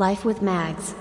Life 0.00 0.24
with 0.24 0.40
Magz. 0.40 0.94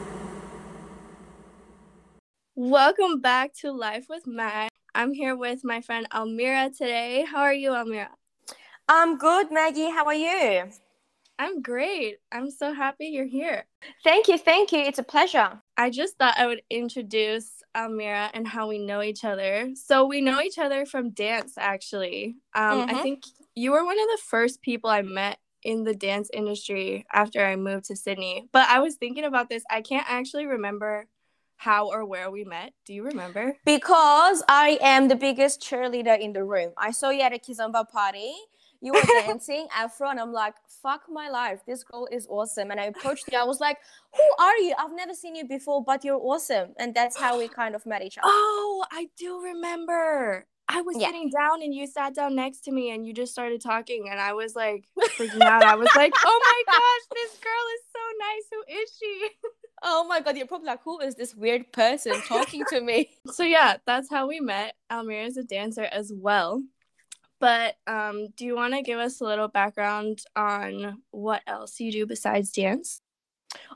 Welcome 2.54 3.22
back 3.22 3.54
to 3.62 3.72
Life 3.72 4.08
with 4.10 4.28
Mag. 4.28 4.68
I'm 4.94 5.14
here 5.14 5.38
with 5.38 5.64
my 5.64 5.80
friend 5.80 6.06
Almira 6.12 6.70
today. 6.78 7.24
How 7.24 7.44
are 7.44 7.54
you, 7.54 7.74
Almira? 7.74 8.10
I'm 8.90 9.18
good, 9.18 9.54
Maggie. 9.54 9.90
How 9.90 10.06
are 10.06 10.14
you? 10.14 10.64
I'm 11.40 11.62
great. 11.62 12.18
I'm 12.30 12.52
so 12.52 12.74
happy 12.74 13.06
you're 13.06 13.24
here. 13.24 13.64
Thank 14.04 14.28
you. 14.28 14.38
Thank 14.38 14.74
you. 14.74 14.80
It's 14.80 15.00
a 15.00 15.04
pleasure. 15.04 15.62
I 15.78 15.92
just 15.92 16.18
thought 16.18 16.38
I 16.38 16.48
would 16.48 16.64
introduce 16.70 17.64
Almira 17.74 18.30
and 18.34 18.46
how 18.46 18.68
we 18.68 18.80
know 18.80 19.02
each 19.02 19.24
other. 19.24 19.70
So 19.76 20.06
we 20.08 20.20
know 20.20 20.42
each 20.42 20.60
other 20.60 20.86
from 20.86 21.12
dance, 21.12 21.54
actually. 21.58 22.36
Um, 22.54 22.82
Mhm. 22.82 22.90
I 22.92 23.02
think 23.02 23.24
you 23.56 23.72
were 23.72 23.86
one 23.86 23.98
of 23.98 24.08
the 24.08 24.22
first 24.26 24.62
people 24.62 24.90
I 24.90 25.04
met 25.04 25.40
in 25.64 25.84
the 25.84 25.94
dance 25.94 26.30
industry 26.34 27.06
after 27.14 27.46
I 27.46 27.56
moved 27.56 27.86
to 27.86 27.96
Sydney. 27.96 28.50
But 28.52 28.68
I 28.70 28.80
was 28.80 28.96
thinking 28.96 29.26
about 29.26 29.50
this. 29.50 29.64
I 29.70 29.82
can't 29.82 30.06
actually 30.10 30.46
remember 30.46 31.08
how 31.58 31.90
or 31.90 32.06
where 32.06 32.32
we 32.32 32.46
met. 32.46 32.74
Do 32.86 32.94
you 32.94 33.04
remember? 33.04 33.58
Because 33.66 34.42
I 34.48 34.80
am 34.82 35.10
the 35.10 35.16
biggest 35.16 35.62
cheerleader 35.62 36.18
in 36.18 36.32
the 36.32 36.44
room. 36.44 36.72
I 36.78 36.92
saw 36.92 37.10
you 37.10 37.22
at 37.22 37.34
a 37.34 37.38
Kizomba 37.38 37.90
party. 37.90 38.34
You 38.82 38.94
were 38.94 39.02
dancing 39.26 39.68
afro, 39.76 40.10
and 40.10 40.22
I'm 40.22 40.32
like, 40.32 40.54
fuck 40.82 41.02
my 41.10 41.30
life. 41.30 41.60
This 41.68 41.84
girl 41.84 42.08
is 42.10 42.28
awesome. 42.30 42.72
And 42.72 42.80
I 42.80 42.86
approached 42.86 43.26
you. 43.30 43.38
I 43.38 43.44
was 43.44 43.60
like, 43.60 43.78
who 44.14 44.44
are 44.44 44.58
you? 44.58 44.74
I've 44.80 44.96
never 44.96 45.14
seen 45.14 45.36
you 45.36 45.46
before, 45.46 45.84
but 45.84 46.06
you're 46.06 46.22
awesome. 46.22 46.70
And 46.78 46.96
that's 46.96 47.18
how 47.18 47.38
we 47.38 47.50
kind 47.50 47.76
of 47.76 47.86
met 47.86 48.04
each 48.04 48.18
other. 48.18 48.28
Oh, 48.28 48.86
I 48.90 49.10
do 49.18 49.42
remember. 49.42 50.48
I 50.72 50.82
was 50.82 50.98
Yeah. 50.98 51.08
sitting 51.08 51.32
down 51.32 51.64
and 51.64 51.74
you 51.74 51.88
sat 51.88 52.14
down 52.14 52.36
next 52.36 52.62
to 52.66 52.72
me 52.72 52.92
and 52.92 53.06
you 53.06 53.12
just 53.12 53.32
started 53.32 53.60
talking 53.60 54.08
and 54.10 54.20
I 54.20 54.34
was 54.34 54.56
like 54.56 54.88
freaking 55.18 55.42
out. 55.42 55.64
I 55.64 55.76
was 55.76 55.90
like, 55.96 56.14
"Oh 56.24 56.42
my 56.46 56.64
gosh, 56.74 57.18
this 57.18 57.40
girl 57.40 57.66
is 57.76 57.84
so 57.92 58.00
nice. 58.20 58.44
Who 58.52 58.82
is 58.82 58.98
she?" 59.00 59.30
Oh 59.82 60.04
my 60.04 60.20
God. 60.20 60.38
You're 60.38 60.46
probably 60.46 60.68
like, 60.68 60.84
who 60.84 61.00
is 61.00 61.16
this 61.16 61.34
weird 61.34 61.72
person 61.72 62.22
talking 62.28 62.66
to 62.70 62.82
me? 62.82 63.10
So 63.34 63.44
yeah, 63.44 63.78
that's 63.86 64.10
how 64.10 64.28
we 64.28 64.40
met. 64.42 64.76
Almira 64.92 65.26
is 65.26 65.38
a 65.38 65.44
dancer 65.44 65.84
as 65.86 66.12
well. 66.14 66.62
But 67.40 67.78
um, 67.88 68.28
do 68.36 68.46
you 68.46 68.56
want 68.56 68.74
to 68.74 68.82
give 68.82 69.00
us 69.00 69.22
a 69.22 69.24
little 69.24 69.48
background 69.48 70.20
on 70.36 71.02
what 71.12 71.42
else 71.48 71.80
you 71.80 71.92
do 71.92 72.06
besides 72.06 72.52
dance? 72.52 73.02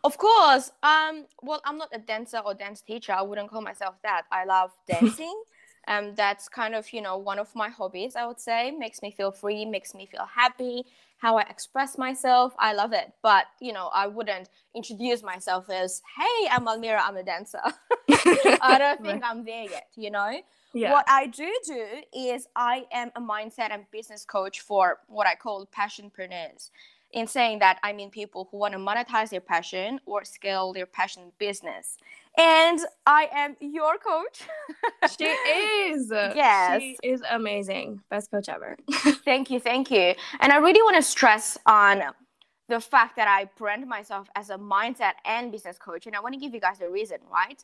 Of 0.03 0.17
course. 0.17 0.69
Um, 0.83 1.25
well, 1.41 1.61
I'm 1.66 1.78
not 1.78 1.89
a 1.94 2.00
dancer 2.00 2.39
or 2.39 2.53
dance 2.53 2.81
teacher. 2.81 3.13
I 3.13 3.22
wouldn't 3.22 3.50
call 3.50 3.61
myself 3.61 3.95
that. 4.03 4.23
I 4.31 4.44
love 4.44 4.72
dancing. 4.88 5.41
Um, 5.87 6.15
that's 6.15 6.47
kind 6.47 6.75
of, 6.75 6.91
you 6.93 7.01
know, 7.01 7.17
one 7.17 7.39
of 7.39 7.53
my 7.55 7.69
hobbies, 7.69 8.15
I 8.15 8.25
would 8.25 8.39
say. 8.39 8.71
Makes 8.71 9.01
me 9.01 9.11
feel 9.11 9.31
free, 9.31 9.65
makes 9.65 9.93
me 9.93 10.05
feel 10.05 10.25
happy, 10.25 10.85
how 11.17 11.37
I 11.37 11.43
express 11.43 11.97
myself. 11.97 12.53
I 12.57 12.73
love 12.73 12.93
it. 12.93 13.13
But, 13.21 13.45
you 13.59 13.73
know, 13.73 13.89
I 13.93 14.07
wouldn't 14.07 14.49
introduce 14.75 15.23
myself 15.23 15.69
as, 15.69 16.01
hey, 16.17 16.49
I'm 16.51 16.67
Almira, 16.67 17.01
I'm 17.03 17.17
a 17.17 17.23
dancer. 17.23 17.61
I 18.09 18.77
don't 18.77 19.01
think 19.01 19.23
I'm 19.23 19.43
there 19.43 19.63
yet, 19.63 19.87
you 19.95 20.11
know? 20.11 20.39
yeah. 20.73 20.91
What 20.91 21.05
I 21.07 21.27
do 21.27 21.51
do 21.65 21.85
is 22.13 22.47
I 22.55 22.85
am 22.91 23.11
a 23.15 23.21
mindset 23.21 23.71
and 23.71 23.85
business 23.91 24.25
coach 24.25 24.61
for 24.61 24.99
what 25.07 25.27
I 25.27 25.35
call 25.35 25.67
passionpreneurs. 25.67 26.71
In 27.14 27.28
saying 27.28 27.59
that, 27.59 27.80
I 27.83 27.94
mean 27.94 28.09
people 28.09 28.47
who 28.50 28.58
want 28.58 28.73
to 28.73 28.80
monetize 28.80 29.30
their 29.30 29.42
passion 29.42 30.00
or 30.06 30.25
scale 30.25 30.73
their 30.73 30.88
passion 30.88 31.31
business. 31.38 31.97
And 32.38 32.80
I 33.06 33.30
am 33.31 33.56
your 33.59 33.97
coach. 33.97 34.42
she 35.17 35.25
is. 35.25 36.09
Yes. 36.09 36.81
She 36.81 36.97
is 37.03 37.22
amazing. 37.30 38.02
Best 38.09 38.31
coach 38.31 38.50
ever. 38.50 38.75
thank 39.25 39.52
you, 39.52 39.59
thank 39.59 39.91
you. 39.91 40.16
And 40.39 40.52
I 40.52 40.58
really 40.58 40.81
want 40.81 40.95
to 40.95 41.03
stress 41.03 41.58
on 41.67 42.02
the 42.69 42.79
fact 42.79 43.16
that 43.18 43.28
I 43.28 43.46
brand 43.57 43.88
myself 43.88 44.28
as 44.35 44.50
a 44.50 44.57
mindset 44.57 45.13
and 45.25 45.52
business 45.52 45.78
coach. 45.78 46.07
And 46.07 46.16
I 46.16 46.19
want 46.22 46.34
to 46.34 46.40
give 46.40 46.53
you 46.53 46.59
guys 46.59 46.81
a 46.81 46.90
reason, 46.90 47.18
right? 47.31 47.63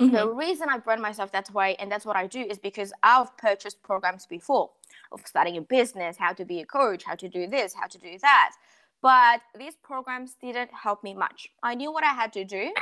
Mm-hmm. 0.00 0.14
The 0.14 0.28
reason 0.28 0.68
I 0.68 0.78
brand 0.78 1.00
myself 1.00 1.32
that 1.32 1.50
way 1.54 1.74
and 1.76 1.90
that's 1.90 2.04
what 2.04 2.16
I 2.16 2.26
do 2.26 2.40
is 2.40 2.58
because 2.58 2.92
I've 3.02 3.34
purchased 3.38 3.82
programs 3.82 4.26
before 4.26 4.70
of 5.10 5.22
starting 5.24 5.56
a 5.56 5.62
business, 5.62 6.16
how 6.18 6.32
to 6.34 6.44
be 6.44 6.60
a 6.60 6.66
coach, 6.66 7.04
how 7.04 7.14
to 7.14 7.28
do 7.28 7.46
this, 7.46 7.74
how 7.74 7.86
to 7.86 7.98
do 7.98 8.18
that. 8.20 8.52
But 9.00 9.40
these 9.58 9.74
programs 9.82 10.34
didn't 10.40 10.70
help 10.72 11.02
me 11.02 11.14
much. 11.14 11.48
I 11.62 11.74
knew 11.74 11.92
what 11.92 12.04
I 12.04 12.12
had 12.12 12.32
to 12.34 12.44
do, 12.44 12.72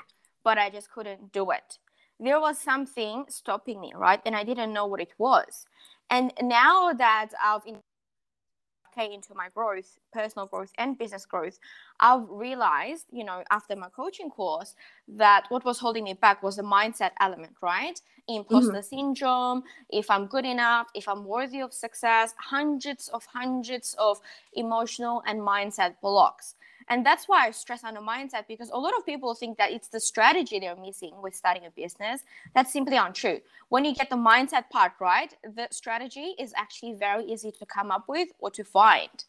but 0.43 0.59
I 0.59 0.71
just 0.71 0.91
couldn't 0.91 1.33
do 1.33 1.51
it. 1.51 1.79
There 2.19 2.41
was 2.41 2.59
something 2.59 3.27
stopping 3.29 3.81
me, 3.81 3.93
right? 3.95 4.21
And 4.25 4.35
I 4.35 4.45
didn't 4.45 4.73
know 4.73 4.87
what 4.87 5.01
it 5.01 5.13
was. 5.19 5.67
And 6.11 6.33
now 6.41 6.93
that 6.93 7.31
I've 7.43 7.63
in- 7.67 7.83
okay 8.97 9.13
into 9.13 9.35
my 9.35 9.49
growth, 9.55 9.99
personal 10.13 10.47
growth 10.47 10.73
and 10.79 10.99
business 10.99 11.27
growth, 11.27 11.59
I've 12.01 12.29
realized, 12.29 13.07
you 13.11 13.25
know, 13.25 13.43
after 13.51 13.77
my 13.77 13.89
coaching 13.89 14.31
course, 14.31 14.75
that 15.09 15.45
what 15.49 15.65
was 15.65 15.79
holding 15.79 16.05
me 16.05 16.15
back 16.15 16.43
was 16.43 16.57
the 16.57 16.63
mindset 16.63 17.11
element, 17.21 17.57
right? 17.61 18.01
Imposter 18.29 18.73
mm-hmm. 18.73 18.81
syndrome, 18.81 19.63
if 19.91 20.11
I'm 20.11 20.27
good 20.27 20.45
enough, 20.45 20.89
if 20.95 21.09
I'm 21.09 21.25
worthy 21.25 21.61
of 21.61 21.73
success, 21.73 22.35
hundreds 22.39 23.09
of 23.09 23.27
hundreds 23.27 23.95
of 23.99 24.19
emotional 24.55 25.23
and 25.27 25.41
mindset 25.41 25.95
blocks. 26.01 26.55
And 26.89 27.05
that's 27.05 27.27
why 27.29 27.47
I 27.47 27.51
stress 27.53 27.85
on 27.85 27.95
the 27.95 28.01
mindset 28.01 28.47
because 28.49 28.71
a 28.71 28.79
lot 28.79 28.93
of 28.99 29.07
people 29.07 29.35
think 29.35 29.59
that 29.59 29.73
it's 29.73 29.89
the 29.89 30.01
strategy 30.01 30.61
they're 30.61 30.77
missing 30.77 31.13
with 31.23 31.35
starting 31.35 31.65
a 31.67 31.71
business. 31.71 32.23
That's 32.55 32.73
simply 32.73 32.97
untrue. 32.97 33.41
When 33.69 33.85
you 33.85 33.95
get 33.95 34.11
the 34.11 34.17
mindset 34.17 34.71
part 34.71 34.93
right, 35.01 35.35
the 35.45 35.69
strategy 35.71 36.35
is 36.39 36.53
actually 36.57 36.95
very 36.95 37.25
easy 37.25 37.51
to 37.53 37.67
come 37.67 37.91
up 37.91 38.05
with 38.09 38.29
or 38.39 38.51
to 38.51 38.65
find. 38.65 39.25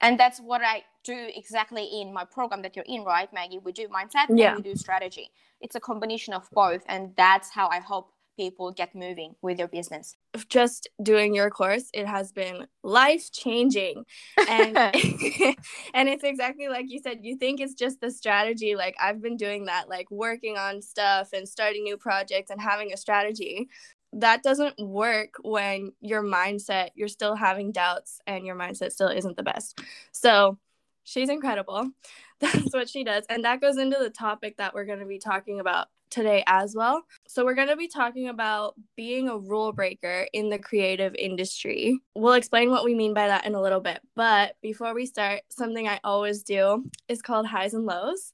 And 0.00 0.18
that's 0.18 0.40
what 0.40 0.62
I 0.64 0.84
do 1.04 1.28
exactly 1.34 1.84
in 2.00 2.12
my 2.12 2.24
program 2.24 2.62
that 2.62 2.76
you're 2.76 2.84
in, 2.88 3.04
right, 3.04 3.32
Maggie? 3.32 3.58
We 3.58 3.72
do 3.72 3.88
mindset 3.88 4.26
Yeah. 4.30 4.54
and 4.54 4.64
we 4.64 4.70
do 4.70 4.76
strategy. 4.76 5.30
It's 5.60 5.74
a 5.76 5.80
combination 5.80 6.32
of 6.34 6.48
both. 6.52 6.82
And 6.88 7.14
that's 7.16 7.50
how 7.50 7.68
I 7.68 7.80
hope 7.80 8.12
people 8.40 8.72
get 8.72 8.94
moving 8.94 9.34
with 9.42 9.58
their 9.58 9.68
business. 9.68 10.16
just 10.48 10.88
doing 11.02 11.34
your 11.34 11.50
course 11.50 11.90
it 11.92 12.06
has 12.06 12.32
been 12.32 12.66
life 12.82 13.30
changing 13.30 14.02
and 14.48 14.76
and 15.94 16.08
it's 16.08 16.24
exactly 16.24 16.68
like 16.68 16.86
you 16.88 16.98
said 17.02 17.18
you 17.20 17.36
think 17.36 17.60
it's 17.60 17.74
just 17.74 18.00
the 18.00 18.10
strategy. 18.10 18.74
Like 18.76 18.96
i've 18.98 19.20
been 19.20 19.36
doing 19.36 19.66
that 19.66 19.90
like 19.90 20.10
working 20.10 20.56
on 20.56 20.80
stuff 20.80 21.34
and 21.34 21.46
starting 21.46 21.84
new 21.84 21.98
projects 21.98 22.50
and 22.50 22.60
having 22.60 22.94
a 22.94 22.96
strategy. 22.96 23.68
That 24.14 24.42
doesn't 24.42 24.76
work 24.78 25.34
when 25.42 25.92
your 26.00 26.22
mindset 26.22 26.88
you're 26.94 27.08
still 27.08 27.36
having 27.36 27.72
doubts 27.72 28.20
and 28.26 28.46
your 28.46 28.56
mindset 28.56 28.92
still 28.92 29.08
isn't 29.08 29.36
the 29.36 29.42
best. 29.42 29.78
So 30.12 30.58
she's 31.04 31.28
incredible. 31.28 31.90
That's 32.40 32.72
what 32.72 32.88
she 32.88 33.04
does. 33.04 33.24
And 33.28 33.44
that 33.44 33.60
goes 33.60 33.76
into 33.76 33.98
the 34.00 34.08
topic 34.08 34.56
that 34.56 34.72
we're 34.72 34.86
going 34.86 35.00
to 35.00 35.04
be 35.04 35.18
talking 35.18 35.60
about 35.60 35.88
today 36.10 36.42
as 36.46 36.74
well. 36.74 37.02
So, 37.26 37.44
we're 37.44 37.54
going 37.54 37.68
to 37.68 37.76
be 37.76 37.88
talking 37.88 38.28
about 38.28 38.74
being 38.96 39.28
a 39.28 39.38
rule 39.38 39.72
breaker 39.72 40.26
in 40.32 40.48
the 40.48 40.58
creative 40.58 41.14
industry. 41.14 41.98
We'll 42.14 42.34
explain 42.34 42.70
what 42.70 42.84
we 42.84 42.94
mean 42.94 43.14
by 43.14 43.28
that 43.28 43.46
in 43.46 43.54
a 43.54 43.62
little 43.62 43.80
bit. 43.80 44.00
But 44.14 44.56
before 44.60 44.94
we 44.94 45.06
start, 45.06 45.42
something 45.50 45.88
I 45.88 46.00
always 46.04 46.42
do 46.42 46.84
is 47.08 47.22
called 47.22 47.46
highs 47.46 47.74
and 47.74 47.86
lows. 47.86 48.32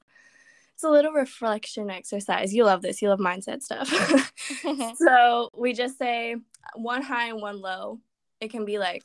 It's 0.75 0.85
a 0.85 0.91
little 0.91 1.13
reflection 1.13 1.91
exercise. 1.91 2.53
You 2.53 2.65
love 2.65 2.83
this, 2.83 3.01
you 3.01 3.09
love 3.09 3.19
mindset 3.19 3.63
stuff. 3.63 3.89
so, 4.97 5.51
we 5.57 5.73
just 5.73 5.99
say 5.99 6.37
one 6.75 7.03
high 7.03 7.29
and 7.29 7.41
one 7.41 7.61
low. 7.61 8.01
It 8.41 8.51
can 8.51 8.65
be 8.65 8.79
like 8.79 9.05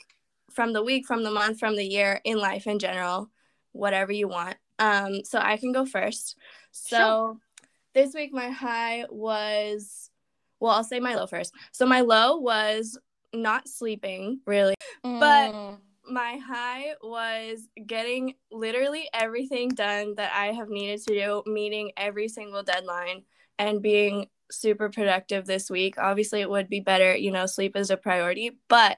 from 0.52 0.74
the 0.74 0.84
week, 0.84 1.06
from 1.06 1.24
the 1.24 1.31
month, 1.31 1.60
from 1.60 1.76
the 1.76 1.86
year, 1.86 2.20
in 2.24 2.38
life 2.38 2.68
in 2.68 2.80
general, 2.80 3.30
whatever 3.72 4.12
you 4.12 4.28
want. 4.28 4.58
Um, 4.80 5.24
so 5.24 5.40
I 5.40 5.58
can 5.58 5.72
go 5.72 5.86
first. 5.86 6.36
So 6.72 6.98
Sure. 6.98 7.38
This 7.94 8.13
week 8.13 8.34
my 8.34 8.50
high 8.50 9.06
was 9.09 10.09
well, 10.59 10.72
I'll 10.74 10.84
say 10.84 11.00
my 11.00 11.16
low 11.16 11.25
first. 11.25 11.54
So 11.71 11.86
my 11.88 12.01
low 12.01 12.38
was 12.38 12.98
not 13.33 13.68
sleeping 13.68 14.42
really. 14.45 14.75
But- 15.04 15.54
Mm. 15.54 15.80
My 16.04 16.38
high 16.38 16.95
was 17.04 17.69
getting 17.86 18.33
literally 18.51 19.07
everything 19.13 19.69
done 19.69 20.16
that 20.16 20.33
I 20.33 20.48
have 20.48 20.68
needed 20.68 21.01
to 21.07 21.13
do, 21.13 21.44
meeting 21.45 21.92
every 21.95 22.27
single 22.27 22.63
deadline 22.63 23.24
and 23.60 23.81
being 23.83 24.27
super 24.51 24.89
productive 24.89 25.45
this 25.45 25.69
week. 25.69 25.98
Obviously, 26.00 26.42
it 26.42 26.50
would 26.50 26.69
be 26.69 26.80
better, 26.80 27.16
you 27.16 27.31
know, 27.31 27.45
sleep 27.45 27.75
is 27.77 27.92
a 27.92 27.98
priority, 27.98 28.57
but 28.68 28.98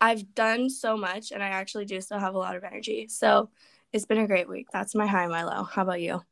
I've 0.00 0.34
done 0.34 0.70
so 0.70 0.96
much 0.96 1.32
and 1.32 1.42
I 1.42 1.48
actually 1.48 1.84
do 1.84 2.00
still 2.00 2.20
have 2.20 2.34
a 2.34 2.38
lot 2.38 2.56
of 2.56 2.64
energy. 2.64 3.08
So 3.08 3.50
it's 3.92 4.06
been 4.06 4.18
a 4.18 4.26
great 4.28 4.48
week. 4.48 4.68
That's 4.72 4.94
my 4.94 5.06
high, 5.06 5.26
my 5.26 5.42
low. 5.44 5.64
How 5.64 5.82
about 5.82 6.00
you? 6.00 6.22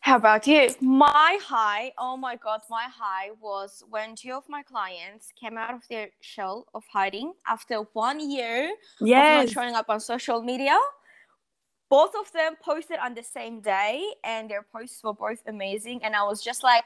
How 0.00 0.16
about 0.16 0.46
you? 0.46 0.74
My 0.80 1.38
high, 1.42 1.92
oh 1.98 2.16
my 2.16 2.36
god, 2.36 2.62
my 2.70 2.84
high 2.90 3.30
was 3.40 3.84
when 3.90 4.16
two 4.16 4.32
of 4.32 4.48
my 4.48 4.62
clients 4.62 5.32
came 5.38 5.58
out 5.58 5.74
of 5.74 5.82
their 5.88 6.08
shell 6.20 6.66
of 6.74 6.84
hiding 6.90 7.34
after 7.46 7.76
one 7.92 8.18
year 8.30 8.72
of 9.14 9.28
not 9.28 9.48
showing 9.48 9.74
up 9.74 9.90
on 9.90 10.00
social 10.00 10.42
media. 10.42 10.76
Both 11.90 12.14
of 12.14 12.30
them 12.32 12.54
posted 12.62 12.98
on 13.00 13.14
the 13.14 13.22
same 13.22 13.60
day, 13.60 14.04
and 14.24 14.48
their 14.48 14.62
posts 14.62 15.02
were 15.02 15.12
both 15.12 15.42
amazing. 15.46 16.02
And 16.04 16.14
I 16.14 16.22
was 16.22 16.42
just 16.42 16.62
like, 16.62 16.84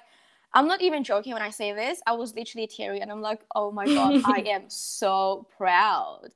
I'm 0.54 0.66
not 0.66 0.80
even 0.82 1.04
joking 1.04 1.34
when 1.34 1.42
I 1.42 1.50
say 1.50 1.72
this. 1.72 2.00
I 2.06 2.12
was 2.12 2.34
literally 2.34 2.66
teary, 2.66 3.00
and 3.00 3.10
I'm 3.12 3.20
like, 3.20 3.42
oh 3.54 3.70
my 3.70 3.88
god, 3.88 4.14
I 4.24 4.42
am 4.46 4.64
so 4.68 5.46
proud. 5.56 6.30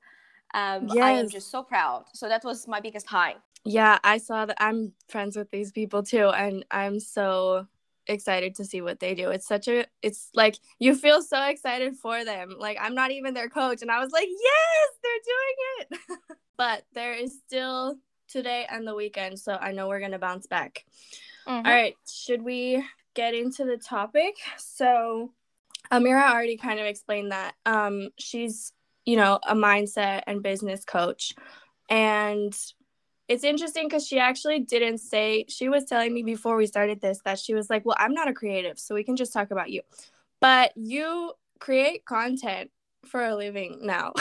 Um, 0.55 0.91
I 1.01 1.13
am 1.13 1.29
just 1.29 1.51
so 1.51 1.63
proud. 1.63 2.07
So 2.15 2.29
that 2.29 2.45
was 2.45 2.69
my 2.69 2.81
biggest 2.81 3.07
high. 3.07 3.37
Yeah, 3.69 3.99
I 4.03 4.17
saw 4.17 4.47
that. 4.47 4.57
I'm 4.59 4.93
friends 5.09 5.37
with 5.37 5.51
these 5.51 5.73
people 5.73 6.03
too, 6.03 6.29
and 6.29 6.65
I'm 6.71 6.99
so 7.01 7.67
excited 8.07 8.55
to 8.55 8.65
see 8.65 8.81
what 8.81 8.99
they 8.99 9.15
do. 9.15 9.29
It's 9.29 9.47
such 9.47 9.69
a 9.69 9.85
it's 10.01 10.31
like 10.35 10.57
you 10.79 10.95
feel 10.95 11.21
so 11.21 11.43
excited 11.43 11.95
for 11.97 12.25
them. 12.25 12.57
Like 12.59 12.79
I'm 12.81 12.95
not 12.95 13.11
even 13.11 13.35
their 13.35 13.51
coach 13.51 13.83
and 13.83 13.91
I 13.91 14.01
was 14.01 14.11
like, 14.11 14.27
"Yes, 14.27 14.89
they're 15.03 15.99
doing 15.99 15.99
it." 16.09 16.37
but 16.57 16.85
there 16.95 17.13
is 17.13 17.39
still 17.47 17.97
today 18.27 18.67
and 18.71 18.87
the 18.87 18.95
weekend, 18.95 19.39
so 19.39 19.53
I 19.53 19.73
know 19.73 19.87
we're 19.87 20.01
going 20.01 20.13
to 20.13 20.19
bounce 20.19 20.47
back. 20.47 20.87
Mm-hmm. 21.47 21.67
All 21.67 21.73
right, 21.73 21.95
should 22.11 22.41
we 22.41 22.83
get 23.13 23.35
into 23.35 23.67
the 23.67 23.77
topic? 23.77 24.37
So 24.57 25.33
Almira 25.93 26.31
already 26.31 26.57
kind 26.57 26.81
of 26.81 26.87
explained 26.87 27.33
that. 27.33 27.55
Um 27.67 28.09
she's, 28.19 28.73
you 29.05 29.17
know, 29.17 29.39
a 29.47 29.55
mindset 29.55 30.23
and 30.27 30.43
business 30.43 30.87
coach. 30.87 31.35
And 31.91 32.55
it's 33.29 33.45
interesting 33.45 33.85
because 33.85 34.07
she 34.07 34.19
actually 34.19 34.61
didn't 34.61 34.99
say 34.99 35.45
she 35.49 35.69
was 35.69 35.85
telling 35.85 36.15
me 36.15 36.23
before 36.23 36.57
we 36.57 36.67
started 36.67 37.01
this 37.01 37.21
that 37.25 37.39
she 37.39 37.55
was 37.55 37.69
like 37.71 37.85
well 37.85 37.97
i'm 37.99 38.15
not 38.15 38.29
a 38.29 38.33
creative 38.33 38.79
so 38.79 38.95
we 38.95 39.05
can 39.05 39.17
just 39.17 39.33
talk 39.33 39.51
about 39.51 39.71
you. 39.71 39.83
But 40.41 40.73
you 40.77 41.33
create 41.59 42.05
content 42.05 42.71
for 43.05 43.25
a 43.25 43.35
living 43.35 43.81
now 43.83 44.13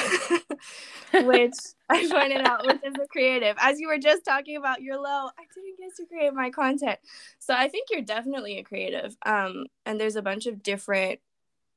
which 1.13 1.53
i 1.89 2.07
pointed 2.09 2.41
out 2.41 2.65
which 2.65 2.81
is 2.83 2.95
a 3.01 3.07
creative. 3.07 3.55
As 3.59 3.79
you 3.79 3.87
were 3.87 3.97
just 3.97 4.25
talking 4.25 4.57
about 4.57 4.81
your 4.81 4.97
low 4.97 5.29
i 5.37 5.43
didn't 5.53 5.77
get 5.79 5.95
to 5.97 6.05
create 6.05 6.33
my 6.33 6.49
content. 6.49 6.99
So 7.39 7.53
i 7.53 7.67
think 7.67 7.87
you're 7.91 8.01
definitely 8.01 8.57
a 8.57 8.63
creative 8.63 9.15
um 9.25 9.65
and 9.85 9.99
there's 9.99 10.15
a 10.15 10.21
bunch 10.21 10.45
of 10.47 10.61
different 10.61 11.19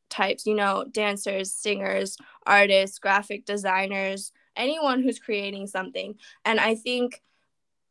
types 0.08 0.44
you 0.44 0.54
know 0.54 0.84
dancers 0.90 1.52
singers 1.52 2.16
artists 2.44 2.98
graphic 2.98 3.44
designers 3.44 4.32
anyone 4.60 5.02
who's 5.02 5.18
creating 5.18 5.66
something. 5.66 6.14
And 6.44 6.60
I 6.60 6.74
think 6.74 7.22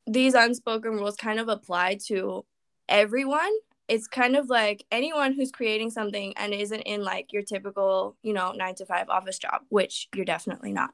these 0.06 0.36
unspoken 0.36 0.92
rules 0.92 1.16
kind 1.16 1.40
of 1.40 1.50
apply 1.50 1.98
to 2.08 2.46
everyone. 2.88 3.52
It's 3.88 4.08
kind 4.08 4.36
of 4.36 4.50
like 4.50 4.86
anyone 4.92 5.34
who's 5.34 5.52
creating 5.52 5.90
something 5.90 6.34
and 6.38 6.54
isn't 6.54 6.82
in 6.82 7.04
like 7.04 7.34
your 7.34 7.42
typical, 7.42 8.16
you 8.22 8.34
know, 8.34 8.52
nine 8.52 8.76
to 8.76 8.86
five 8.86 9.10
office 9.10 9.40
job, 9.40 9.62
which 9.70 10.08
you're 10.16 10.26
definitely 10.26 10.72
not. 10.72 10.92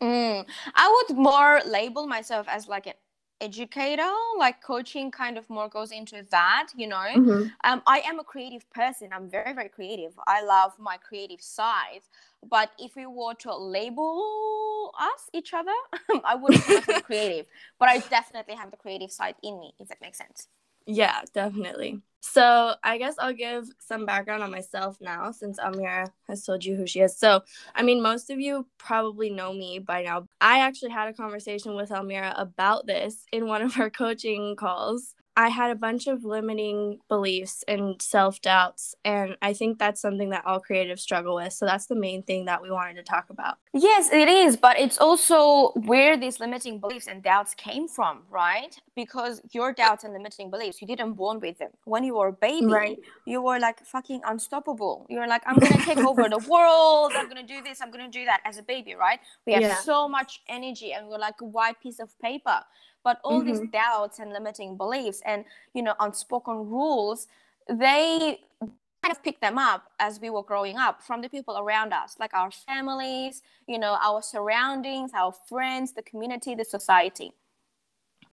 Mm, 0.00 0.46
I 0.74 1.04
would 1.08 1.16
more 1.16 1.60
label 1.66 2.06
myself 2.06 2.46
as 2.48 2.68
like 2.68 2.86
an 2.86 2.94
educator 3.40 4.10
like 4.38 4.62
coaching 4.62 5.10
kind 5.10 5.38
of 5.38 5.48
more 5.48 5.68
goes 5.68 5.92
into 5.92 6.24
that 6.30 6.68
you 6.76 6.86
know? 6.86 6.96
Mm-hmm. 6.96 7.48
um, 7.64 7.82
i 7.86 8.00
am 8.00 8.18
a 8.18 8.24
creative 8.24 8.68
person. 8.70 9.08
I'm 9.12 9.28
very 9.28 9.52
very 9.54 9.68
creative. 9.68 10.12
I 10.26 10.42
love 10.44 10.72
my 10.78 10.96
creative 10.96 11.40
side. 11.40 12.02
But 12.48 12.70
if 12.78 12.96
we 12.96 13.06
were 13.06 13.34
to 13.40 13.54
label 13.54 14.92
us 14.98 15.28
each 15.32 15.52
other 15.54 15.78
i 16.24 16.34
wouldn't 16.34 16.66
be 16.66 17.00
creative. 17.10 17.46
But 17.78 17.88
i 17.88 17.98
definitely 17.98 18.54
have 18.54 18.70
the 18.70 18.76
creative 18.76 19.10
side 19.10 19.36
in 19.42 19.58
me 19.60 19.74
if 19.78 19.88
that 19.88 20.00
makes 20.00 20.18
sense 20.18 20.48
yeah 20.94 21.22
definitely 21.32 22.00
so 22.22 22.74
I 22.84 22.98
guess 22.98 23.14
I'll 23.18 23.32
give 23.32 23.68
some 23.78 24.04
background 24.04 24.42
on 24.42 24.50
myself 24.50 24.98
now 25.00 25.32
since 25.32 25.58
Almira 25.58 26.12
has 26.28 26.44
told 26.44 26.64
you 26.64 26.76
who 26.76 26.86
she 26.86 27.00
is. 27.00 27.16
So, 27.16 27.40
I 27.74 27.82
mean, 27.82 28.02
most 28.02 28.28
of 28.28 28.38
you 28.38 28.66
probably 28.78 29.30
know 29.30 29.54
me 29.54 29.78
by 29.78 30.02
now. 30.02 30.26
I 30.40 30.60
actually 30.60 30.90
had 30.90 31.08
a 31.08 31.14
conversation 31.14 31.74
with 31.74 31.90
Almira 31.90 32.34
about 32.36 32.86
this 32.86 33.24
in 33.32 33.46
one 33.46 33.62
of 33.62 33.78
our 33.80 33.88
coaching 33.88 34.54
calls. 34.54 35.14
I 35.36 35.48
had 35.48 35.70
a 35.70 35.74
bunch 35.74 36.06
of 36.06 36.24
limiting 36.24 36.98
beliefs 37.08 37.64
and 37.68 38.00
self 38.02 38.42
doubts. 38.42 38.94
And 39.04 39.36
I 39.40 39.52
think 39.52 39.78
that's 39.78 40.00
something 40.00 40.30
that 40.30 40.44
all 40.44 40.60
creatives 40.60 41.00
struggle 41.00 41.36
with. 41.36 41.52
So 41.52 41.66
that's 41.66 41.86
the 41.86 41.94
main 41.94 42.22
thing 42.22 42.46
that 42.46 42.60
we 42.60 42.70
wanted 42.70 42.96
to 42.96 43.02
talk 43.02 43.30
about. 43.30 43.58
Yes, 43.72 44.12
it 44.12 44.28
is. 44.28 44.56
But 44.56 44.78
it's 44.78 44.98
also 44.98 45.72
where 45.86 46.16
these 46.16 46.40
limiting 46.40 46.80
beliefs 46.80 47.06
and 47.06 47.22
doubts 47.22 47.54
came 47.54 47.86
from, 47.86 48.22
right? 48.28 48.76
Because 48.96 49.40
your 49.52 49.72
doubts 49.72 50.04
and 50.04 50.12
limiting 50.12 50.50
beliefs, 50.50 50.80
you 50.80 50.86
didn't 50.86 51.12
born 51.12 51.40
with 51.40 51.58
them. 51.58 51.70
When 51.84 52.02
you 52.02 52.16
were 52.16 52.28
a 52.28 52.32
baby, 52.32 52.66
right. 52.66 52.98
you 53.24 53.40
were 53.40 53.60
like 53.60 53.84
fucking 53.86 54.22
unstoppable. 54.26 55.06
You 55.08 55.20
were 55.20 55.28
like, 55.28 55.42
I'm 55.46 55.56
going 55.56 55.72
to 55.72 55.78
take 55.78 55.98
over 56.10 56.28
the 56.28 56.38
world. 56.38 57.12
I'm 57.14 57.28
going 57.28 57.46
to 57.46 57.54
do 57.54 57.62
this. 57.62 57.80
I'm 57.80 57.90
going 57.90 58.04
to 58.04 58.18
do 58.18 58.24
that 58.24 58.40
as 58.44 58.58
a 58.58 58.62
baby, 58.62 58.94
right? 58.94 59.20
We 59.46 59.52
have 59.52 59.62
yeah. 59.62 59.76
so 59.76 60.08
much 60.08 60.42
energy 60.48 60.92
and 60.92 61.06
we're 61.06 61.18
like 61.18 61.40
a 61.40 61.46
white 61.46 61.80
piece 61.80 62.00
of 62.00 62.18
paper 62.20 62.60
but 63.04 63.20
all 63.24 63.40
mm-hmm. 63.40 63.52
these 63.52 63.70
doubts 63.72 64.18
and 64.18 64.32
limiting 64.32 64.76
beliefs 64.76 65.22
and 65.24 65.44
you 65.74 65.82
know 65.82 65.94
unspoken 66.00 66.54
rules 66.68 67.26
they 67.68 68.40
kind 69.02 69.12
of 69.12 69.22
pick 69.22 69.40
them 69.40 69.58
up 69.58 69.90
as 69.98 70.20
we 70.20 70.30
were 70.30 70.42
growing 70.42 70.76
up 70.76 71.02
from 71.02 71.22
the 71.22 71.28
people 71.28 71.58
around 71.58 71.92
us 71.92 72.16
like 72.18 72.34
our 72.34 72.50
families 72.50 73.42
you 73.66 73.78
know 73.78 73.96
our 74.02 74.22
surroundings 74.22 75.10
our 75.14 75.32
friends 75.48 75.92
the 75.92 76.02
community 76.02 76.54
the 76.54 76.64
society. 76.64 77.32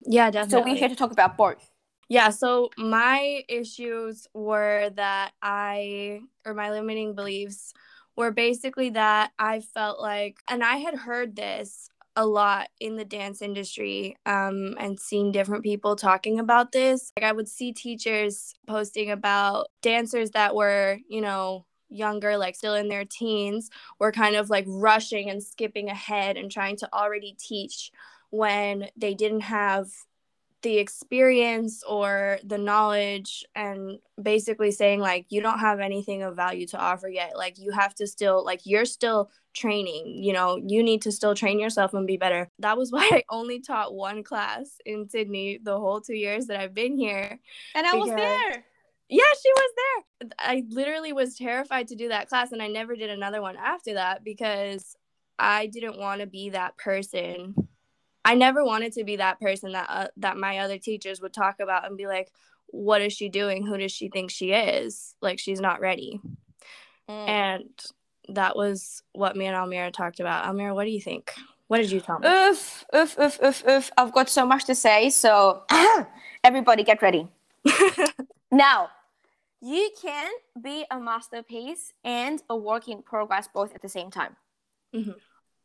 Yeah 0.02 0.32
definitely 0.32 0.60
so 0.60 0.74
we're 0.74 0.80
here 0.80 0.90
to 0.90 0.96
talk 0.96 1.12
about 1.12 1.38
both. 1.38 1.72
Yeah 2.10 2.30
so 2.30 2.70
my 2.78 3.44
issues 3.48 4.28
were 4.34 4.90
that 4.96 5.32
i 5.42 6.22
or 6.46 6.54
my 6.54 6.72
limiting 6.72 7.14
beliefs 7.14 7.74
were 8.16 8.32
basically 8.32 8.90
that 8.92 9.32
i 9.38 9.60
felt 9.60 10.00
like 10.00 10.38
and 10.50 10.64
i 10.64 10.78
had 10.78 10.96
heard 10.96 11.36
this 11.36 11.90
a 12.16 12.26
lot 12.26 12.70
in 12.80 12.96
the 12.96 13.06
dance 13.06 13.42
industry 13.42 14.16
um, 14.26 14.76
and 14.80 15.00
seeing 15.00 15.32
different 15.32 15.64
people 15.64 15.96
talking 15.96 16.40
about 16.40 16.72
this. 16.72 17.12
Like 17.18 17.26
I 17.26 17.32
would 17.32 17.48
see 17.48 17.74
teachers 17.74 18.54
posting 18.68 19.12
about 19.12 19.68
dancers 19.82 20.32
that 20.32 20.56
were, 20.56 21.00
you 21.10 21.22
know, 21.22 21.66
younger, 21.90 22.38
like 22.38 22.56
still 22.56 22.76
in 22.76 22.88
their 22.88 23.06
teens, 23.06 23.70
were 24.00 24.12
kind 24.12 24.36
of 24.36 24.50
like 24.50 24.66
rushing 24.68 25.30
and 25.30 25.44
skipping 25.44 25.90
ahead 25.90 26.38
and 26.38 26.52
trying 26.52 26.78
to 26.78 26.94
already 26.94 27.36
teach 27.38 27.92
when 28.30 28.88
they 28.98 29.14
didn't 29.14 29.42
have 29.42 29.88
the 30.62 30.78
experience 30.78 31.84
or 31.84 32.40
the 32.44 32.58
knowledge 32.58 33.46
and 33.56 34.00
basically 34.22 34.72
saying 34.72 35.00
like 35.00 35.28
you 35.30 35.42
don't 35.42 35.60
have 35.60 35.80
anything 35.80 36.24
of 36.24 36.36
value 36.36 36.66
to 36.68 36.78
offer 36.78 37.08
yet. 37.08 37.38
Like 37.38 37.60
you 37.60 37.72
have 37.72 37.94
to 37.96 38.08
still 38.08 38.44
like 38.44 38.62
you're 38.64 38.86
still 38.86 39.30
training 39.54 40.22
you 40.22 40.34
know 40.34 40.58
you 40.68 40.84
need 40.84 41.02
to 41.02 41.12
still 41.12 41.34
train 41.34 41.60
yourself 41.60 41.94
and 41.94 42.06
be 42.06 42.18
better. 42.18 42.50
That 42.60 42.78
was 42.78 42.92
why 42.96 43.10
i 43.12 43.24
only 43.30 43.62
taught 43.62 43.94
one 43.94 44.24
class 44.24 44.78
in 44.86 45.10
sydney 45.10 45.60
the 45.64 45.80
whole 45.80 46.02
two 46.02 46.16
years 46.16 46.48
that 46.48 46.60
i've 46.60 46.74
been 46.74 46.98
here. 46.98 47.40
And 47.74 47.88
i 47.88 47.96
was 47.96 48.10
there. 48.10 48.66
Yeah 49.08 49.24
she 49.42 49.52
was 49.56 49.72
there. 49.78 50.30
I 50.40 50.64
literally 50.70 51.14
was 51.14 51.38
terrified 51.38 51.88
to 51.90 51.96
do 51.96 52.10
that 52.10 52.28
class 52.28 52.52
and 52.52 52.62
i 52.62 52.68
never 52.68 52.96
did 52.96 53.10
another 53.10 53.42
one 53.42 53.56
after 53.56 53.94
that 53.94 54.24
because 54.24 54.96
i 55.40 55.68
didn't 55.68 55.98
want 55.98 56.22
to 56.22 56.28
be 56.28 56.50
that 56.50 56.78
person 56.78 57.65
I 58.26 58.36
never 58.36 58.66
wanted 58.66 58.94
to 58.94 59.04
be 59.04 59.18
that 59.18 59.40
person 59.40 59.74
that 59.74 59.86
uh, 59.88 60.08
that 60.18 60.36
my 60.36 60.58
other 60.58 60.78
teachers 60.80 61.22
would 61.22 61.34
talk 61.34 61.60
about 61.60 61.86
and 61.86 61.96
be 61.96 62.08
like, 62.08 62.32
"What 62.68 63.02
is 63.02 63.14
she 63.14 63.30
doing? 63.30 63.66
Who 63.66 63.78
does 63.78 63.92
she 63.92 64.10
think 64.10 64.32
she 64.32 64.52
is? 64.52 65.16
Like 65.22 65.40
she's 65.40 65.62
not 65.62 65.80
ready." 65.80 66.20
Mm. 67.08 67.30
And 67.30 67.86
that 68.30 68.56
was 68.56 69.04
what 69.14 69.36
me 69.36 69.46
and 69.46 69.56
Almira 69.56 69.92
talked 69.92 70.20
about. 70.20 70.46
Almira, 70.46 70.74
what 70.74 70.86
do 70.86 70.92
you 70.92 71.02
think? 71.02 71.34
What 71.68 71.78
did 71.78 71.92
you 71.92 72.00
tell 72.00 72.20
me? 72.20 72.28
Oof, 72.28 72.84
oof, 72.96 73.18
oof, 73.20 73.40
oof, 73.44 73.68
oof. 73.68 73.92
I've 73.98 74.12
got 74.12 74.30
so 74.30 74.46
much 74.46 74.66
to 74.66 74.76
say. 74.76 75.10
So 75.10 75.64
everybody 76.44 76.84
get 76.84 77.02
ready. 77.02 77.28
now, 78.52 78.90
you 79.62 79.92
can 80.02 80.32
be 80.62 80.86
a 80.92 81.00
masterpiece 81.00 81.94
and 82.04 82.42
a 82.50 82.56
work 82.56 82.88
in 82.88 83.02
progress 83.02 83.48
both 83.52 83.74
at 83.74 83.82
the 83.82 83.90
same 83.90 84.12
time. 84.12 84.36
Mm-hmm. 84.94 85.12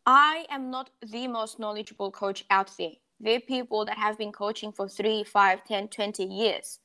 I 0.06 0.46
am 0.50 0.70
not 0.70 0.90
the 1.02 1.26
most 1.26 1.58
knowledgeable 1.58 2.10
coach 2.10 2.44
out 2.50 2.72
there. 2.78 2.92
There 3.20 3.36
are 3.36 3.40
people 3.40 3.84
that 3.84 3.98
have 3.98 4.16
been 4.16 4.32
coaching 4.32 4.72
for 4.72 4.88
3, 4.88 5.24
5, 5.24 5.64
10, 5.64 5.88
20 5.88 6.24
years. 6.24 6.80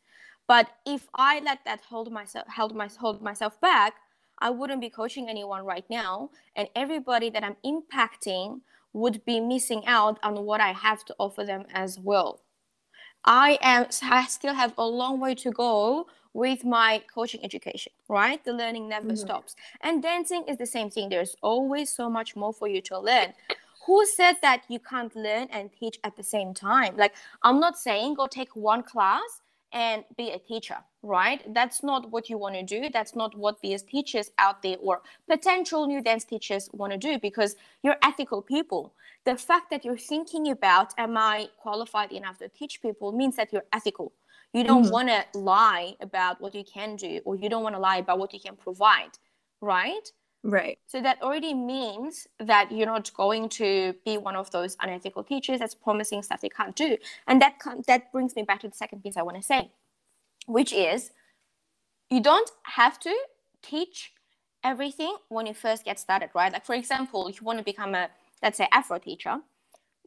But 0.48 0.70
if 0.86 1.08
I 1.16 1.40
let 1.40 1.60
that 1.66 1.82
hold 1.82 2.12
myself 2.12 2.46
hold 2.56 2.76
my 2.76 2.88
hold 3.00 3.22
myself 3.22 3.60
back, 3.62 3.96
I 4.40 4.50
wouldn't 4.50 4.82
be 4.82 4.90
coaching 4.90 5.30
anyone 5.30 5.66
right 5.66 5.86
now 5.90 6.30
and 6.56 6.68
everybody 6.76 7.30
that 7.30 7.44
I'm 7.44 7.56
impacting 7.66 8.62
would 8.94 9.24
be 9.26 9.40
missing 9.40 9.86
out 9.88 10.20
on 10.24 10.46
what 10.46 10.62
I 10.62 10.74
have 10.74 11.04
to 11.06 11.16
offer 11.18 11.44
them 11.44 11.66
as 11.74 12.00
well. 12.00 12.44
I 13.24 13.58
am 13.62 13.88
I 14.04 14.26
still 14.28 14.54
have 14.54 14.74
a 14.78 14.86
long 14.86 15.20
way 15.20 15.36
to 15.36 15.52
go 15.52 16.08
with 16.36 16.66
my 16.66 17.02
coaching 17.12 17.40
education, 17.46 17.94
right? 18.10 18.44
The 18.44 18.52
learning 18.52 18.90
never 18.90 19.08
mm-hmm. 19.08 19.16
stops. 19.16 19.56
And 19.80 20.04
dancing 20.04 20.44
is 20.50 20.58
the 20.58 20.66
same 20.66 20.90
thing. 20.90 21.08
There's 21.08 21.38
always 21.42 21.90
so 21.90 22.10
much 22.10 22.36
more 22.36 22.52
for 22.52 22.68
you 22.68 22.82
to 22.82 23.00
learn. 23.00 23.34
Who 23.86 24.06
said 24.06 24.36
that 24.42 24.64
you 24.68 24.80
can't 24.80 25.16
learn 25.16 25.48
and 25.50 25.72
teach 25.80 25.98
at 26.04 26.18
the 26.18 26.24
same 26.24 26.54
time? 26.54 26.98
Like, 26.98 27.14
I'm 27.42 27.62
not 27.62 27.78
saying 27.78 28.16
go 28.16 28.28
take 28.28 28.54
one 28.54 28.84
class 28.84 29.42
and 29.72 30.04
be 30.18 30.32
a 30.32 30.40
teacher, 30.40 30.76
right? 31.04 31.42
That's 31.54 31.84
not 31.84 32.12
what 32.12 32.30
you 32.30 32.38
want 32.38 32.56
to 32.56 32.64
do. 32.64 32.90
That's 32.92 33.16
not 33.16 33.38
what 33.38 33.62
these 33.62 33.84
teachers 33.84 34.30
out 34.38 34.62
there 34.62 34.78
or 34.82 35.04
potential 35.30 35.88
new 35.88 36.02
dance 36.02 36.26
teachers 36.26 36.70
want 36.74 36.92
to 36.92 36.98
do 36.98 37.18
because 37.18 37.56
you're 37.82 37.98
ethical 38.04 38.42
people. 38.42 38.94
The 39.24 39.38
fact 39.38 39.70
that 39.70 39.86
you're 39.86 39.98
thinking 39.98 40.52
about, 40.52 40.94
am 40.98 41.16
I 41.16 41.48
qualified 41.58 42.12
enough 42.12 42.40
to 42.40 42.50
teach 42.50 42.82
people, 42.82 43.14
means 43.14 43.38
that 43.38 43.54
you're 43.54 43.70
ethical 43.72 44.12
you 44.56 44.64
don't 44.64 44.84
mm-hmm. 44.84 44.92
want 44.92 45.10
to 45.10 45.38
lie 45.38 45.98
about 46.00 46.40
what 46.40 46.56
you 46.56 46.64
can 46.64 46.96
do, 46.96 47.20
or 47.26 47.36
you 47.36 47.50
don't 47.50 47.62
want 47.62 47.76
to 47.76 47.80
lie 47.80 47.98
about 47.98 48.20
what 48.20 48.34
you 48.34 48.40
can 48.40 48.56
provide, 48.56 49.12
right? 49.60 50.10
Right. 50.44 50.80
So 50.88 51.02
that 51.02 51.22
already 51.22 51.54
means 51.54 52.28
that 52.40 52.72
you're 52.72 52.86
not 52.86 53.12
going 53.16 53.50
to 53.50 53.94
be 54.06 54.18
one 54.18 54.38
of 54.38 54.50
those 54.52 54.78
unethical 54.80 55.24
teachers 55.26 55.60
that's 55.60 55.76
promising 55.76 56.24
stuff 56.24 56.40
they 56.40 56.48
can't 56.50 56.74
do. 56.74 56.98
And 57.28 57.42
that 57.42 57.56
that 57.88 58.14
brings 58.14 58.34
me 58.36 58.44
back 58.44 58.62
to 58.62 58.70
the 58.70 58.76
second 58.76 59.04
piece 59.04 59.18
I 59.18 59.24
want 59.24 59.36
to 59.36 59.44
say, 59.44 59.72
which 60.46 60.72
is 60.72 61.12
you 62.10 62.22
don't 62.22 62.50
have 62.64 62.98
to 63.02 63.14
teach 63.62 64.14
everything 64.64 65.18
when 65.28 65.48
you 65.48 65.54
first 65.54 65.84
get 65.84 66.00
started, 66.00 66.30
right? 66.34 66.54
Like 66.54 66.66
for 66.66 66.76
example, 66.76 67.28
if 67.28 67.42
you 67.42 67.46
want 67.46 67.60
to 67.60 67.66
become 67.66 67.94
a 67.94 68.10
let's 68.42 68.58
say 68.58 68.70
Afro 68.72 69.00
teacher, 69.00 69.40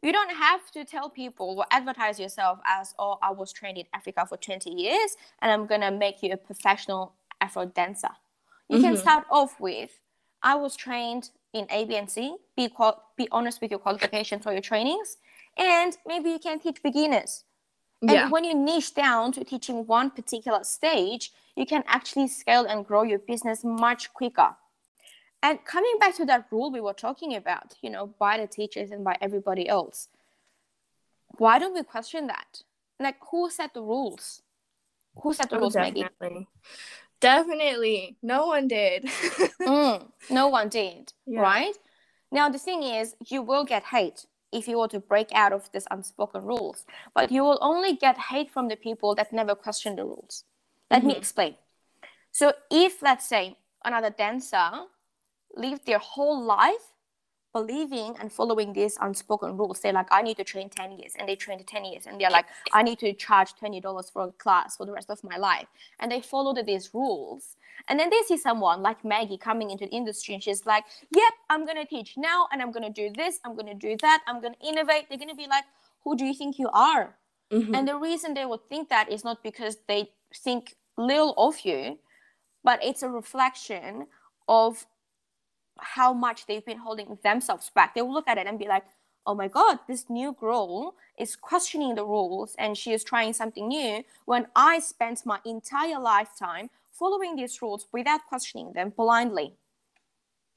you 0.01 0.11
don't 0.11 0.31
have 0.31 0.71
to 0.71 0.85
tell 0.85 1.09
people 1.09 1.55
or 1.57 1.65
advertise 1.71 2.19
yourself 2.19 2.59
as, 2.65 2.93
oh, 2.97 3.17
I 3.21 3.31
was 3.31 3.51
trained 3.51 3.77
in 3.77 3.85
Africa 3.93 4.25
for 4.27 4.37
20 4.37 4.69
years 4.69 5.17
and 5.41 5.51
I'm 5.51 5.65
going 5.65 5.81
to 5.81 5.91
make 5.91 6.23
you 6.23 6.31
a 6.31 6.37
professional 6.37 7.13
Afro 7.41 7.65
dancer. 7.65 8.09
You 8.69 8.77
mm-hmm. 8.77 8.85
can 8.85 8.97
start 8.97 9.25
off 9.29 9.59
with, 9.59 9.99
I 10.41 10.55
was 10.55 10.75
trained 10.75 11.31
in 11.53 11.67
A, 11.69 11.85
B, 11.85 11.95
and 11.95 12.09
C. 12.09 12.35
Be, 12.55 12.69
qual- 12.69 13.03
be 13.17 13.27
honest 13.31 13.61
with 13.61 13.71
your 13.71 13.79
qualifications 13.79 14.45
or 14.45 14.53
your 14.53 14.61
trainings. 14.61 15.17
And 15.57 15.97
maybe 16.05 16.29
you 16.29 16.39
can 16.39 16.59
teach 16.59 16.81
beginners. 16.81 17.43
And 18.01 18.11
yeah. 18.11 18.29
when 18.29 18.45
you 18.45 18.53
niche 18.53 18.93
down 18.93 19.33
to 19.33 19.43
teaching 19.43 19.85
one 19.85 20.11
particular 20.11 20.63
stage, 20.63 21.33
you 21.57 21.65
can 21.65 21.83
actually 21.87 22.29
scale 22.29 22.65
and 22.65 22.85
grow 22.85 23.03
your 23.03 23.19
business 23.19 23.63
much 23.63 24.13
quicker. 24.13 24.55
And 25.41 25.63
coming 25.63 25.93
back 25.99 26.15
to 26.15 26.25
that 26.25 26.47
rule 26.51 26.71
we 26.71 26.81
were 26.81 26.93
talking 26.93 27.35
about, 27.35 27.75
you 27.81 27.89
know, 27.89 28.07
by 28.19 28.37
the 28.37 28.47
teachers 28.47 28.91
and 28.91 29.03
by 29.03 29.15
everybody 29.21 29.67
else, 29.69 30.09
why 31.37 31.59
don't 31.59 31.73
we 31.73 31.83
question 31.83 32.27
that? 32.27 32.63
Like, 32.99 33.15
who 33.31 33.49
set 33.49 33.73
the 33.73 33.81
rules? 33.81 34.41
Who 35.21 35.33
set 35.33 35.49
the 35.49 35.55
oh, 35.57 35.59
rules, 35.59 35.73
definitely. 35.73 36.09
Maggie? 36.19 36.47
Definitely. 37.21 38.17
No 38.21 38.47
one 38.47 38.67
did. 38.67 39.03
mm, 39.61 40.07
no 40.29 40.47
one 40.47 40.69
did, 40.69 41.13
yeah. 41.25 41.41
right? 41.41 41.75
Now, 42.31 42.49
the 42.49 42.59
thing 42.59 42.83
is, 42.83 43.15
you 43.27 43.41
will 43.41 43.63
get 43.63 43.83
hate 43.83 44.25
if 44.51 44.67
you 44.67 44.79
were 44.79 44.87
to 44.89 44.99
break 44.99 45.29
out 45.33 45.53
of 45.53 45.71
this 45.71 45.85
unspoken 45.91 46.43
rules, 46.43 46.85
but 47.13 47.31
you 47.31 47.43
will 47.43 47.59
only 47.61 47.95
get 47.95 48.17
hate 48.17 48.49
from 48.49 48.67
the 48.67 48.75
people 48.75 49.15
that 49.15 49.31
never 49.31 49.55
question 49.55 49.95
the 49.95 50.03
rules. 50.03 50.43
Let 50.91 50.99
mm-hmm. 50.99 51.07
me 51.09 51.15
explain. 51.15 51.55
So, 52.31 52.53
if, 52.69 53.01
let's 53.01 53.27
say, 53.27 53.57
another 53.83 54.09
dancer 54.09 54.71
lived 55.55 55.85
their 55.85 55.99
whole 55.99 56.43
life 56.43 56.93
believing 57.53 58.15
and 58.19 58.31
following 58.31 58.73
these 58.73 58.97
unspoken 59.01 59.57
rules. 59.57 59.79
They're 59.79 59.93
like, 59.93 60.07
I 60.11 60.21
need 60.21 60.37
to 60.37 60.43
train 60.43 60.69
10 60.69 60.91
years, 60.91 61.13
and 61.17 61.27
they 61.27 61.35
trained 61.35 61.65
10 61.65 61.85
years, 61.85 62.05
and 62.05 62.19
they're 62.21 62.29
like, 62.29 62.45
I 62.73 62.83
need 62.83 62.99
to 62.99 63.13
charge 63.13 63.53
$20 63.55 64.13
for 64.13 64.25
a 64.25 64.31
class 64.33 64.77
for 64.77 64.85
the 64.85 64.91
rest 64.91 65.09
of 65.09 65.23
my 65.23 65.37
life. 65.37 65.67
And 65.99 66.11
they 66.11 66.21
followed 66.21 66.63
these 66.65 66.91
rules. 66.93 67.55
And 67.87 67.99
then 67.99 68.09
they 68.09 68.21
see 68.27 68.37
someone 68.37 68.81
like 68.81 69.03
Maggie 69.03 69.37
coming 69.37 69.71
into 69.71 69.85
the 69.85 69.91
industry, 69.91 70.35
and 70.35 70.43
she's 70.43 70.65
like, 70.65 70.83
Yep, 71.15 71.33
I'm 71.49 71.65
gonna 71.65 71.85
teach 71.85 72.15
now, 72.17 72.47
and 72.51 72.61
I'm 72.61 72.71
gonna 72.71 72.91
do 72.91 73.09
this, 73.15 73.39
I'm 73.43 73.55
gonna 73.55 73.73
do 73.73 73.95
that, 74.01 74.21
I'm 74.27 74.41
gonna 74.41 74.55
innovate. 74.63 75.05
They're 75.09 75.17
gonna 75.17 75.35
be 75.35 75.47
like, 75.47 75.63
Who 76.03 76.15
do 76.15 76.25
you 76.25 76.35
think 76.35 76.59
you 76.59 76.69
are? 76.71 77.15
Mm-hmm. 77.51 77.73
And 77.73 77.87
the 77.87 77.95
reason 77.95 78.35
they 78.35 78.45
would 78.45 78.69
think 78.69 78.89
that 78.89 79.11
is 79.11 79.23
not 79.23 79.41
because 79.41 79.77
they 79.87 80.11
think 80.35 80.75
little 80.97 81.33
of 81.37 81.61
you, 81.61 81.97
but 82.63 82.83
it's 82.83 83.01
a 83.01 83.09
reflection 83.09 84.05
of 84.47 84.85
how 85.83 86.13
much 86.13 86.45
they've 86.45 86.65
been 86.65 86.77
holding 86.77 87.17
themselves 87.23 87.69
back. 87.73 87.95
They 87.95 88.01
will 88.01 88.13
look 88.13 88.27
at 88.27 88.37
it 88.37 88.47
and 88.47 88.59
be 88.59 88.67
like, 88.67 88.83
oh 89.25 89.35
my 89.35 89.47
God, 89.47 89.79
this 89.87 90.09
new 90.09 90.33
girl 90.33 90.95
is 91.17 91.35
questioning 91.35 91.95
the 91.95 92.05
rules 92.05 92.55
and 92.57 92.77
she 92.77 92.93
is 92.93 93.03
trying 93.03 93.33
something 93.33 93.67
new 93.67 94.03
when 94.25 94.47
I 94.55 94.79
spent 94.79 95.25
my 95.25 95.39
entire 95.45 95.99
lifetime 95.99 96.69
following 96.91 97.35
these 97.35 97.61
rules 97.61 97.87
without 97.91 98.21
questioning 98.27 98.73
them 98.73 98.93
blindly. 98.95 99.53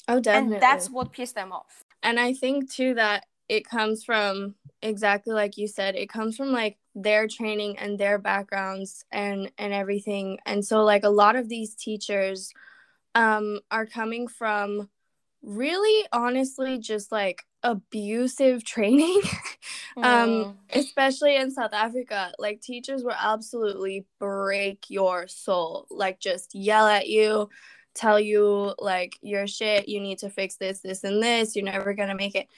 Oh, 0.09 0.21
definitely. 0.21 0.55
And 0.55 0.63
that's 0.63 0.91
what 0.91 1.13
pissed 1.13 1.35
them 1.35 1.53
off. 1.53 1.85
And 2.03 2.19
I 2.19 2.33
think 2.33 2.71
too 2.71 2.95
that 2.95 3.27
it 3.49 3.69
comes 3.69 4.05
from 4.05 4.55
exactly 4.81 5.35
like 5.35 5.57
you 5.57 5.69
said, 5.69 5.95
it 5.95 6.09
comes 6.09 6.37
from 6.37 6.53
like 6.53 6.79
their 6.95 7.29
training 7.29 7.79
and 7.79 7.99
their 7.99 8.19
backgrounds 8.19 9.05
and 9.13 9.51
and 9.59 9.73
everything. 9.73 10.39
And 10.47 10.65
so 10.65 10.83
like 10.83 11.05
a 11.05 11.11
lot 11.11 11.37
of 11.37 11.49
these 11.49 11.75
teachers 11.75 12.53
um 13.15 13.61
are 13.71 13.87
coming 13.87 14.27
from 14.27 14.89
really 15.43 16.07
honestly 16.13 16.79
just 16.79 17.11
like 17.11 17.45
abusive 17.65 18.65
training 18.73 19.21
um 19.97 20.05
mm. 20.05 20.55
especially 20.73 21.37
in 21.37 21.51
south 21.51 21.73
africa. 21.73 22.33
Like 22.39 22.61
teachers 22.61 23.03
will 23.05 23.17
absolutely 23.19 24.07
break 24.19 24.85
your 24.89 25.29
soul. 25.29 25.87
Like 25.91 26.21
just 26.21 26.55
yell 26.55 26.87
at 26.87 27.09
you 27.09 27.49
tell 27.95 28.19
you 28.19 28.75
like 28.79 29.19
your 29.21 29.47
shit 29.47 29.89
you 29.89 30.01
need 30.01 30.19
to 30.19 30.31
fix 30.31 30.57
this 30.57 30.81
this 30.81 31.05
and 31.05 31.23
this 31.23 31.55
you're 31.55 31.65
never 31.65 31.95
gonna 31.95 32.15
make 32.15 32.35
it. 32.35 32.49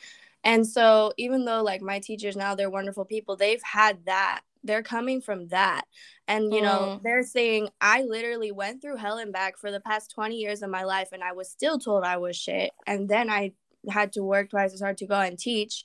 And 0.44 0.66
so 0.66 1.12
even 1.16 1.44
though 1.44 1.62
like 1.62 1.82
my 1.82 1.98
teachers 1.98 2.36
now 2.36 2.54
they're 2.54 2.70
wonderful 2.70 3.04
people 3.04 3.36
they've 3.36 3.62
had 3.62 4.04
that 4.06 4.42
they're 4.64 4.82
coming 4.82 5.20
from 5.20 5.48
that. 5.48 5.84
And 6.26 6.52
you 6.54 6.62
know 6.62 6.98
mm. 6.98 7.02
they're 7.02 7.22
saying 7.22 7.68
i 7.82 8.00
literally 8.00 8.50
went 8.50 8.80
through 8.80 8.96
hell 8.96 9.18
and 9.18 9.30
back 9.30 9.58
for 9.58 9.70
the 9.70 9.80
past 9.80 10.10
20 10.10 10.36
years 10.36 10.62
of 10.62 10.70
my 10.70 10.84
life 10.84 11.10
and 11.12 11.22
i 11.22 11.32
was 11.32 11.50
still 11.50 11.78
told 11.78 12.02
i 12.02 12.16
was 12.16 12.34
shit 12.34 12.70
and 12.86 13.10
then 13.10 13.28
i 13.28 13.52
had 13.90 14.12
to 14.12 14.22
work 14.22 14.50
twice 14.50 14.72
as 14.72 14.80
hard 14.80 14.98
to 14.98 15.06
go 15.06 15.18
and 15.18 15.38
teach. 15.38 15.84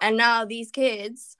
And 0.00 0.16
now 0.16 0.44
these 0.44 0.70
kids 0.70 1.36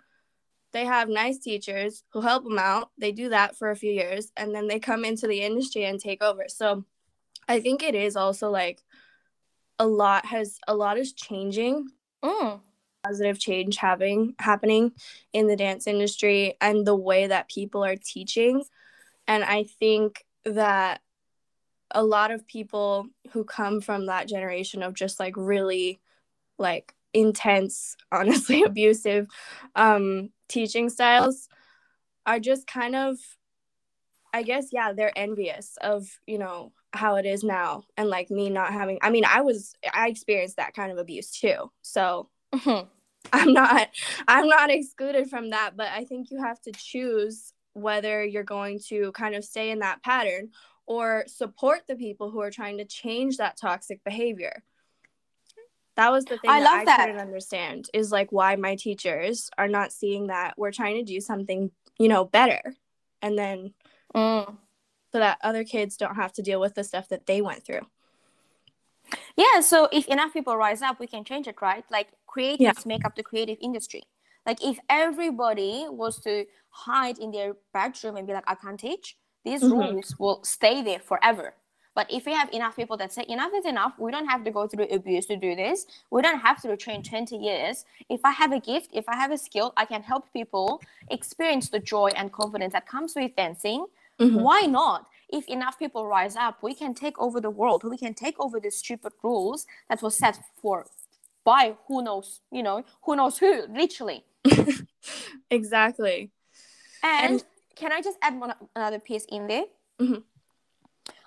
they 0.72 0.84
have 0.84 1.08
nice 1.08 1.38
teachers 1.38 2.04
who 2.12 2.20
help 2.20 2.44
them 2.44 2.58
out. 2.58 2.90
They 2.98 3.10
do 3.10 3.30
that 3.30 3.56
for 3.56 3.70
a 3.70 3.76
few 3.76 3.90
years 3.90 4.30
and 4.36 4.54
then 4.54 4.68
they 4.68 4.78
come 4.78 5.02
into 5.02 5.26
the 5.26 5.40
industry 5.40 5.84
and 5.84 5.98
take 5.98 6.22
over. 6.22 6.44
So 6.48 6.84
i 7.46 7.60
think 7.60 7.82
it 7.82 7.94
is 7.94 8.16
also 8.16 8.50
like 8.50 8.82
a 9.78 9.86
lot 9.86 10.26
has 10.26 10.58
a 10.68 10.74
lot 10.74 10.98
is 10.98 11.12
changing 11.12 11.88
mm 12.22 12.60
positive 13.04 13.38
change 13.38 13.76
having 13.76 14.34
happening 14.38 14.92
in 15.32 15.46
the 15.46 15.56
dance 15.56 15.86
industry 15.86 16.54
and 16.60 16.86
the 16.86 16.96
way 16.96 17.26
that 17.26 17.48
people 17.48 17.84
are 17.84 17.96
teaching 17.96 18.62
and 19.26 19.44
i 19.44 19.64
think 19.64 20.24
that 20.44 21.00
a 21.92 22.02
lot 22.02 22.30
of 22.30 22.46
people 22.46 23.06
who 23.32 23.44
come 23.44 23.80
from 23.80 24.06
that 24.06 24.28
generation 24.28 24.82
of 24.82 24.94
just 24.94 25.18
like 25.18 25.34
really 25.36 26.00
like 26.58 26.94
intense 27.14 27.96
honestly 28.12 28.62
abusive 28.62 29.26
um 29.74 30.30
teaching 30.48 30.88
styles 30.88 31.48
are 32.26 32.40
just 32.40 32.66
kind 32.66 32.94
of 32.94 33.16
i 34.34 34.42
guess 34.42 34.68
yeah 34.72 34.92
they're 34.92 35.16
envious 35.16 35.78
of 35.80 36.06
you 36.26 36.38
know 36.38 36.72
how 36.92 37.16
it 37.16 37.26
is 37.26 37.44
now 37.44 37.82
and 37.96 38.08
like 38.08 38.30
me 38.30 38.48
not 38.48 38.72
having 38.72 38.98
i 39.02 39.10
mean 39.10 39.24
i 39.26 39.40
was 39.42 39.74
i 39.92 40.08
experienced 40.08 40.56
that 40.56 40.74
kind 40.74 40.90
of 40.90 40.98
abuse 40.98 41.30
too 41.30 41.70
so. 41.82 42.28
I'm 43.32 43.52
not 43.52 43.88
I'm 44.26 44.48
not 44.48 44.70
excluded 44.70 45.28
from 45.28 45.50
that, 45.50 45.76
but 45.76 45.88
I 45.88 46.04
think 46.04 46.30
you 46.30 46.42
have 46.42 46.60
to 46.62 46.72
choose 46.72 47.52
whether 47.74 48.24
you're 48.24 48.42
going 48.42 48.80
to 48.88 49.12
kind 49.12 49.34
of 49.34 49.44
stay 49.44 49.70
in 49.70 49.80
that 49.80 50.02
pattern 50.02 50.50
or 50.86 51.24
support 51.26 51.82
the 51.86 51.96
people 51.96 52.30
who 52.30 52.40
are 52.40 52.50
trying 52.50 52.78
to 52.78 52.84
change 52.84 53.36
that 53.36 53.56
toxic 53.56 54.02
behavior. 54.04 54.62
That 55.96 56.12
was 56.12 56.24
the 56.24 56.38
thing 56.38 56.50
I, 56.50 56.60
that 56.60 56.74
I 56.74 56.84
that. 56.84 57.00
couldn't 57.00 57.20
understand 57.20 57.88
is 57.92 58.12
like 58.12 58.30
why 58.30 58.56
my 58.56 58.76
teachers 58.76 59.50
are 59.58 59.68
not 59.68 59.92
seeing 59.92 60.28
that 60.28 60.54
we're 60.56 60.72
trying 60.72 60.96
to 60.96 61.02
do 61.02 61.20
something, 61.20 61.70
you 61.98 62.08
know, 62.08 62.24
better. 62.24 62.62
And 63.20 63.36
then 63.36 63.74
mm. 64.14 64.46
so 65.12 65.18
that 65.18 65.38
other 65.42 65.64
kids 65.64 65.96
don't 65.96 66.14
have 66.14 66.32
to 66.34 66.42
deal 66.42 66.60
with 66.60 66.74
the 66.74 66.84
stuff 66.84 67.08
that 67.08 67.26
they 67.26 67.42
went 67.42 67.64
through. 67.64 67.86
Yeah, 69.36 69.60
so 69.60 69.88
if 69.92 70.06
enough 70.06 70.32
people 70.32 70.56
rise 70.56 70.82
up, 70.82 71.00
we 71.00 71.06
can 71.06 71.24
change 71.24 71.48
it, 71.48 71.60
right? 71.60 71.84
Like 71.90 72.08
creatives 72.28 72.58
yeah. 72.60 72.72
make 72.86 73.04
up 73.04 73.16
the 73.16 73.22
creative 73.22 73.58
industry. 73.60 74.02
Like 74.46 74.64
if 74.64 74.78
everybody 74.88 75.86
was 75.88 76.18
to 76.20 76.46
hide 76.70 77.18
in 77.18 77.30
their 77.30 77.54
bedroom 77.72 78.16
and 78.16 78.26
be 78.26 78.32
like, 78.32 78.44
I 78.46 78.54
can't 78.54 78.78
teach, 78.78 79.16
these 79.44 79.62
mm-hmm. 79.62 79.78
rules 79.78 80.14
will 80.18 80.42
stay 80.44 80.82
there 80.82 81.00
forever. 81.00 81.54
But 81.94 82.06
if 82.10 82.26
we 82.26 82.32
have 82.32 82.48
enough 82.52 82.76
people 82.76 82.96
that 82.98 83.12
say 83.12 83.24
enough 83.28 83.50
is 83.56 83.66
enough, 83.66 83.94
we 83.98 84.12
don't 84.12 84.28
have 84.28 84.44
to 84.44 84.52
go 84.52 84.68
through 84.68 84.84
abuse 84.84 85.26
to 85.26 85.36
do 85.36 85.56
this. 85.56 85.84
We 86.10 86.22
don't 86.22 86.38
have 86.38 86.62
to 86.62 86.76
train 86.76 87.02
20 87.02 87.36
years. 87.36 87.84
If 88.08 88.20
I 88.24 88.30
have 88.30 88.52
a 88.52 88.60
gift, 88.60 88.90
if 88.92 89.08
I 89.08 89.16
have 89.16 89.32
a 89.32 89.38
skill, 89.38 89.72
I 89.76 89.84
can 89.84 90.02
help 90.02 90.32
people 90.32 90.80
experience 91.10 91.70
the 91.70 91.80
joy 91.80 92.10
and 92.14 92.32
confidence 92.32 92.72
that 92.74 92.86
comes 92.86 93.16
with 93.16 93.34
dancing. 93.34 93.86
Mm-hmm. 94.20 94.40
Why 94.40 94.62
not? 94.62 95.06
if 95.30 95.46
enough 95.48 95.78
people 95.78 96.06
rise 96.06 96.36
up, 96.36 96.62
we 96.62 96.74
can 96.74 96.94
take 96.94 97.18
over 97.18 97.40
the 97.40 97.50
world. 97.50 97.84
We 97.84 97.98
can 97.98 98.14
take 98.14 98.38
over 98.40 98.58
the 98.58 98.70
stupid 98.70 99.12
rules 99.22 99.66
that 99.88 100.02
were 100.02 100.10
set 100.10 100.38
for 100.60 100.86
by 101.48 101.64
who 101.86 102.02
knows, 102.02 102.40
you 102.52 102.62
know, 102.62 102.84
who 103.04 103.16
knows 103.16 103.38
who, 103.38 103.52
literally. 103.82 104.20
exactly. 105.50 106.30
And, 107.02 107.32
and, 107.32 107.44
can 107.74 107.90
I 107.90 108.02
just 108.02 108.18
add 108.20 108.38
one 108.38 108.52
another 108.76 108.98
piece 108.98 109.24
in 109.36 109.46
there? 109.46 109.64
Mm-hmm. 110.00 110.22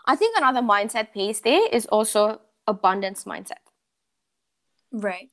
I 0.06 0.16
think 0.16 0.38
another 0.38 0.62
mindset 0.62 1.12
piece 1.12 1.40
there 1.40 1.66
is 1.72 1.86
also 1.88 2.42
abundance 2.68 3.24
mindset. 3.24 3.64
Right. 4.92 5.30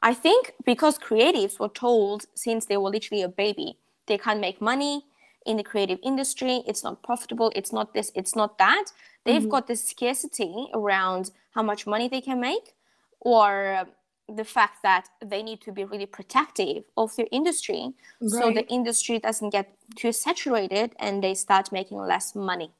I 0.00 0.14
think 0.14 0.52
because 0.64 0.98
creatives 0.98 1.58
were 1.58 1.74
told 1.86 2.26
since 2.34 2.66
they 2.66 2.76
were 2.76 2.90
literally 2.90 3.22
a 3.22 3.28
baby, 3.28 3.78
they 4.06 4.18
can't 4.18 4.40
make 4.40 4.60
money, 4.60 5.04
in 5.44 5.56
the 5.56 5.64
creative 5.64 5.98
industry. 6.04 6.62
It's 6.66 6.84
not 6.84 7.02
profitable. 7.02 7.50
It's 7.56 7.72
not 7.72 7.94
this. 7.94 8.12
It's 8.14 8.36
not 8.36 8.58
that. 8.58 8.86
They've 9.24 9.40
mm-hmm. 9.40 9.50
got 9.50 9.66
this 9.66 9.84
scarcity 9.84 10.68
around 10.72 11.32
how 11.54 11.62
much 11.62 11.84
money 11.86 12.08
they 12.08 12.20
can 12.20 12.40
make 12.40 12.74
or 13.22 13.86
the 14.28 14.44
fact 14.44 14.82
that 14.82 15.08
they 15.24 15.42
need 15.42 15.60
to 15.60 15.72
be 15.72 15.84
really 15.84 16.06
protective 16.06 16.84
of 16.96 17.14
their 17.16 17.26
industry 17.30 17.92
right. 18.20 18.30
so 18.30 18.52
the 18.52 18.66
industry 18.68 19.18
doesn't 19.18 19.50
get 19.50 19.74
too 19.96 20.12
saturated 20.12 20.92
and 20.98 21.22
they 21.22 21.34
start 21.34 21.70
making 21.72 21.98
less 21.98 22.34
money. 22.34 22.72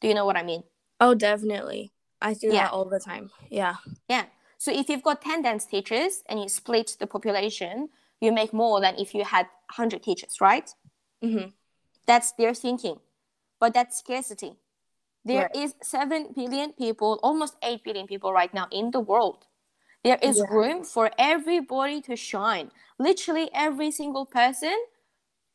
Do 0.00 0.08
you 0.08 0.14
know 0.14 0.26
what 0.26 0.36
I 0.36 0.42
mean? 0.42 0.62
Oh, 1.00 1.14
definitely. 1.14 1.92
I 2.20 2.34
do 2.34 2.48
yeah. 2.48 2.64
that 2.64 2.72
all 2.72 2.84
the 2.84 3.00
time. 3.00 3.30
Yeah. 3.50 3.76
Yeah. 4.08 4.24
So 4.58 4.72
if 4.72 4.88
you've 4.88 5.02
got 5.02 5.22
10 5.22 5.42
dance 5.42 5.66
teachers 5.66 6.22
and 6.28 6.40
you 6.40 6.48
split 6.48 6.96
the 6.98 7.06
population, 7.06 7.88
you 8.20 8.32
make 8.32 8.52
more 8.52 8.80
than 8.80 8.96
if 8.98 9.14
you 9.14 9.24
had 9.24 9.46
100 9.76 10.02
teachers, 10.02 10.40
right? 10.40 10.68
Mm-hmm. 11.22 11.50
That's 12.06 12.32
their 12.32 12.54
thinking. 12.54 12.98
But 13.60 13.74
that's 13.74 13.98
scarcity. 13.98 14.56
There 15.24 15.50
right. 15.54 15.56
is 15.56 15.74
7 15.82 16.32
billion 16.34 16.72
people, 16.72 17.18
almost 17.22 17.56
8 17.62 17.82
billion 17.84 18.06
people 18.06 18.32
right 18.32 18.52
now 18.52 18.68
in 18.70 18.92
the 18.92 19.00
world. 19.00 19.46
There 20.06 20.20
is 20.22 20.38
yeah. 20.38 20.56
room 20.56 20.84
for 20.84 21.10
everybody 21.18 22.00
to 22.02 22.14
shine. 22.14 22.70
Literally 22.96 23.50
every 23.52 23.90
single 23.90 24.24
person, 24.24 24.76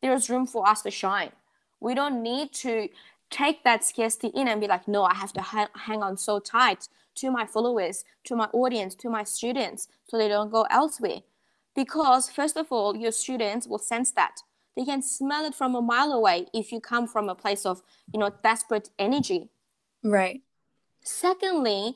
there's 0.02 0.30
room 0.30 0.46
for 0.46 0.68
us 0.68 0.82
to 0.82 0.92
shine. 0.92 1.32
We 1.80 1.96
don't 1.96 2.22
need 2.22 2.52
to 2.66 2.90
take 3.30 3.64
that 3.64 3.86
scarcity 3.86 4.28
in 4.36 4.50
and 4.50 4.60
be 4.60 4.68
like, 4.68 4.90
no, 4.90 5.04
I 5.04 5.14
have 5.14 5.32
to 5.34 5.42
ha- 5.42 5.70
hang 5.74 6.04
on 6.04 6.18
so 6.18 6.40
tight 6.40 6.90
to 7.16 7.32
my 7.32 7.46
followers, 7.46 8.04
to 8.26 8.36
my 8.36 8.50
audience, 8.52 8.94
to 8.96 9.10
my 9.10 9.24
students, 9.24 9.88
so 10.10 10.18
they 10.18 10.28
don't 10.28 10.52
go 10.52 10.68
elsewhere. 10.70 11.22
Because, 11.74 12.30
first 12.30 12.58
of 12.58 12.74
all, 12.74 12.98
your 12.98 13.14
students 13.14 13.68
will 13.68 13.80
sense 13.80 14.12
that. 14.12 14.42
They 14.76 14.84
can 14.84 15.02
smell 15.02 15.46
it 15.46 15.56
from 15.56 15.76
a 15.76 15.82
mile 15.82 16.12
away 16.12 16.48
if 16.54 16.74
you 16.74 16.82
come 16.82 17.08
from 17.08 17.30
a 17.30 17.36
place 17.36 17.66
of, 17.66 17.82
you 18.14 18.20
know, 18.20 18.32
desperate 18.44 18.90
energy. 19.00 19.48
Right. 20.04 20.42
Secondly, 21.04 21.96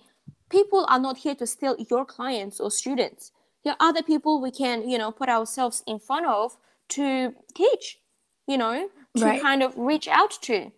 people 0.55 0.85
are 0.87 0.99
not 0.99 1.17
here 1.17 1.35
to 1.35 1.45
steal 1.45 1.75
your 1.91 2.05
clients 2.05 2.59
or 2.59 2.71
students. 2.71 3.31
There 3.63 3.73
are 3.73 3.89
other 3.89 4.03
people 4.11 4.41
we 4.41 4.51
can, 4.51 4.87
you 4.89 4.97
know, 4.97 5.11
put 5.11 5.27
ourselves 5.27 5.83
in 5.85 5.99
front 5.99 6.25
of 6.27 6.57
to 6.95 7.33
teach, 7.53 7.99
you 8.47 8.57
know, 8.57 8.89
to 9.17 9.25
right. 9.25 9.41
kind 9.41 9.61
of 9.63 9.73
reach 9.77 10.07
out 10.07 10.33
to. 10.43 10.71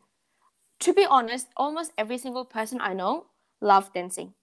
To 0.86 0.94
be 0.94 1.06
honest, 1.18 1.48
almost 1.56 1.92
every 1.98 2.18
single 2.18 2.46
person 2.46 2.80
I 2.82 2.94
know 2.94 3.26
love 3.62 3.94
dancing. 3.94 4.34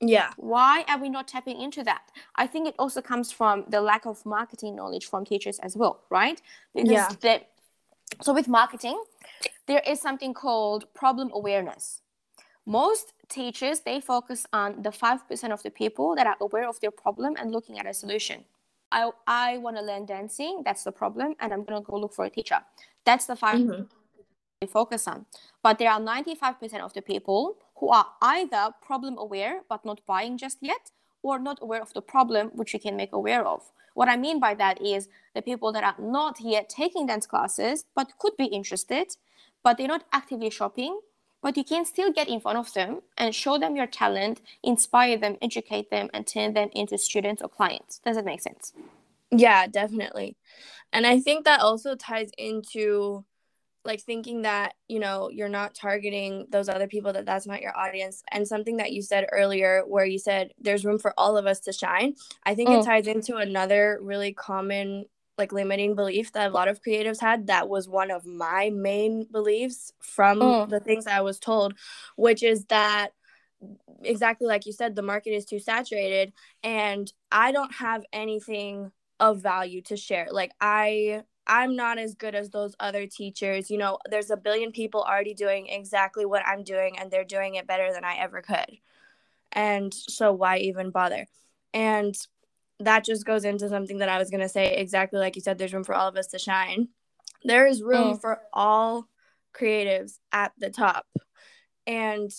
Yeah. 0.00 0.30
Why 0.36 0.84
are 0.88 0.98
we 0.98 1.08
not 1.08 1.26
tapping 1.28 1.60
into 1.60 1.82
that? 1.84 2.02
I 2.36 2.46
think 2.46 2.68
it 2.68 2.74
also 2.78 3.00
comes 3.00 3.32
from 3.32 3.64
the 3.68 3.80
lack 3.80 4.06
of 4.06 4.24
marketing 4.24 4.76
knowledge 4.76 5.06
from 5.06 5.24
teachers 5.24 5.58
as 5.58 5.76
well, 5.76 6.04
right? 6.10 6.40
Because 6.74 6.90
yeah. 6.90 7.08
They, 7.20 7.46
so 8.22 8.32
with 8.32 8.48
marketing, 8.48 9.02
there 9.66 9.82
is 9.86 10.00
something 10.00 10.32
called 10.34 10.92
problem 10.94 11.30
awareness. 11.32 12.02
Most 12.66 13.12
teachers 13.28 13.80
they 13.80 14.00
focus 14.00 14.46
on 14.52 14.82
the 14.82 14.90
5% 14.90 15.52
of 15.52 15.62
the 15.62 15.70
people 15.70 16.14
that 16.16 16.26
are 16.26 16.36
aware 16.40 16.68
of 16.68 16.80
their 16.80 16.90
problem 16.90 17.34
and 17.38 17.52
looking 17.52 17.78
at 17.78 17.86
a 17.86 17.94
solution. 17.94 18.44
I, 18.92 19.10
I 19.26 19.58
want 19.58 19.76
to 19.76 19.82
learn 19.82 20.06
dancing, 20.06 20.62
that's 20.64 20.84
the 20.84 20.92
problem, 20.92 21.34
and 21.40 21.52
I'm 21.52 21.64
going 21.64 21.82
to 21.82 21.84
go 21.84 21.98
look 21.98 22.14
for 22.14 22.24
a 22.24 22.30
teacher. 22.30 22.60
That's 23.04 23.26
the 23.26 23.36
5 23.36 23.58
mm-hmm. 23.58 23.82
they 24.60 24.66
focus 24.66 25.08
on. 25.08 25.26
But 25.62 25.78
there 25.78 25.90
are 25.90 26.00
95% 26.00 26.80
of 26.80 26.92
the 26.94 27.02
people 27.02 27.56
who 27.76 27.90
are 27.90 28.06
either 28.22 28.70
problem 28.82 29.18
aware 29.18 29.62
but 29.68 29.84
not 29.84 30.00
buying 30.06 30.38
just 30.38 30.58
yet 30.60 30.90
or 31.22 31.38
not 31.38 31.58
aware 31.60 31.82
of 31.82 31.92
the 31.92 32.02
problem 32.02 32.48
which 32.54 32.72
you 32.72 32.80
can 32.80 32.96
make 32.96 33.12
aware 33.12 33.46
of 33.46 33.62
what 33.94 34.08
i 34.08 34.16
mean 34.16 34.38
by 34.38 34.54
that 34.54 34.80
is 34.80 35.08
the 35.34 35.42
people 35.42 35.72
that 35.72 35.84
are 35.84 35.96
not 35.98 36.40
yet 36.40 36.68
taking 36.68 37.06
dance 37.06 37.26
classes 37.26 37.84
but 37.94 38.18
could 38.18 38.36
be 38.36 38.46
interested 38.46 39.16
but 39.62 39.76
they're 39.76 39.94
not 39.96 40.04
actively 40.12 40.50
shopping 40.50 41.00
but 41.46 41.56
you 41.56 41.62
can 41.62 41.84
still 41.84 42.10
get 42.12 42.26
in 42.26 42.40
front 42.40 42.58
of 42.58 42.74
them 42.74 43.02
and 43.16 43.32
show 43.32 43.56
them 43.56 43.76
your 43.76 43.86
talent 43.86 44.40
inspire 44.64 45.16
them 45.16 45.36
educate 45.40 45.88
them 45.90 46.10
and 46.12 46.26
turn 46.26 46.54
them 46.54 46.68
into 46.72 46.98
students 46.98 47.40
or 47.40 47.48
clients. 47.48 48.00
Does 48.04 48.16
that 48.16 48.24
make 48.24 48.40
sense? 48.40 48.72
Yeah 49.30 49.68
definitely. 49.68 50.36
And 50.92 51.06
i 51.06 51.20
think 51.20 51.44
that 51.44 51.60
also 51.60 51.94
ties 51.94 52.32
into 52.36 53.24
like 53.84 54.00
thinking 54.00 54.42
that 54.42 54.74
you 54.88 54.98
know 54.98 55.30
you're 55.30 55.56
not 55.60 55.72
targeting 55.72 56.46
those 56.50 56.68
other 56.68 56.88
people 56.88 57.12
that 57.12 57.26
that's 57.26 57.46
not 57.46 57.62
your 57.62 57.78
audience. 57.78 58.24
And 58.32 58.48
something 58.48 58.78
that 58.78 58.90
you 58.90 59.00
said 59.00 59.28
earlier 59.30 59.84
where 59.86 60.04
you 60.04 60.18
said 60.18 60.50
there's 60.58 60.84
room 60.84 60.98
for 60.98 61.14
all 61.16 61.36
of 61.36 61.46
us 61.46 61.60
to 61.60 61.72
shine 61.72 62.16
i 62.42 62.56
think 62.56 62.70
mm. 62.70 62.80
it 62.80 62.84
ties 62.84 63.06
into 63.06 63.36
another 63.36 64.00
really 64.02 64.32
common 64.32 65.04
like 65.38 65.52
limiting 65.52 65.94
belief 65.94 66.32
that 66.32 66.50
a 66.50 66.54
lot 66.54 66.68
of 66.68 66.82
creatives 66.82 67.20
had 67.20 67.46
that 67.46 67.68
was 67.68 67.88
one 67.88 68.10
of 68.10 68.24
my 68.24 68.70
main 68.70 69.26
beliefs 69.30 69.92
from 70.00 70.40
mm. 70.40 70.68
the 70.68 70.80
things 70.80 71.06
i 71.06 71.20
was 71.20 71.38
told 71.38 71.74
which 72.16 72.42
is 72.42 72.64
that 72.66 73.10
exactly 74.02 74.46
like 74.46 74.66
you 74.66 74.72
said 74.72 74.94
the 74.94 75.02
market 75.02 75.30
is 75.30 75.44
too 75.44 75.58
saturated 75.58 76.32
and 76.62 77.12
i 77.32 77.52
don't 77.52 77.74
have 77.74 78.04
anything 78.12 78.90
of 79.18 79.40
value 79.40 79.80
to 79.80 79.96
share 79.96 80.28
like 80.30 80.52
i 80.60 81.22
I'm 81.46 81.76
not 81.76 81.98
as 81.98 82.14
good 82.14 82.34
as 82.34 82.50
those 82.50 82.74
other 82.80 83.06
teachers. 83.06 83.70
You 83.70 83.78
know, 83.78 83.98
there's 84.10 84.30
a 84.30 84.36
billion 84.36 84.72
people 84.72 85.02
already 85.02 85.34
doing 85.34 85.68
exactly 85.68 86.26
what 86.26 86.44
I'm 86.46 86.64
doing, 86.64 86.98
and 86.98 87.10
they're 87.10 87.24
doing 87.24 87.54
it 87.54 87.66
better 87.66 87.92
than 87.92 88.04
I 88.04 88.16
ever 88.16 88.42
could. 88.42 88.78
And 89.52 89.94
so, 89.94 90.32
why 90.32 90.58
even 90.58 90.90
bother? 90.90 91.26
And 91.72 92.16
that 92.80 93.04
just 93.04 93.24
goes 93.24 93.44
into 93.44 93.68
something 93.68 93.98
that 93.98 94.08
I 94.08 94.18
was 94.18 94.30
going 94.30 94.42
to 94.42 94.48
say 94.48 94.76
exactly 94.76 95.18
like 95.18 95.36
you 95.36 95.42
said 95.42 95.58
there's 95.58 95.72
room 95.72 95.84
for 95.84 95.94
all 95.94 96.08
of 96.08 96.16
us 96.16 96.28
to 96.28 96.38
shine. 96.38 96.88
There 97.44 97.66
is 97.66 97.82
room 97.82 98.14
mm. 98.14 98.20
for 98.20 98.40
all 98.52 99.08
creatives 99.54 100.18
at 100.32 100.52
the 100.58 100.70
top. 100.70 101.06
And 101.86 102.30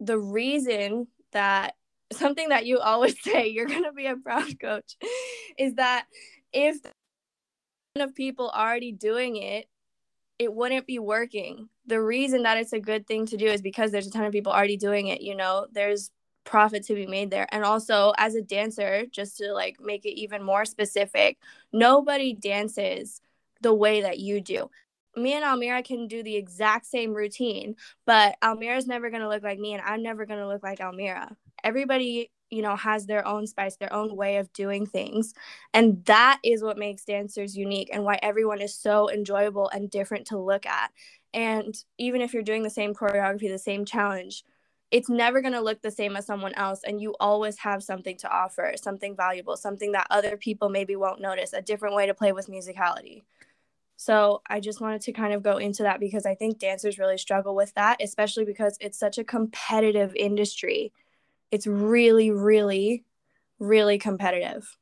the 0.00 0.18
reason 0.18 1.08
that 1.32 1.74
something 2.12 2.48
that 2.48 2.66
you 2.66 2.78
always 2.78 3.20
say 3.22 3.48
you're 3.48 3.66
going 3.66 3.84
to 3.84 3.92
be 3.92 4.06
a 4.06 4.16
proud 4.16 4.58
coach 4.60 4.96
is 5.58 5.74
that 5.74 6.06
if 6.52 6.76
of 8.00 8.14
people 8.14 8.50
already 8.50 8.92
doing 8.92 9.36
it, 9.36 9.68
it 10.38 10.52
wouldn't 10.52 10.86
be 10.86 10.98
working. 10.98 11.68
The 11.86 12.00
reason 12.00 12.42
that 12.42 12.58
it's 12.58 12.72
a 12.72 12.80
good 12.80 13.06
thing 13.06 13.26
to 13.26 13.36
do 13.36 13.46
is 13.46 13.62
because 13.62 13.92
there's 13.92 14.06
a 14.06 14.10
ton 14.10 14.24
of 14.24 14.32
people 14.32 14.52
already 14.52 14.76
doing 14.76 15.06
it, 15.06 15.20
you 15.20 15.36
know, 15.36 15.66
there's 15.72 16.10
profit 16.44 16.84
to 16.84 16.94
be 16.94 17.06
made 17.06 17.30
there. 17.30 17.46
And 17.52 17.64
also 17.64 18.12
as 18.18 18.34
a 18.34 18.42
dancer, 18.42 19.06
just 19.10 19.38
to 19.38 19.52
like 19.52 19.78
make 19.80 20.04
it 20.04 20.18
even 20.18 20.42
more 20.42 20.64
specific, 20.64 21.38
nobody 21.72 22.34
dances 22.34 23.20
the 23.60 23.74
way 23.74 24.02
that 24.02 24.18
you 24.18 24.40
do. 24.40 24.70
Me 25.16 25.34
and 25.34 25.44
Almira 25.44 25.82
can 25.82 26.08
do 26.08 26.22
the 26.22 26.36
exact 26.36 26.86
same 26.86 27.14
routine, 27.14 27.76
but 28.04 28.36
Almira's 28.42 28.86
never 28.86 29.10
going 29.10 29.22
to 29.22 29.28
look 29.28 29.42
like 29.44 29.58
me 29.58 29.72
and 29.74 29.82
I'm 29.84 30.02
never 30.02 30.26
going 30.26 30.40
to 30.40 30.48
look 30.48 30.62
like 30.62 30.80
Almira. 30.80 31.36
Everybody 31.62 32.30
you 32.50 32.62
know 32.62 32.76
has 32.76 33.06
their 33.06 33.26
own 33.26 33.46
spice 33.46 33.76
their 33.76 33.92
own 33.92 34.14
way 34.14 34.36
of 34.36 34.52
doing 34.52 34.86
things 34.86 35.34
and 35.72 36.04
that 36.04 36.38
is 36.44 36.62
what 36.62 36.78
makes 36.78 37.04
dancers 37.04 37.56
unique 37.56 37.90
and 37.92 38.04
why 38.04 38.18
everyone 38.22 38.60
is 38.60 38.74
so 38.74 39.10
enjoyable 39.10 39.68
and 39.70 39.90
different 39.90 40.26
to 40.26 40.38
look 40.38 40.66
at 40.66 40.92
and 41.32 41.74
even 41.98 42.20
if 42.20 42.32
you're 42.32 42.42
doing 42.42 42.62
the 42.62 42.70
same 42.70 42.94
choreography 42.94 43.50
the 43.50 43.58
same 43.58 43.84
challenge 43.84 44.44
it's 44.94 45.08
never 45.08 45.40
going 45.40 45.52
to 45.52 45.60
look 45.60 45.82
the 45.82 45.90
same 45.90 46.14
as 46.14 46.24
someone 46.24 46.54
else 46.54 46.80
and 46.86 47.00
you 47.00 47.14
always 47.18 47.58
have 47.58 47.82
something 47.82 48.16
to 48.16 48.30
offer 48.30 48.72
something 48.80 49.16
valuable 49.16 49.56
something 49.56 49.92
that 49.92 50.06
other 50.10 50.36
people 50.36 50.68
maybe 50.68 50.94
won't 50.96 51.20
notice 51.20 51.52
a 51.52 51.62
different 51.62 51.94
way 51.94 52.06
to 52.06 52.14
play 52.14 52.32
with 52.32 52.46
musicality 52.46 53.22
so 53.96 54.42
I 54.48 54.58
just 54.60 54.80
wanted 54.80 55.02
to 55.02 55.12
kind 55.12 55.32
of 55.32 55.42
go 55.42 55.56
into 55.56 55.84
that 55.84 56.00
because 56.00 56.26
I 56.26 56.34
think 56.34 56.58
dancers 56.58 56.98
really 56.98 57.16
struggle 57.16 57.54
with 57.54 57.72
that, 57.74 58.02
especially 58.02 58.44
because 58.44 58.76
it's 58.80 58.98
such 58.98 59.18
a 59.18 59.24
competitive 59.24 60.14
industry 60.16 60.92
it's 61.54 61.68
really, 61.68 62.32
really, 62.32 63.04
really 63.60 63.96
competitive. 63.98 64.76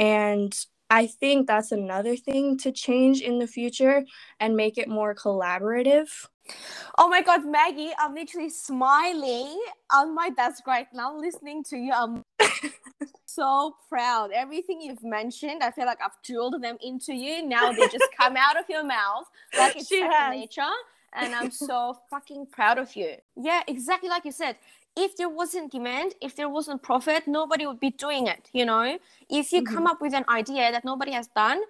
And 0.00 0.52
I 0.92 1.08
think 1.08 1.48
that's 1.48 1.72
another 1.72 2.16
thing 2.16 2.58
to 2.60 2.72
change 2.72 3.22
in 3.22 3.40
the 3.40 3.48
future 3.48 4.04
and 4.40 4.56
make 4.56 4.78
it 4.78 4.88
more 4.88 5.16
collaborative. 5.16 6.10
Oh 6.98 7.08
my 7.08 7.22
God, 7.22 7.46
Maggie, 7.46 7.92
I'm 7.98 8.14
literally 8.14 8.50
smiling 8.50 9.60
on 9.92 10.14
my 10.14 10.30
desk 10.30 10.66
right 10.68 10.88
now 10.94 11.16
listening 11.18 11.64
to 11.70 11.78
you. 11.78 11.92
I'm 11.92 12.24
so 13.26 13.76
proud. 13.88 14.30
Everything 14.34 14.80
you've 14.82 15.04
mentioned, 15.04 15.64
I 15.64 15.72
feel 15.72 15.86
like 15.86 16.00
I've 16.04 16.22
drilled 16.24 16.62
them 16.62 16.78
into 16.82 17.14
you. 17.14 17.46
Now 17.46 17.72
they 17.72 17.88
just 17.88 18.08
come 18.20 18.36
out 18.36 18.58
of 18.58 18.66
your 18.70 18.84
mouth 18.84 19.26
like 19.58 19.76
it's 19.76 19.88
second 19.88 20.30
nature. 20.30 20.62
And 21.14 21.34
I'm 21.34 21.50
so 21.52 21.98
fucking 22.10 22.48
proud 22.52 22.78
of 22.78 22.96
you. 22.96 23.14
Yeah, 23.36 23.62
exactly 23.68 24.10
like 24.10 24.26
you 24.26 24.32
said 24.32 24.56
if 24.96 25.16
there 25.16 25.28
wasn't 25.28 25.72
demand, 25.72 26.14
if 26.20 26.36
there 26.36 26.48
wasn't 26.48 26.82
profit, 26.82 27.26
nobody 27.26 27.66
would 27.66 27.80
be 27.80 27.90
doing 27.90 28.26
it. 28.26 28.48
You 28.52 28.66
know, 28.66 28.98
if 29.30 29.52
you 29.52 29.62
mm-hmm. 29.62 29.74
come 29.74 29.86
up 29.86 30.00
with 30.00 30.14
an 30.14 30.24
idea 30.28 30.70
that 30.70 30.84
nobody 30.84 31.12
has 31.12 31.28
done, 31.28 31.60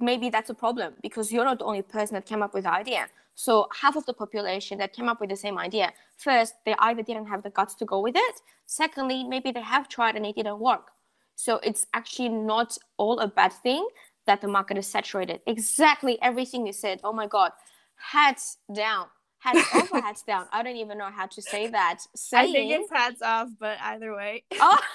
maybe 0.00 0.30
that's 0.30 0.50
a 0.50 0.54
problem 0.54 0.94
because 1.02 1.32
you're 1.32 1.44
not 1.44 1.58
the 1.60 1.64
only 1.64 1.82
person 1.82 2.14
that 2.14 2.26
came 2.26 2.42
up 2.42 2.54
with 2.54 2.64
the 2.64 2.72
idea. 2.72 3.06
So 3.36 3.68
half 3.80 3.96
of 3.96 4.06
the 4.06 4.14
population 4.14 4.78
that 4.78 4.92
came 4.92 5.08
up 5.08 5.20
with 5.20 5.30
the 5.30 5.36
same 5.36 5.58
idea, 5.58 5.92
first, 6.16 6.54
they 6.64 6.74
either 6.78 7.02
didn't 7.02 7.26
have 7.26 7.42
the 7.42 7.50
guts 7.50 7.74
to 7.76 7.84
go 7.84 8.00
with 8.00 8.14
it. 8.16 8.40
Secondly, 8.66 9.24
maybe 9.24 9.50
they 9.50 9.62
have 9.62 9.88
tried 9.88 10.16
and 10.16 10.26
it 10.26 10.36
didn't 10.36 10.60
work. 10.60 10.90
So 11.36 11.56
it's 11.62 11.86
actually 11.94 12.28
not 12.28 12.78
all 12.96 13.18
a 13.18 13.26
bad 13.26 13.52
thing 13.52 13.86
that 14.26 14.40
the 14.40 14.48
market 14.48 14.78
is 14.78 14.86
saturated. 14.86 15.40
Exactly 15.46 16.20
everything 16.22 16.66
you 16.66 16.72
said. 16.72 17.00
Oh 17.04 17.12
my 17.12 17.26
God. 17.26 17.52
hats 17.96 18.58
down 18.74 19.06
hats 19.44 19.68
off 19.74 19.92
or 19.92 20.00
hats 20.00 20.22
down? 20.22 20.46
I 20.52 20.62
don't 20.62 20.76
even 20.76 20.98
know 20.98 21.10
how 21.10 21.26
to 21.26 21.42
say 21.42 21.68
that. 21.68 21.98
Saying, 22.16 22.50
i 22.50 22.52
think 22.52 22.72
it's 22.72 22.90
hats 22.90 23.22
off 23.22 23.48
but 23.58 23.78
either 23.80 24.14
way. 24.14 24.44
Oh. 24.52 24.80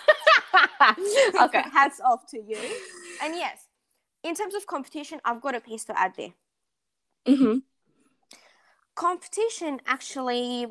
Okay 1.42 1.64
hats 1.72 2.02
off 2.04 2.26
to 2.28 2.38
you. 2.38 2.58
And 3.24 3.36
yes 3.36 3.68
in 4.24 4.36
terms 4.36 4.54
of 4.56 4.66
competition 4.68 5.20
i've 5.24 5.42
got 5.42 5.56
a 5.56 5.62
piece 5.62 5.86
to 5.86 5.98
add 5.98 6.14
there. 6.18 6.34
Mm-hmm. 7.28 7.60
competition 8.96 9.80
actually 9.86 10.68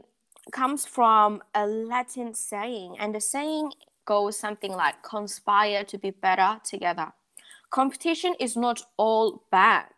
comes 0.50 0.86
from 0.86 1.42
a 1.54 1.66
latin 1.66 2.34
saying 2.34 2.96
and 2.98 3.14
the 3.14 3.20
saying 3.20 3.70
goes 4.06 4.38
something 4.38 4.72
like 4.72 5.02
conspire 5.02 5.84
to 5.84 5.98
be 5.98 6.10
better 6.10 6.58
together. 6.64 7.12
Competition 7.70 8.34
is 8.40 8.56
not 8.56 8.80
all 8.96 9.44
bad. 9.50 9.90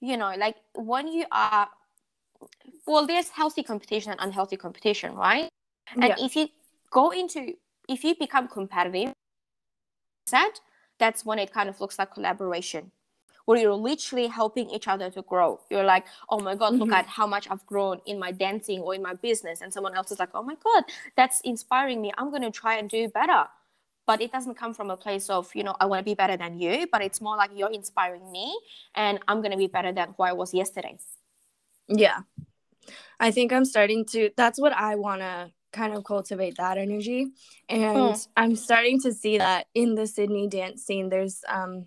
You 0.00 0.16
know 0.16 0.34
like 0.36 0.56
when 0.74 1.06
you 1.08 1.24
are 1.32 1.68
well 2.86 3.06
there's 3.06 3.28
healthy 3.28 3.62
competition 3.62 4.12
and 4.12 4.20
unhealthy 4.20 4.56
competition 4.56 5.14
right? 5.14 5.48
And 5.94 6.04
yeah. 6.04 6.16
if 6.18 6.36
you 6.36 6.48
go 6.90 7.10
into 7.10 7.54
if 7.88 8.04
you 8.04 8.14
become 8.18 8.48
competitive 8.48 9.12
set 10.26 10.60
that's 10.98 11.24
when 11.24 11.38
it 11.38 11.52
kind 11.52 11.68
of 11.68 11.80
looks 11.80 11.98
like 11.98 12.12
collaboration 12.12 12.90
where 13.44 13.58
you're 13.58 13.74
literally 13.74 14.26
helping 14.26 14.70
each 14.70 14.88
other 14.88 15.10
to 15.10 15.22
grow. 15.22 15.60
You're 15.70 15.84
like 15.84 16.06
oh 16.30 16.40
my 16.40 16.54
god 16.54 16.74
look 16.74 16.88
mm-hmm. 16.88 16.94
at 16.94 17.06
how 17.06 17.26
much 17.26 17.46
i've 17.50 17.64
grown 17.66 18.00
in 18.06 18.18
my 18.18 18.32
dancing 18.32 18.80
or 18.80 18.94
in 18.94 19.02
my 19.02 19.14
business. 19.14 19.60
And 19.60 19.72
someone 19.72 19.94
else 19.94 20.10
is 20.10 20.18
like 20.18 20.30
oh 20.34 20.42
my 20.42 20.56
god 20.62 20.84
that's 21.16 21.40
inspiring 21.42 22.00
me. 22.00 22.12
I'm 22.16 22.30
going 22.30 22.42
to 22.42 22.50
try 22.50 22.76
and 22.76 22.88
do 22.88 23.08
better. 23.08 23.44
But 24.06 24.20
it 24.20 24.32
doesn't 24.32 24.56
come 24.56 24.74
from 24.74 24.90
a 24.90 24.98
place 24.98 25.30
of 25.30 25.50
you 25.54 25.64
know 25.64 25.74
i 25.80 25.86
want 25.86 26.00
to 26.00 26.04
be 26.04 26.14
better 26.14 26.36
than 26.36 26.58
you 26.58 26.86
but 26.92 27.00
it's 27.00 27.22
more 27.22 27.38
like 27.38 27.50
you're 27.54 27.70
inspiring 27.72 28.30
me 28.30 28.54
and 28.94 29.18
i'm 29.28 29.40
going 29.40 29.50
to 29.50 29.56
be 29.56 29.66
better 29.66 29.92
than 29.92 30.12
who 30.14 30.24
i 30.24 30.32
was 30.34 30.52
yesterday 30.52 30.98
yeah. 31.88 32.20
I 33.20 33.30
think 33.30 33.52
i'm 33.52 33.64
starting 33.64 34.04
to 34.06 34.30
that's 34.36 34.60
what 34.60 34.72
i 34.72 34.96
want 34.96 35.20
to 35.20 35.50
kind 35.72 35.94
of 35.94 36.04
cultivate 36.04 36.56
that 36.56 36.78
energy. 36.78 37.28
And 37.68 37.96
mm. 37.96 38.28
i'm 38.36 38.56
starting 38.56 39.00
to 39.02 39.12
see 39.12 39.38
that 39.38 39.66
in 39.74 39.94
the 39.94 40.06
sydney 40.06 40.48
dance 40.48 40.84
scene 40.84 41.08
there's 41.08 41.42
um 41.48 41.86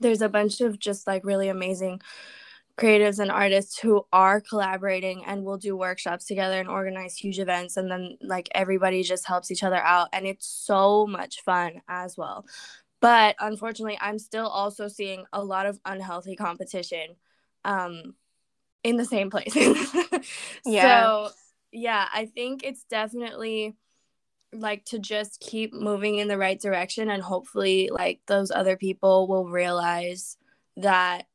there's 0.00 0.22
a 0.22 0.28
bunch 0.28 0.60
of 0.60 0.78
just 0.78 1.06
like 1.06 1.24
really 1.24 1.48
amazing 1.48 2.00
creatives 2.76 3.18
and 3.18 3.30
artists 3.30 3.78
who 3.78 4.06
are 4.12 4.40
collaborating 4.40 5.24
and 5.24 5.44
will 5.44 5.56
do 5.56 5.74
workshops 5.74 6.26
together 6.26 6.60
and 6.60 6.68
organize 6.68 7.16
huge 7.16 7.38
events. 7.38 7.78
And 7.78 7.90
then 7.90 8.18
like 8.20 8.50
everybody 8.54 9.02
just 9.02 9.26
helps 9.26 9.50
each 9.50 9.62
other 9.62 9.76
out 9.76 10.08
and 10.12 10.26
it's 10.26 10.46
so 10.46 11.06
much 11.06 11.40
fun 11.42 11.80
as 11.88 12.18
well. 12.18 12.44
But 13.00 13.36
unfortunately 13.38 13.98
i'm 14.00 14.18
still 14.18 14.46
also 14.46 14.88
seeing 14.88 15.24
a 15.32 15.44
lot 15.44 15.66
of 15.66 15.78
unhealthy 15.84 16.34
competition 16.34 17.16
um 17.64 18.14
in 18.86 18.96
the 18.96 19.04
same 19.04 19.30
place. 19.30 19.54
Yeah. 20.64 20.82
So 20.82 21.30
yeah 21.72 22.08
i 22.12 22.24
think 22.24 22.64
it's 22.64 22.84
definitely 22.84 23.76
like 24.52 24.84
to 24.86 24.98
just 24.98 25.40
keep 25.40 25.74
moving 25.74 26.16
in 26.16 26.28
the 26.28 26.38
right 26.38 26.60
direction 26.60 27.10
and 27.10 27.22
hopefully 27.22 27.90
like 27.92 28.20
those 28.26 28.50
other 28.50 28.76
people 28.76 29.28
will 29.28 29.48
realize 29.48 30.38
that 30.76 31.26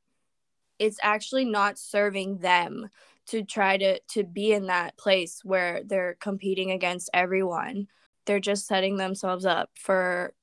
it's 0.80 0.98
actually 1.04 1.46
not 1.46 1.78
serving 1.78 2.40
them 2.40 2.90
to 3.28 3.44
try 3.44 3.78
to 3.78 4.00
to 4.10 4.24
be 4.24 4.52
in 4.52 4.68
that 4.68 4.98
place 4.98 5.42
where 5.44 5.84
they're 5.86 6.18
competing 6.20 6.72
against 6.72 7.10
everyone. 7.14 7.88
They're 8.26 8.40
just 8.40 8.66
setting 8.66 8.98
themselves 8.98 9.46
up 9.46 9.70
for 9.76 10.34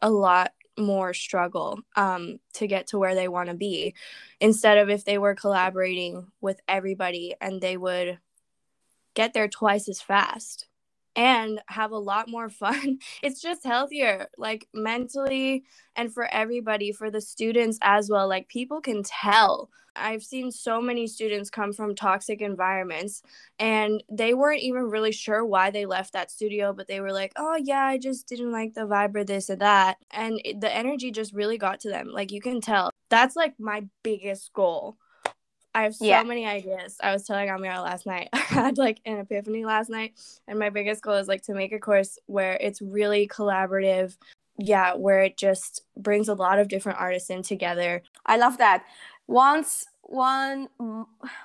a 0.00 0.10
lot 0.10 0.52
more 0.80 1.14
struggle 1.14 1.80
um, 1.96 2.38
to 2.54 2.66
get 2.66 2.88
to 2.88 2.98
where 2.98 3.14
they 3.14 3.28
want 3.28 3.48
to 3.48 3.54
be. 3.54 3.94
Instead 4.40 4.78
of 4.78 4.88
if 4.88 5.04
they 5.04 5.18
were 5.18 5.34
collaborating 5.34 6.26
with 6.40 6.60
everybody 6.66 7.34
and 7.40 7.60
they 7.60 7.76
would 7.76 8.18
get 9.14 9.34
there 9.34 9.48
twice 9.48 9.88
as 9.88 10.00
fast 10.00 10.66
and 11.16 11.60
have 11.66 11.90
a 11.90 11.98
lot 11.98 12.28
more 12.28 12.48
fun. 12.48 12.98
It's 13.22 13.40
just 13.40 13.64
healthier, 13.64 14.28
like 14.38 14.68
mentally 14.72 15.64
and 15.96 16.12
for 16.12 16.32
everybody, 16.32 16.92
for 16.92 17.10
the 17.10 17.20
students 17.20 17.78
as 17.82 18.08
well. 18.08 18.28
Like 18.28 18.48
people 18.48 18.80
can 18.80 19.02
tell. 19.02 19.70
I've 19.96 20.22
seen 20.22 20.50
so 20.52 20.80
many 20.80 21.06
students 21.06 21.50
come 21.50 21.72
from 21.72 21.94
toxic 21.94 22.40
environments 22.40 23.22
and 23.58 24.02
they 24.10 24.34
weren't 24.34 24.62
even 24.62 24.84
really 24.84 25.12
sure 25.12 25.44
why 25.44 25.70
they 25.70 25.84
left 25.84 26.12
that 26.12 26.30
studio, 26.30 26.72
but 26.72 26.86
they 26.86 27.00
were 27.00 27.12
like, 27.12 27.32
oh, 27.36 27.56
yeah, 27.56 27.84
I 27.84 27.98
just 27.98 28.26
didn't 28.28 28.52
like 28.52 28.74
the 28.74 28.82
vibe 28.82 29.16
or 29.16 29.24
this 29.24 29.50
or 29.50 29.56
that. 29.56 29.98
And 30.10 30.40
the 30.58 30.74
energy 30.74 31.10
just 31.10 31.34
really 31.34 31.58
got 31.58 31.80
to 31.80 31.88
them. 31.88 32.08
Like 32.12 32.30
you 32.32 32.40
can 32.40 32.60
tell. 32.60 32.90
That's 33.08 33.36
like 33.36 33.54
my 33.58 33.86
biggest 34.02 34.52
goal 34.52 34.96
I 35.74 35.82
have 35.82 35.94
so 35.94 36.04
yeah. 36.04 36.22
many 36.22 36.46
ideas. 36.46 36.96
I 37.02 37.12
was 37.12 37.24
telling 37.24 37.48
Almira 37.48 37.80
last 37.80 38.06
night. 38.06 38.28
I 38.32 38.38
had 38.38 38.78
like 38.78 39.00
an 39.04 39.18
epiphany 39.18 39.64
last 39.64 39.88
night, 39.88 40.14
and 40.48 40.58
my 40.58 40.70
biggest 40.70 41.02
goal 41.02 41.14
is 41.14 41.28
like 41.28 41.42
to 41.42 41.54
make 41.54 41.72
a 41.72 41.78
course 41.78 42.18
where 42.26 42.54
it's 42.60 42.82
really 42.82 43.28
collaborative. 43.28 44.16
Yeah, 44.58 44.94
where 44.94 45.22
it 45.22 45.38
just 45.38 45.82
brings 45.96 46.28
a 46.28 46.34
lot 46.34 46.58
of 46.58 46.68
different 46.68 47.00
artists 47.00 47.30
in 47.30 47.42
together. 47.42 48.02
I 48.26 48.36
love 48.36 48.58
that. 48.58 48.84
Once 49.26 49.86
one, 50.02 50.68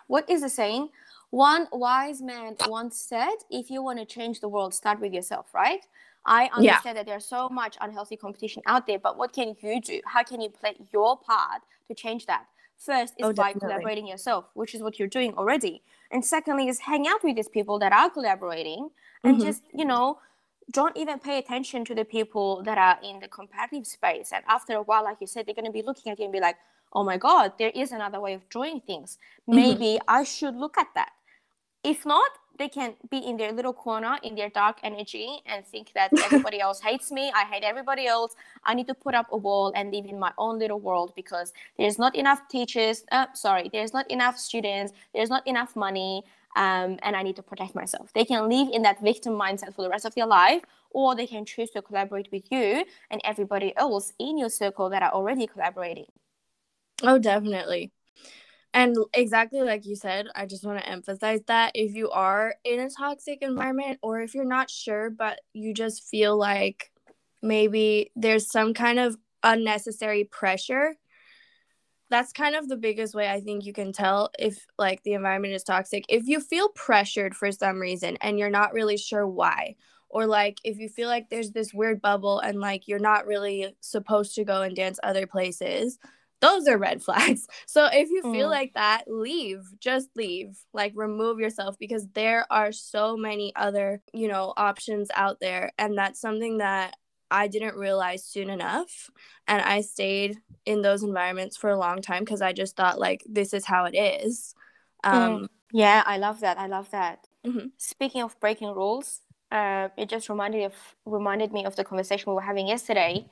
what 0.08 0.30
is 0.30 0.42
the 0.42 0.50
saying? 0.50 0.90
One 1.30 1.68
wise 1.72 2.22
man 2.22 2.56
once 2.68 2.98
said, 2.98 3.36
"If 3.50 3.70
you 3.70 3.84
want 3.84 4.00
to 4.00 4.06
change 4.06 4.40
the 4.40 4.50
world, 4.50 4.74
start 4.74 5.00
with 5.00 5.14
yourself." 5.14 5.54
Right? 5.54 5.82
I 6.26 6.50
understand 6.56 6.64
yeah. 6.86 6.94
that 6.94 7.06
there's 7.06 7.26
so 7.26 7.50
much 7.50 7.78
unhealthy 7.80 8.18
competition 8.18 8.64
out 8.66 8.88
there, 8.88 8.98
but 8.98 9.16
what 9.18 9.32
can 9.32 9.56
you 9.62 9.80
do? 9.80 10.02
How 10.06 10.24
can 10.24 10.42
you 10.42 10.50
play 10.50 10.76
your 10.92 11.18
part 11.18 11.62
to 11.88 11.94
change 11.94 12.26
that? 12.26 12.48
First 12.78 13.14
is 13.18 13.26
oh, 13.26 13.34
by 13.34 13.54
collaborating 13.54 14.08
yourself, 14.08 14.46
which 14.54 14.76
is 14.76 14.82
what 14.82 15.00
you're 15.00 15.08
doing 15.08 15.34
already. 15.36 15.82
And 16.12 16.24
secondly 16.24 16.68
is 16.68 16.80
hang 16.80 17.08
out 17.08 17.24
with 17.24 17.36
these 17.36 17.48
people 17.48 17.80
that 17.80 17.92
are 17.92 18.10
collaborating 18.10 18.90
and 19.24 19.38
mm-hmm. 19.38 19.46
just, 19.46 19.64
you 19.74 19.86
know, 19.86 20.20
don't 20.72 20.96
even 20.98 21.20
pay 21.20 21.38
attention 21.38 21.86
to 21.86 21.96
the 21.96 22.06
people 22.06 22.64
that 22.64 22.78
are 22.78 22.98
in 23.04 23.20
the 23.20 23.28
competitive 23.28 23.88
space. 23.88 24.32
And 24.34 24.44
after 24.48 24.74
a 24.74 24.82
while, 24.82 25.04
like 25.04 25.18
you 25.22 25.28
said, 25.28 25.46
they're 25.46 25.56
going 25.56 25.66
to 25.66 25.72
be 25.72 25.84
looking 25.84 26.12
at 26.12 26.20
you 26.20 26.26
and 26.26 26.34
be 26.34 26.40
like, 26.40 26.58
oh 26.94 27.04
my 27.04 27.18
God, 27.18 27.54
there 27.58 27.72
is 27.74 27.92
another 27.92 28.20
way 28.20 28.34
of 28.34 28.48
doing 28.50 28.82
things. 28.82 29.18
Mm-hmm. 29.48 29.56
Maybe 29.56 29.86
mm-hmm. 29.86 30.10
I 30.10 30.24
should 30.24 30.56
look 30.56 30.78
at 30.78 30.88
that. 30.96 31.12
If 31.84 32.06
not, 32.06 32.32
they 32.58 32.70
can 32.70 32.94
be 33.10 33.18
in 33.18 33.38
their 33.38 33.52
little 33.52 33.74
corner 33.74 34.18
in 34.24 34.36
their 34.36 34.50
dark 34.50 34.78
energy 34.84 35.40
and 35.46 35.66
think 35.66 35.92
that 35.94 36.12
everybody 36.24 36.60
else 36.60 36.80
hates 36.80 37.12
me 37.12 37.32
i 37.36 37.44
hate 37.44 37.64
everybody 37.64 38.08
else 38.08 38.36
i 38.64 38.74
need 38.74 38.88
to 38.88 38.94
put 38.94 39.14
up 39.14 39.28
a 39.32 39.38
wall 39.38 39.72
and 39.76 39.92
live 39.92 40.06
in 40.06 40.20
my 40.20 40.32
own 40.38 40.60
little 40.60 40.80
world 40.80 41.14
because 41.16 41.54
there's 41.78 42.00
not 42.00 42.16
enough 42.16 42.48
teachers 42.50 43.04
uh, 43.12 43.26
sorry 43.34 43.70
there's 43.72 43.94
not 43.94 44.10
enough 44.10 44.38
students 44.38 44.94
there's 45.14 45.30
not 45.30 45.46
enough 45.48 45.76
money 45.76 46.24
um, 46.56 46.98
and 47.04 47.16
i 47.16 47.22
need 47.22 47.36
to 47.36 47.44
protect 47.44 47.76
myself. 47.76 48.14
They 48.14 48.24
can 48.24 48.50
live 48.50 48.70
in 48.72 48.82
that 48.84 49.02
victim 49.02 49.34
mindset 49.34 49.74
for 49.76 49.82
the 49.82 49.90
rest 49.90 50.06
of 50.06 50.16
their 50.16 50.26
life 50.26 50.62
or 50.92 51.14
they 51.14 51.28
can 51.28 51.44
choose 51.44 51.70
to 51.72 51.82
collaborate 51.82 52.30
with 52.32 52.50
you 52.50 52.86
and 53.12 53.20
everybody 53.26 53.76
else 53.76 54.14
in 54.20 54.38
your 54.38 54.50
circle 54.50 54.90
that 54.90 55.04
are 55.04 55.12
already 55.12 55.48
collaborating. 55.48 56.06
Oh 57.04 57.20
definitely 57.20 57.92
and 58.76 58.98
exactly 59.14 59.62
like 59.62 59.86
you 59.86 59.96
said, 59.96 60.28
I 60.36 60.46
just 60.46 60.66
want 60.66 60.80
to 60.80 60.90
emphasize 60.90 61.40
that 61.48 61.72
if 61.74 61.96
you 61.96 62.10
are 62.12 62.56
in 62.66 62.82
a 62.82 62.90
toxic 62.90 63.42
environment 63.42 64.00
or 64.02 64.20
if 64.20 64.36
you're 64.36 64.44
not 64.44 64.70
sure, 64.70 65.10
but 65.10 65.40
you 65.54 65.74
just 65.74 66.04
feel 66.04 66.38
like 66.38 66.92
maybe 67.42 68.12
there's 68.18 68.52
some 68.52 68.74
kind 68.74 69.00
of 69.00 69.16
unnecessary 69.44 70.26
pressure, 70.26 70.94
that's 72.10 72.34
kind 72.34 72.54
of 72.54 72.68
the 72.68 72.76
biggest 72.76 73.16
way 73.16 73.30
I 73.30 73.40
think 73.40 73.66
you 73.66 73.72
can 73.72 73.94
tell 73.94 74.30
if 74.38 74.66
like 74.78 75.02
the 75.04 75.14
environment 75.14 75.54
is 75.54 75.64
toxic. 75.64 76.04
If 76.10 76.28
you 76.28 76.42
feel 76.42 76.68
pressured 76.68 77.34
for 77.34 77.54
some 77.54 77.80
reason 77.80 78.18
and 78.20 78.38
you're 78.38 78.50
not 78.50 78.74
really 78.74 78.98
sure 78.98 79.26
why, 79.26 79.78
or 80.10 80.28
like 80.28 80.60
if 80.66 80.80
you 80.80 80.90
feel 80.90 81.08
like 81.08 81.30
there's 81.30 81.52
this 81.52 81.74
weird 81.74 82.02
bubble 82.02 82.40
and 82.40 82.60
like 82.60 82.90
you're 82.90 83.00
not 83.00 83.26
really 83.26 83.74
supposed 83.80 84.36
to 84.36 84.44
go 84.44 84.64
and 84.64 84.76
dance 84.76 85.00
other 85.02 85.26
places 85.26 85.98
those 86.46 86.68
are 86.68 86.78
red 86.78 87.04
flags. 87.08 87.48
So 87.66 87.86
if 87.92 88.10
you 88.10 88.22
feel 88.22 88.48
mm. 88.48 88.52
like 88.52 88.74
that, 88.74 89.06
leave. 89.08 89.64
Just 89.80 90.10
leave. 90.16 90.58
Like 90.74 90.94
remove 90.96 91.40
yourself 91.40 91.78
because 91.80 92.08
there 92.14 92.46
are 92.50 92.72
so 92.72 93.18
many 93.18 93.54
other, 93.56 94.02
you 94.14 94.28
know, 94.28 94.54
options 94.56 95.10
out 95.16 95.40
there 95.40 95.72
and 95.78 95.98
that's 95.98 96.20
something 96.20 96.60
that 96.60 96.96
I 97.32 97.48
didn't 97.48 97.76
realize 97.76 98.24
soon 98.24 98.50
enough 98.50 99.10
and 99.48 99.62
I 99.62 99.82
stayed 99.82 100.38
in 100.66 100.82
those 100.82 101.04
environments 101.04 101.58
for 101.58 101.72
a 101.72 101.78
long 101.78 102.02
time 102.02 102.24
because 102.24 102.42
I 102.42 102.54
just 102.54 102.76
thought 102.76 103.00
like 103.00 103.24
this 103.28 103.54
is 103.54 103.66
how 103.66 103.86
it 103.86 103.96
is. 103.96 104.54
Mm. 105.04 105.14
Um 105.14 105.42
mm. 105.42 105.48
yeah, 105.72 106.04
I 106.06 106.18
love 106.18 106.42
that. 106.42 106.60
I 106.60 106.68
love 106.68 106.90
that. 106.92 107.28
Mm-hmm. 107.46 107.68
Speaking 107.78 108.22
of 108.24 108.40
breaking 108.40 108.74
rules, 108.74 109.22
uh, 109.52 109.90
it 109.98 110.10
just 110.10 110.30
reminded 110.30 110.64
of 110.64 110.74
reminded 111.06 111.54
me 111.54 111.66
of 111.66 111.76
the 111.76 111.84
conversation 111.84 112.32
we 112.32 112.36
were 112.36 112.42
having 112.42 112.68
yesterday, 112.68 113.28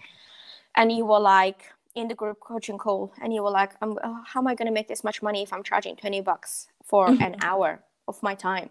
and 0.76 0.92
you 0.92 1.06
were 1.06 1.20
like, 1.20 1.74
in 1.96 2.08
the 2.08 2.16
group 2.16 2.40
coaching 2.40 2.78
call 2.78 3.14
and 3.22 3.34
you 3.34 3.44
were 3.44 3.52
like 3.52 3.74
oh, 3.82 4.22
how 4.26 4.40
am 4.40 4.48
i 4.48 4.56
going 4.56 4.68
to 4.68 4.74
make 4.74 4.88
this 4.88 5.04
much 5.04 5.22
money 5.22 5.44
if 5.44 5.54
i'm 5.54 5.64
charging 5.64 5.96
20 5.96 6.22
bucks 6.22 6.68
for 6.84 7.08
mm-hmm. 7.08 7.22
an 7.24 7.36
hour 7.42 7.84
of 8.08 8.22
my 8.24 8.36
time 8.36 8.70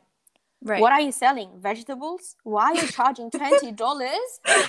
Right. 0.65 0.81
What 0.81 0.93
are 0.93 1.01
you 1.01 1.11
selling? 1.11 1.51
Vegetables? 1.59 2.37
Why 2.45 2.67
are 2.67 2.75
you 2.77 2.87
charging 2.87 3.31
$20 3.31 3.77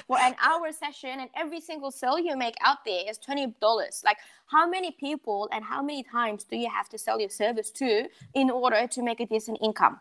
for 0.08 0.20
an 0.20 0.36
hour 0.42 0.72
session 0.72 1.20
and 1.20 1.30
every 1.36 1.62
single 1.62 1.92
sale 1.92 2.18
you 2.18 2.36
make 2.36 2.56
out 2.62 2.78
there 2.84 3.04
is 3.08 3.20
$20? 3.20 4.04
Like, 4.04 4.18
how 4.48 4.68
many 4.68 4.92
people 4.92 5.48
and 5.52 5.64
how 5.64 5.84
many 5.84 6.02
times 6.04 6.46
do 6.46 6.58
you 6.58 6.70
have 6.70 6.90
to 6.90 6.98
sell 6.98 7.20
your 7.20 7.30
service 7.30 7.70
to 7.72 8.08
in 8.34 8.50
order 8.50 8.88
to 8.88 9.04
make 9.04 9.20
a 9.20 9.28
decent 9.28 9.60
income? 9.62 10.00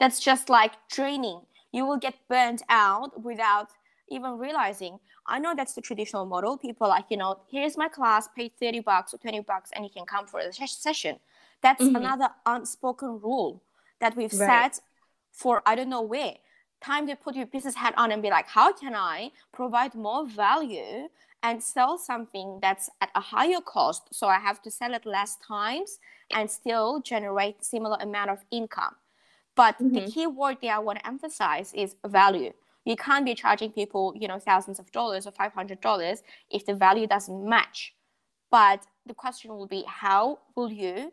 That's 0.00 0.18
just 0.18 0.48
like 0.48 0.72
training. 0.88 1.42
You 1.72 1.84
will 1.84 1.98
get 1.98 2.14
burnt 2.28 2.62
out 2.70 3.22
without 3.22 3.68
even 4.08 4.38
realizing. 4.38 4.98
I 5.26 5.38
know 5.38 5.54
that's 5.56 5.74
the 5.74 5.80
traditional 5.80 6.26
model. 6.26 6.58
People 6.58 6.88
like, 6.88 7.06
you 7.10 7.16
know, 7.16 7.40
here's 7.50 7.76
my 7.76 7.88
class, 7.88 8.28
pay 8.36 8.50
30 8.60 8.80
bucks 8.80 9.14
or 9.14 9.18
20 9.18 9.40
bucks, 9.40 9.70
and 9.74 9.84
you 9.84 9.90
can 9.90 10.04
come 10.06 10.26
for 10.26 10.40
a 10.40 10.52
session. 10.52 11.18
That's 11.62 11.82
mm-hmm. 11.82 11.96
another 11.96 12.28
unspoken 12.44 13.20
rule 13.20 13.62
that 14.00 14.16
we've 14.16 14.32
right. 14.34 14.74
set 14.74 14.82
for 15.32 15.62
I 15.66 15.74
don't 15.74 15.88
know 15.88 16.02
where. 16.02 16.34
Time 16.80 17.06
to 17.06 17.16
put 17.16 17.34
your 17.34 17.46
business 17.46 17.74
hat 17.74 17.94
on 17.96 18.12
and 18.12 18.20
be 18.22 18.28
like, 18.28 18.46
how 18.46 18.72
can 18.72 18.94
I 18.94 19.30
provide 19.52 19.94
more 19.94 20.26
value 20.26 21.08
and 21.42 21.62
sell 21.62 21.98
something 21.98 22.58
that's 22.60 22.88
at 23.02 23.10
a 23.14 23.20
higher 23.20 23.60
cost 23.60 24.08
so 24.12 24.26
I 24.26 24.38
have 24.38 24.62
to 24.62 24.70
sell 24.70 24.94
it 24.94 25.04
less 25.04 25.36
times 25.36 25.98
and 26.34 26.50
still 26.50 27.00
generate 27.00 27.62
similar 27.62 27.98
amount 28.00 28.30
of 28.30 28.44
income. 28.50 28.94
But 29.54 29.76
mm-hmm. 29.76 29.94
the 29.94 30.00
key 30.10 30.26
word 30.26 30.58
there 30.62 30.74
I 30.74 30.78
want 30.78 31.00
to 31.00 31.06
emphasize 31.06 31.72
is 31.74 31.96
value. 32.06 32.52
You 32.84 32.96
can't 32.96 33.24
be 33.24 33.34
charging 33.34 33.72
people, 33.72 34.14
you 34.16 34.28
know, 34.28 34.38
thousands 34.38 34.78
of 34.78 34.90
dollars 34.92 35.26
or 35.26 35.32
five 35.32 35.52
hundred 35.52 35.80
dollars 35.80 36.22
if 36.50 36.66
the 36.66 36.74
value 36.74 37.06
doesn't 37.06 37.48
match. 37.48 37.94
But 38.50 38.86
the 39.06 39.14
question 39.14 39.50
will 39.50 39.66
be, 39.66 39.84
how 39.86 40.38
will 40.54 40.70
you 40.70 41.12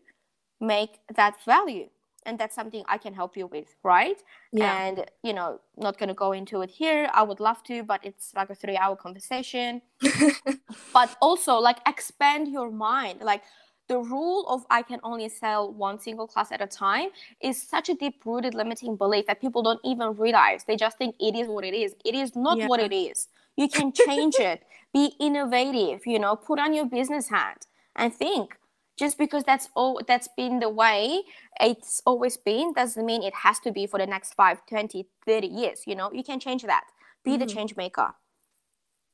make 0.60 1.00
that 1.16 1.44
value? 1.46 1.90
and 2.26 2.38
that's 2.38 2.56
something 2.56 2.84
i 2.88 2.98
can 2.98 3.14
help 3.14 3.36
you 3.36 3.48
with 3.48 3.76
right 3.84 4.24
yeah. 4.52 4.86
and 4.86 5.06
you 5.24 5.34
know 5.34 5.60
not 5.78 5.98
going 5.98 6.10
to 6.10 6.16
go 6.16 6.32
into 6.32 6.62
it 6.62 6.70
here 6.70 7.10
i 7.14 7.24
would 7.24 7.40
love 7.40 7.64
to 7.64 7.84
but 7.84 8.00
it's 8.04 8.34
like 8.36 8.50
a 8.50 8.56
three 8.56 8.78
hour 8.78 8.96
conversation 8.96 9.82
but 10.94 11.16
also 11.22 11.56
like 11.56 11.78
expand 11.88 12.48
your 12.48 12.72
mind 12.72 13.22
like 13.22 13.44
the 13.88 13.98
rule 13.98 14.46
of 14.48 14.66
i 14.70 14.82
can 14.82 15.00
only 15.04 15.28
sell 15.28 15.72
one 15.72 16.00
single 16.00 16.28
class 16.28 16.52
at 16.52 16.62
a 16.62 16.68
time 16.68 17.10
is 17.42 17.62
such 17.62 17.90
a 17.90 17.96
deep 17.96 18.22
rooted 18.26 18.54
limiting 18.54 18.96
belief 18.96 19.26
that 19.26 19.42
people 19.42 19.64
don't 19.64 19.80
even 19.84 20.16
realize. 20.16 20.64
They 20.64 20.76
just 20.76 20.98
think 20.98 21.16
it 21.20 21.36
is 21.36 21.48
what 21.48 21.66
it 21.66 21.74
is. 21.74 21.96
It 22.06 22.16
is 22.16 22.36
not 22.36 22.58
yeah. 22.58 22.68
what 22.68 22.80
it 22.80 22.94
is. 22.94 23.28
You 23.58 23.68
can 23.68 23.92
change 23.92 24.36
it. 24.36 24.64
Be 24.94 25.14
innovative 25.20 26.06
you 26.06 26.20
know 26.20 26.36
put 26.36 26.60
on 26.60 26.74
your 26.74 26.86
business 26.86 27.30
hat 27.30 27.66
and 27.96 28.14
think. 28.14 28.58
Just 28.98 29.18
because 29.18 29.44
that's 29.44 29.70
all 29.74 30.02
that's 30.08 30.28
been 30.38 30.60
the 30.60 30.70
way 30.70 31.22
it's 31.60 32.02
always 32.06 32.38
been 32.38 32.74
doesn't 32.74 33.06
mean 33.06 33.24
it 33.24 33.34
has 33.34 33.58
to 33.60 33.72
be 33.72 33.88
for 33.88 33.98
the 33.98 34.06
next 34.06 34.34
5 34.36 34.66
20 34.68 35.08
30 35.26 35.48
years 35.48 35.84
you 35.88 35.96
know? 35.96 36.12
You 36.12 36.24
can 36.24 36.40
change 36.40 36.64
that. 36.64 36.84
Be 37.24 37.32
mm-hmm. 37.32 37.40
the 37.40 37.46
change 37.48 37.76
maker. 37.76 38.14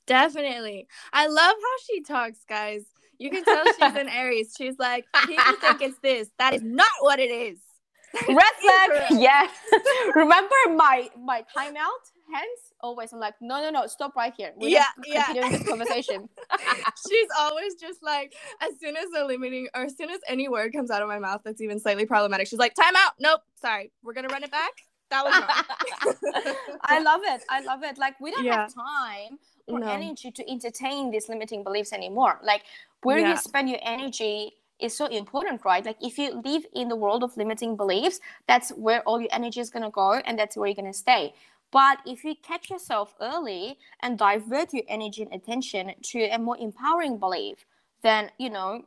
Definitely. 0.07 0.87
I 1.13 1.27
love 1.27 1.55
how 1.65 1.75
she 1.85 2.01
talks 2.01 2.39
guys 2.47 2.85
you 3.19 3.29
can 3.29 3.43
tell 3.43 3.63
she's 3.65 3.95
an 3.95 4.09
aries 4.09 4.53
she's 4.57 4.77
like 4.79 5.05
people 5.25 5.53
think 5.61 5.81
it's 5.81 5.99
this 5.99 6.29
that 6.39 6.53
is 6.53 6.61
not 6.63 6.89
what 7.01 7.19
it 7.19 7.31
is 7.31 7.59
red 8.27 8.37
flag 8.61 9.11
yes 9.11 9.51
remember 10.15 10.55
my 10.75 11.09
my 11.19 11.43
timeout 11.55 12.11
hence 12.33 12.67
always 12.81 13.11
I'm 13.13 13.19
like, 13.19 13.35
no, 13.41 13.61
no, 13.61 13.69
no, 13.69 13.87
stop 13.87 14.15
right 14.15 14.33
here. 14.35 14.53
We're 14.55 14.69
yeah, 14.69 14.85
yeah. 15.05 15.25
continuing 15.25 15.51
this 15.51 15.67
conversation. 15.67 16.29
She's 17.07 17.27
always 17.39 17.75
just 17.75 18.03
like, 18.03 18.33
as 18.61 18.79
soon 18.79 18.95
as 18.95 19.05
the 19.13 19.25
limiting 19.25 19.67
or 19.75 19.83
as 19.83 19.97
soon 19.97 20.09
as 20.09 20.19
any 20.27 20.47
word 20.47 20.73
comes 20.73 20.91
out 20.91 21.01
of 21.01 21.07
my 21.07 21.19
mouth 21.19 21.41
that's 21.43 21.61
even 21.61 21.79
slightly 21.79 22.05
problematic, 22.05 22.47
she's 22.47 22.59
like, 22.59 22.73
timeout. 22.75 23.11
Nope, 23.19 23.41
sorry, 23.55 23.91
we're 24.03 24.13
gonna 24.13 24.27
run 24.29 24.43
it 24.43 24.51
back. 24.51 24.71
That 25.09 25.23
was 25.23 25.33
wrong. 25.33 26.55
I 26.83 26.99
love 26.99 27.21
it. 27.23 27.41
I 27.49 27.61
love 27.61 27.83
it. 27.83 27.97
Like 27.97 28.19
we 28.19 28.31
don't 28.31 28.43
yeah. 28.43 28.61
have 28.61 28.73
time 28.73 29.39
or 29.67 29.79
no. 29.79 29.87
energy 29.87 30.31
to 30.31 30.49
entertain 30.49 31.11
these 31.11 31.29
limiting 31.29 31.63
beliefs 31.63 31.93
anymore. 31.93 32.39
Like 32.43 32.63
where 33.03 33.19
yeah. 33.19 33.31
you 33.31 33.37
spend 33.37 33.69
your 33.69 33.79
energy 33.81 34.53
is 34.79 34.95
so 34.95 35.07
important, 35.07 35.65
right? 35.65 35.85
Like 35.85 35.97
if 36.01 36.17
you 36.17 36.41
live 36.45 36.65
in 36.73 36.87
the 36.87 36.95
world 36.95 37.23
of 37.23 37.35
limiting 37.37 37.75
beliefs, 37.75 38.19
that's 38.47 38.69
where 38.71 39.01
all 39.03 39.19
your 39.19 39.29
energy 39.31 39.59
is 39.59 39.69
gonna 39.69 39.91
go 39.91 40.13
and 40.13 40.37
that's 40.37 40.55
where 40.55 40.67
you're 40.67 40.75
gonna 40.75 40.93
stay. 40.93 41.33
But 41.71 41.99
if 42.05 42.23
you 42.23 42.35
catch 42.41 42.69
yourself 42.69 43.13
early 43.19 43.77
and 44.01 44.17
divert 44.17 44.73
your 44.73 44.83
energy 44.87 45.23
and 45.23 45.33
attention 45.33 45.91
to 46.01 46.19
a 46.29 46.37
more 46.37 46.57
empowering 46.57 47.17
belief, 47.17 47.65
then 48.03 48.31
you 48.37 48.49
know 48.49 48.85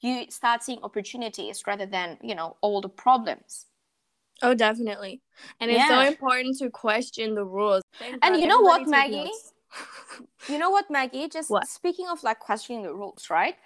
you 0.00 0.26
start 0.30 0.62
seeing 0.62 0.78
opportunities 0.82 1.66
rather 1.66 1.86
than 1.86 2.18
you 2.22 2.34
know 2.34 2.56
all 2.60 2.80
the 2.80 2.88
problems. 2.88 3.66
Oh, 4.42 4.54
definitely. 4.54 5.22
And 5.60 5.70
it's 5.70 5.88
so 5.88 6.00
important 6.00 6.58
to 6.58 6.70
question 6.70 7.34
the 7.34 7.44
rules. 7.44 7.82
and 8.22 8.36
you 8.36 8.46
know 8.46 8.60
what, 8.60 8.86
Maggie? 8.86 9.30
you 10.48 10.58
know 10.58 10.70
what, 10.70 10.90
Maggie? 10.90 11.28
Just 11.28 11.50
what? 11.50 11.68
speaking 11.68 12.08
of 12.08 12.22
like 12.22 12.38
questioning 12.38 12.82
the 12.82 12.94
rules, 12.94 13.28
right? 13.30 13.56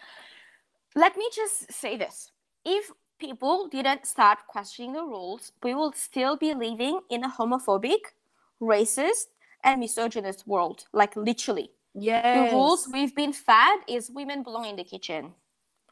Let 0.95 1.17
me 1.17 1.29
just 1.35 1.73
say 1.73 1.97
this. 1.97 2.31
If 2.65 2.91
people 3.19 3.69
didn't 3.69 4.07
start 4.07 4.39
questioning 4.49 4.93
the 4.95 5.03
rules, 5.03 5.53
we 5.63 5.75
will 5.75 5.93
still 5.93 6.37
be 6.37 6.55
living 6.55 7.01
in 7.11 7.25
a 7.25 7.31
homophobic, 7.31 8.15
racist 8.61 9.27
and 9.65 9.81
misogynist 9.81 10.47
world 10.47 10.85
like 10.93 11.15
literally 11.17 11.71
yeah 11.95 12.45
the 12.45 12.53
rules 12.53 12.89
we've 12.93 13.15
been 13.15 13.33
fed 13.33 13.81
is 13.89 14.11
women 14.11 14.43
belong 14.43 14.67
in 14.67 14.77
the 14.77 14.85
kitchen 14.85 15.33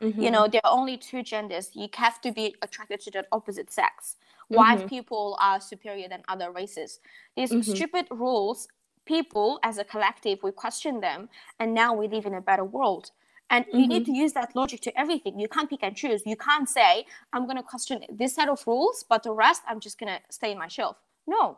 mm-hmm. 0.01 0.21
you 0.21 0.31
know 0.31 0.47
there 0.47 0.61
are 0.65 0.73
only 0.73 0.97
two 0.97 1.23
genders 1.23 1.71
you 1.75 1.89
have 1.95 2.21
to 2.21 2.33
be 2.33 2.55
attracted 2.63 3.01
to 3.01 3.11
the 3.11 3.25
opposite 3.33 3.71
sex 3.71 4.17
white 4.49 4.79
mm-hmm. 4.79 4.89
people 4.89 5.37
are 5.41 5.61
superior 5.61 6.09
than 6.09 6.23
other 6.29 6.51
races 6.51 7.01
these 7.37 7.51
mm-hmm. 7.51 7.75
stupid 7.75 8.07
rules 8.11 8.69
people 9.15 9.59
as 9.63 9.77
a 9.79 9.85
collective 9.93 10.39
we 10.43 10.51
question 10.65 11.01
them 11.01 11.29
and 11.59 11.69
now 11.83 11.91
we 12.01 12.07
live 12.15 12.27
in 12.31 12.35
a 12.35 12.45
better 12.51 12.67
world 12.79 13.11
and 13.51 13.65
you 13.73 13.87
need 13.87 14.03
mm-hmm. 14.03 14.13
to 14.13 14.23
use 14.25 14.33
that 14.35 14.55
logic 14.61 14.81
to 14.87 14.93
everything 15.03 15.39
you 15.39 15.49
can't 15.49 15.71
pick 15.71 15.83
and 15.83 15.97
choose 16.03 16.21
you 16.33 16.37
can't 16.49 16.69
say 16.69 17.07
i'm 17.33 17.45
going 17.49 17.61
to 17.63 17.69
question 17.75 17.97
this 18.21 18.35
set 18.35 18.49
of 18.55 18.61
rules 18.67 19.05
but 19.09 19.23
the 19.23 19.33
rest 19.33 19.63
i'm 19.69 19.81
just 19.81 19.99
going 19.99 20.13
to 20.15 20.21
stay 20.39 20.51
in 20.53 20.59
my 20.65 20.69
shelf 20.77 20.97
no 21.27 21.57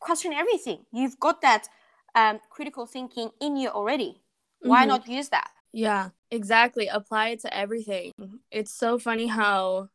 question 0.00 0.32
everything. 0.32 0.80
You've 0.92 1.20
got 1.20 1.42
that 1.42 1.68
um, 2.14 2.40
critical 2.50 2.86
thinking 2.86 3.30
in 3.40 3.56
you 3.56 3.68
already. 3.68 4.22
Why 4.60 4.80
mm-hmm. 4.80 4.88
not 4.88 5.08
use 5.08 5.28
that? 5.28 5.50
Yeah, 5.72 6.08
exactly. 6.30 6.88
Apply 6.88 7.28
it 7.28 7.40
to 7.42 7.56
everything. 7.56 8.12
It's 8.50 8.72
so 8.72 8.98
funny 8.98 9.28
how, 9.28 9.90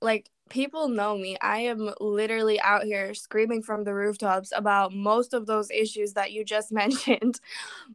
like, 0.00 0.30
people 0.48 0.88
know 0.88 1.16
me. 1.16 1.36
I 1.40 1.60
am 1.60 1.92
literally 2.00 2.60
out 2.60 2.82
here 2.82 3.14
screaming 3.14 3.62
from 3.62 3.84
the 3.84 3.94
rooftops 3.94 4.52
about 4.54 4.92
most 4.92 5.32
of 5.32 5.46
those 5.46 5.70
issues 5.70 6.14
that 6.14 6.32
you 6.32 6.44
just 6.44 6.72
mentioned. 6.82 7.40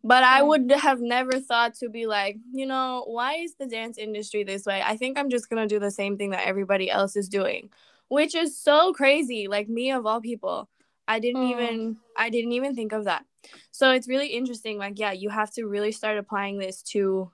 But 0.03 0.23
I 0.23 0.41
would 0.41 0.71
have 0.71 1.01
never 1.01 1.39
thought 1.39 1.75
to 1.75 1.89
be 1.89 2.07
like, 2.07 2.37
you 2.51 2.65
know, 2.65 3.03
why 3.07 3.35
is 3.35 3.55
the 3.55 3.67
dance 3.67 3.97
industry 3.97 4.43
this 4.43 4.65
way? 4.65 4.81
I 4.83 4.97
think 4.97 5.17
I'm 5.17 5.29
just 5.29 5.49
going 5.49 5.67
to 5.67 5.73
do 5.73 5.79
the 5.79 5.91
same 5.91 6.17
thing 6.17 6.31
that 6.31 6.47
everybody 6.47 6.89
else 6.89 7.15
is 7.15 7.29
doing, 7.29 7.69
which 8.07 8.33
is 8.33 8.57
so 8.57 8.93
crazy. 8.93 9.47
Like, 9.47 9.69
me 9.69 9.91
of 9.91 10.05
all 10.05 10.21
people. 10.21 10.69
I 11.07 11.19
didn't 11.19 11.43
mm. 11.43 11.51
even 11.51 11.97
I 12.17 12.29
didn't 12.29 12.53
even 12.53 12.75
think 12.75 12.91
of 12.91 13.05
that. 13.05 13.25
So 13.71 13.91
it's 13.91 14.07
really 14.07 14.27
interesting 14.27 14.77
like 14.77 14.97
yeah, 14.97 15.11
you 15.11 15.29
have 15.29 15.51
to 15.53 15.65
really 15.65 15.91
start 15.91 16.17
applying 16.17 16.57
this 16.57 16.81
to 16.93 17.31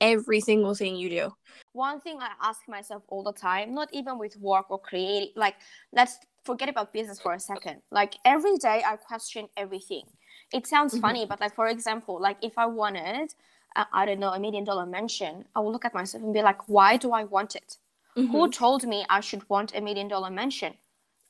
every 0.00 0.40
single 0.40 0.74
thing 0.74 0.96
you 0.96 1.10
do. 1.10 1.34
One 1.72 2.00
thing 2.00 2.18
I 2.20 2.30
ask 2.42 2.60
myself 2.68 3.02
all 3.08 3.22
the 3.22 3.32
time, 3.32 3.74
not 3.74 3.88
even 3.92 4.18
with 4.18 4.36
work 4.36 4.70
or 4.70 4.78
creating 4.78 5.32
like 5.36 5.56
let's 5.92 6.18
forget 6.44 6.68
about 6.68 6.92
business 6.92 7.20
for 7.20 7.34
a 7.34 7.40
second. 7.40 7.82
Like 7.90 8.14
every 8.24 8.56
day 8.56 8.82
I 8.86 8.96
question 8.96 9.48
everything. 9.56 10.04
It 10.52 10.66
sounds 10.66 10.94
mm-hmm. 10.94 11.02
funny, 11.02 11.26
but 11.26 11.40
like 11.40 11.54
for 11.54 11.68
example, 11.68 12.20
like 12.20 12.38
if 12.42 12.56
I 12.56 12.66
wanted 12.66 13.34
uh, 13.76 13.84
I 13.92 14.06
don't 14.06 14.20
know, 14.20 14.30
a 14.30 14.40
million 14.40 14.64
dollar 14.64 14.86
mansion, 14.86 15.44
I 15.54 15.60
will 15.60 15.72
look 15.72 15.84
at 15.84 15.94
myself 15.94 16.22
and 16.24 16.32
be 16.32 16.42
like, 16.42 16.68
why 16.68 16.96
do 16.96 17.12
I 17.12 17.24
want 17.24 17.54
it? 17.54 17.76
Mm-hmm. 18.16 18.32
Who 18.32 18.50
told 18.50 18.86
me 18.86 19.04
I 19.08 19.20
should 19.20 19.48
want 19.48 19.74
a 19.74 19.80
million 19.80 20.08
dollar 20.08 20.30
mansion? 20.30 20.74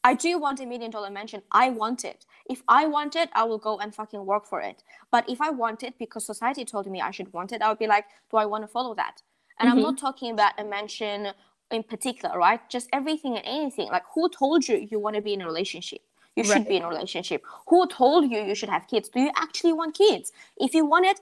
I 0.04 0.14
do 0.14 0.38
want 0.38 0.60
a 0.60 0.66
million 0.66 0.90
dollar 0.90 1.10
mansion. 1.10 1.42
I 1.52 1.70
want 1.70 2.04
it. 2.04 2.24
If 2.48 2.62
I 2.68 2.86
want 2.86 3.14
it, 3.14 3.28
I 3.34 3.44
will 3.44 3.58
go 3.58 3.78
and 3.78 3.94
fucking 3.94 4.24
work 4.24 4.46
for 4.46 4.60
it. 4.60 4.82
But 5.10 5.28
if 5.28 5.40
I 5.40 5.50
want 5.50 5.82
it 5.82 5.98
because 5.98 6.24
society 6.24 6.64
told 6.64 6.86
me 6.86 7.00
I 7.00 7.10
should 7.10 7.32
want 7.32 7.52
it, 7.52 7.60
I 7.62 7.68
would 7.68 7.78
be 7.78 7.86
like, 7.86 8.06
do 8.30 8.38
I 8.38 8.46
want 8.46 8.64
to 8.64 8.68
follow 8.68 8.94
that? 8.94 9.22
And 9.58 9.68
mm-hmm. 9.68 9.78
I'm 9.78 9.82
not 9.82 9.98
talking 9.98 10.32
about 10.32 10.52
a 10.58 10.64
mansion 10.64 11.28
in 11.70 11.82
particular, 11.82 12.38
right? 12.38 12.60
Just 12.70 12.88
everything 12.92 13.36
and 13.36 13.44
anything. 13.44 13.88
Like, 13.88 14.04
who 14.14 14.28
told 14.30 14.66
you 14.66 14.88
you 14.90 14.98
want 14.98 15.16
to 15.16 15.22
be 15.22 15.34
in 15.34 15.42
a 15.42 15.46
relationship? 15.46 16.00
You 16.36 16.44
should 16.44 16.68
be 16.68 16.76
in 16.76 16.84
a 16.84 16.88
relationship. 16.88 17.42
Who 17.66 17.86
told 17.88 18.30
you 18.30 18.40
you 18.40 18.54
should 18.54 18.68
have 18.68 18.86
kids? 18.86 19.08
Do 19.08 19.18
you 19.20 19.32
actually 19.36 19.72
want 19.72 19.96
kids? 19.96 20.32
If 20.56 20.72
you 20.72 20.86
want 20.86 21.04
it, 21.04 21.20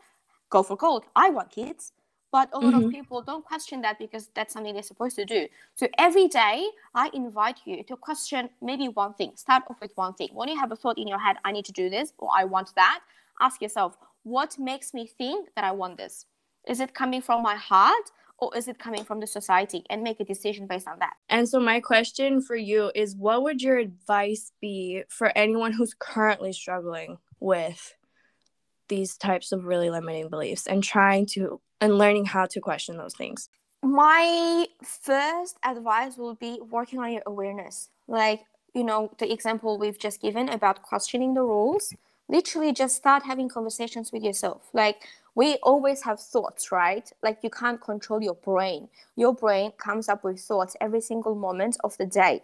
go 0.50 0.62
for 0.62 0.76
gold. 0.76 1.04
I 1.16 1.30
want 1.30 1.50
kids. 1.50 1.92
But 2.37 2.51
a 2.53 2.59
lot 2.59 2.75
mm-hmm. 2.75 2.85
of 2.85 2.90
people 2.92 3.22
don't 3.22 3.42
question 3.42 3.81
that 3.81 3.99
because 3.99 4.29
that's 4.35 4.53
something 4.53 4.75
they're 4.75 4.83
supposed 4.83 5.16
to 5.16 5.25
do. 5.25 5.49
So 5.75 5.88
every 5.96 6.29
day, 6.29 6.66
I 6.94 7.09
invite 7.14 7.61
you 7.64 7.83
to 7.85 7.96
question 7.96 8.51
maybe 8.61 8.88
one 8.88 9.14
thing. 9.14 9.33
Start 9.37 9.62
off 9.70 9.81
with 9.81 9.92
one 9.94 10.12
thing. 10.12 10.29
When 10.35 10.51
you 10.51 10.61
have 10.61 10.70
a 10.70 10.77
thought 10.77 10.99
in 10.99 11.09
your 11.09 11.18
head, 11.18 11.37
I 11.46 11.53
need 11.53 11.64
to 11.64 11.72
do 11.72 11.88
this 11.88 12.12
or 12.18 12.29
I 12.37 12.44
want 12.44 12.75
that, 12.75 13.01
ask 13.40 13.62
yourself, 13.62 13.96
what 14.25 14.59
makes 14.59 14.92
me 14.92 15.07
think 15.07 15.49
that 15.55 15.64
I 15.64 15.72
want 15.72 15.96
this? 15.96 16.27
Is 16.68 16.81
it 16.81 16.92
coming 16.92 17.22
from 17.22 17.42
my 17.42 17.55
heart 17.55 18.11
or 18.37 18.55
is 18.55 18.68
it 18.68 18.79
coming 18.79 19.03
from 19.03 19.20
the 19.20 19.27
society 19.27 19.83
and 19.88 20.03
make 20.03 20.20
a 20.20 20.25
decision 20.25 20.66
based 20.66 20.87
on 20.87 20.99
that 20.99 21.14
and 21.31 21.49
so 21.49 21.59
my 21.59 21.81
question 21.81 22.42
for 22.42 22.55
you 22.55 22.92
is 22.94 23.16
what 23.16 23.42
would 23.42 23.62
your 23.62 23.79
advice 23.79 24.53
be 24.61 25.03
for 25.09 25.33
anyone 25.35 25.72
who's 25.72 25.94
currently 25.99 26.53
struggling 26.53 27.16
with 27.40 27.94
these 28.88 29.16
types 29.16 29.53
of 29.53 29.64
really 29.64 29.88
limiting 29.88 30.29
beliefs 30.29 30.66
and 30.66 30.85
trying 30.85 31.25
to 31.25 31.62
and 31.80 31.98
learning 31.98 32.26
how 32.26 32.46
to 32.46 32.60
question 32.60 32.96
those 32.96 33.14
things. 33.14 33.48
My 33.82 34.66
first 34.82 35.58
advice 35.64 36.16
will 36.16 36.34
be 36.34 36.60
working 36.70 36.98
on 36.98 37.12
your 37.12 37.22
awareness. 37.26 37.90
Like 38.08 38.44
you 38.74 38.84
know 38.84 39.10
the 39.18 39.32
example 39.32 39.78
we've 39.78 39.98
just 39.98 40.20
given 40.20 40.48
about 40.48 40.82
questioning 40.82 41.34
the 41.34 41.42
rules. 41.42 41.94
Literally 42.28 42.72
just 42.72 42.96
start 42.96 43.22
having 43.22 43.48
conversations 43.48 44.10
with 44.12 44.22
yourself. 44.22 44.68
Like 44.72 45.04
we 45.34 45.56
always 45.62 46.02
have 46.02 46.18
thoughts 46.18 46.72
right? 46.72 47.10
Like 47.22 47.38
you 47.42 47.50
can't 47.50 47.80
control 47.80 48.22
your 48.22 48.34
brain. 48.34 48.88
Your 49.14 49.34
brain 49.34 49.72
comes 49.78 50.08
up 50.08 50.24
with 50.24 50.40
thoughts 50.40 50.76
every 50.80 51.00
single 51.00 51.34
moment 51.34 51.76
of 51.84 51.96
the 51.98 52.06
day. 52.06 52.42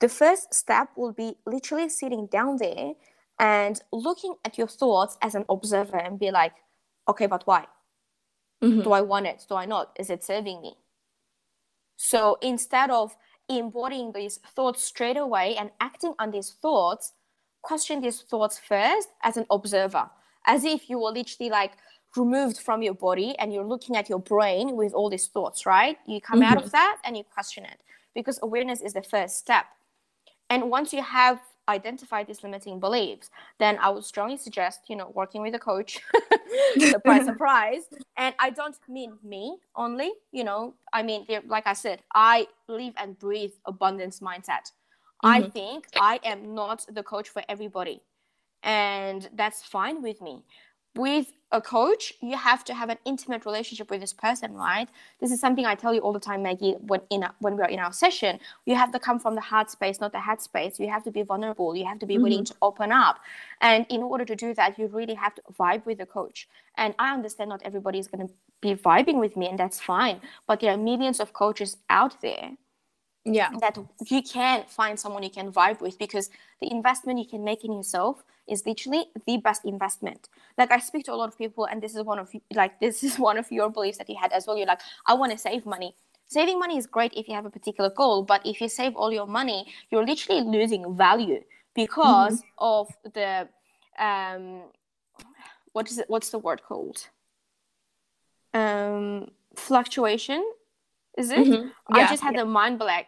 The 0.00 0.08
first 0.08 0.54
step 0.54 0.90
will 0.96 1.12
be 1.12 1.36
literally 1.44 1.88
sitting 1.88 2.26
down 2.26 2.56
there 2.56 2.94
and 3.38 3.80
looking 3.92 4.34
at 4.44 4.58
your 4.58 4.66
thoughts 4.68 5.18
as 5.22 5.34
an 5.34 5.44
observer 5.48 5.96
and 5.96 6.18
be 6.18 6.30
like 6.30 6.52
okay 7.08 7.26
but 7.26 7.46
why 7.46 7.66
mm-hmm. 8.62 8.82
do 8.82 8.92
i 8.92 9.00
want 9.00 9.26
it 9.26 9.44
do 9.48 9.54
i 9.54 9.64
not 9.64 9.96
is 9.98 10.10
it 10.10 10.22
serving 10.24 10.60
me 10.60 10.74
so 11.96 12.38
instead 12.40 12.90
of 12.90 13.16
embodying 13.48 14.12
these 14.12 14.38
thoughts 14.54 14.82
straight 14.82 15.16
away 15.16 15.56
and 15.56 15.70
acting 15.80 16.14
on 16.18 16.30
these 16.30 16.50
thoughts 16.62 17.12
question 17.62 18.00
these 18.00 18.22
thoughts 18.22 18.58
first 18.58 19.08
as 19.22 19.36
an 19.36 19.46
observer, 19.50 20.08
as 20.46 20.64
if 20.64 20.88
you 20.88 20.98
were 20.98 21.10
literally 21.10 21.50
like 21.50 21.72
removed 22.16 22.58
from 22.58 22.82
your 22.82 22.94
body 22.94 23.34
and 23.38 23.52
you're 23.52 23.64
looking 23.64 23.96
at 23.96 24.08
your 24.08 24.18
brain 24.18 24.76
with 24.76 24.92
all 24.92 25.10
these 25.10 25.28
thoughts, 25.28 25.66
right? 25.66 25.96
You 26.06 26.20
come 26.20 26.40
mm-hmm. 26.40 26.50
out 26.50 26.56
of 26.56 26.64
mm-hmm. 26.64 26.70
that 26.72 26.98
and 27.04 27.16
you 27.16 27.24
question 27.24 27.64
it 27.64 27.80
because 28.14 28.38
awareness 28.42 28.80
is 28.80 28.92
the 28.92 29.02
first 29.02 29.38
step. 29.38 29.66
And 30.48 30.70
once 30.70 30.92
you 30.92 31.02
have 31.02 31.40
identified 31.74 32.26
these 32.26 32.42
limiting 32.42 32.80
beliefs, 32.80 33.30
then 33.58 33.78
I 33.80 33.90
would 33.90 34.04
strongly 34.04 34.36
suggest, 34.36 34.80
you 34.88 34.96
know, 34.96 35.10
working 35.14 35.42
with 35.42 35.54
a 35.54 35.58
coach, 35.58 36.00
surprise, 36.78 37.24
surprise. 37.30 37.82
And 38.16 38.34
I 38.38 38.50
don't 38.50 38.76
mean 38.88 39.18
me 39.22 39.58
only, 39.76 40.12
you 40.32 40.44
know, 40.44 40.74
I 40.92 41.02
mean, 41.02 41.26
like 41.46 41.66
I 41.66 41.72
said, 41.74 42.02
I 42.14 42.48
live 42.68 42.94
and 42.96 43.18
breathe 43.18 43.52
abundance 43.66 44.20
mindset. 44.20 44.72
Mm-hmm. 45.24 45.28
I 45.28 45.42
think 45.42 45.86
I 45.96 46.20
am 46.24 46.54
not 46.54 46.86
the 46.90 47.02
coach 47.02 47.28
for 47.28 47.42
everybody. 47.48 48.02
And 48.62 49.28
that's 49.34 49.62
fine 49.62 50.02
with 50.02 50.20
me. 50.20 50.42
With 50.94 51.32
a 51.52 51.60
coach, 51.60 52.12
you 52.20 52.36
have 52.36 52.64
to 52.64 52.74
have 52.74 52.90
an 52.90 52.98
intimate 53.04 53.44
relationship 53.44 53.90
with 53.90 54.00
this 54.00 54.12
person, 54.12 54.54
right? 54.54 54.88
This 55.20 55.32
is 55.32 55.40
something 55.40 55.66
I 55.66 55.74
tell 55.74 55.92
you 55.92 56.00
all 56.00 56.12
the 56.12 56.20
time, 56.20 56.42
Maggie, 56.42 56.76
when 56.80 57.00
in 57.10 57.24
a, 57.24 57.34
when 57.40 57.56
we're 57.56 57.64
in 57.64 57.80
our 57.80 57.92
session. 57.92 58.38
You 58.66 58.76
have 58.76 58.92
to 58.92 58.98
come 58.98 59.18
from 59.18 59.34
the 59.34 59.40
heart 59.40 59.70
space, 59.70 60.00
not 60.00 60.12
the 60.12 60.20
head 60.20 60.40
space. 60.40 60.78
You 60.78 60.88
have 60.88 61.02
to 61.04 61.10
be 61.10 61.22
vulnerable. 61.22 61.74
You 61.74 61.86
have 61.86 61.98
to 62.00 62.06
be 62.06 62.14
mm-hmm. 62.14 62.22
willing 62.22 62.44
to 62.44 62.54
open 62.62 62.92
up. 62.92 63.18
And 63.60 63.84
in 63.88 64.02
order 64.02 64.24
to 64.24 64.36
do 64.36 64.54
that, 64.54 64.78
you 64.78 64.86
really 64.86 65.14
have 65.14 65.34
to 65.36 65.42
vibe 65.58 65.84
with 65.86 65.98
the 65.98 66.06
coach. 66.06 66.48
And 66.76 66.94
I 66.98 67.12
understand 67.14 67.50
not 67.50 67.62
everybody 67.64 67.98
is 67.98 68.06
going 68.06 68.28
to 68.28 68.34
be 68.60 68.74
vibing 68.74 69.18
with 69.18 69.36
me, 69.36 69.48
and 69.48 69.58
that's 69.58 69.80
fine. 69.80 70.20
But 70.46 70.60
there 70.60 70.72
are 70.72 70.76
millions 70.76 71.18
of 71.18 71.32
coaches 71.32 71.78
out 71.88 72.20
there 72.20 72.52
yeah 73.24 73.50
that 73.60 73.76
you 74.08 74.22
can 74.22 74.64
find 74.66 74.98
someone 74.98 75.22
you 75.22 75.30
can 75.30 75.52
vibe 75.52 75.80
with 75.80 75.98
because 75.98 76.30
the 76.60 76.70
investment 76.70 77.18
you 77.18 77.26
can 77.26 77.44
make 77.44 77.64
in 77.64 77.72
yourself 77.72 78.24
is 78.48 78.64
literally 78.64 79.04
the 79.26 79.36
best 79.36 79.64
investment 79.64 80.28
like 80.56 80.72
i 80.72 80.78
speak 80.78 81.04
to 81.04 81.12
a 81.12 81.14
lot 81.14 81.28
of 81.28 81.36
people 81.36 81.66
and 81.66 81.82
this 81.82 81.94
is 81.94 82.02
one 82.02 82.18
of 82.18 82.30
like 82.54 82.80
this 82.80 83.04
is 83.04 83.18
one 83.28 83.36
of 83.36 83.50
your 83.52 83.68
beliefs 83.68 83.98
that 83.98 84.08
you 84.08 84.16
had 84.18 84.32
as 84.32 84.46
well 84.46 84.56
you're 84.56 84.66
like 84.66 84.80
i 85.06 85.12
want 85.12 85.30
to 85.30 85.36
save 85.36 85.66
money 85.66 85.94
saving 86.28 86.58
money 86.58 86.78
is 86.78 86.86
great 86.86 87.12
if 87.14 87.28
you 87.28 87.34
have 87.34 87.44
a 87.44 87.50
particular 87.50 87.90
goal 87.90 88.22
but 88.22 88.40
if 88.46 88.60
you 88.60 88.68
save 88.68 88.96
all 88.96 89.12
your 89.12 89.26
money 89.26 89.66
you're 89.90 90.06
literally 90.06 90.40
losing 90.40 90.96
value 90.96 91.42
because 91.74 92.40
mm-hmm. 92.40 92.48
of 92.58 92.88
the 93.12 93.46
um 93.98 94.62
what 95.72 95.90
is 95.90 95.98
it 95.98 96.06
what's 96.08 96.30
the 96.30 96.38
word 96.38 96.62
called 96.62 97.08
um 98.54 99.30
fluctuation 99.56 100.42
is 101.18 101.30
it? 101.30 101.38
Mm-hmm. 101.38 101.68
Yeah, 101.96 102.04
I 102.04 102.06
just 102.08 102.22
had 102.22 102.34
yeah. 102.34 102.40
the 102.40 102.46
mind 102.46 102.78
blank. 102.78 103.06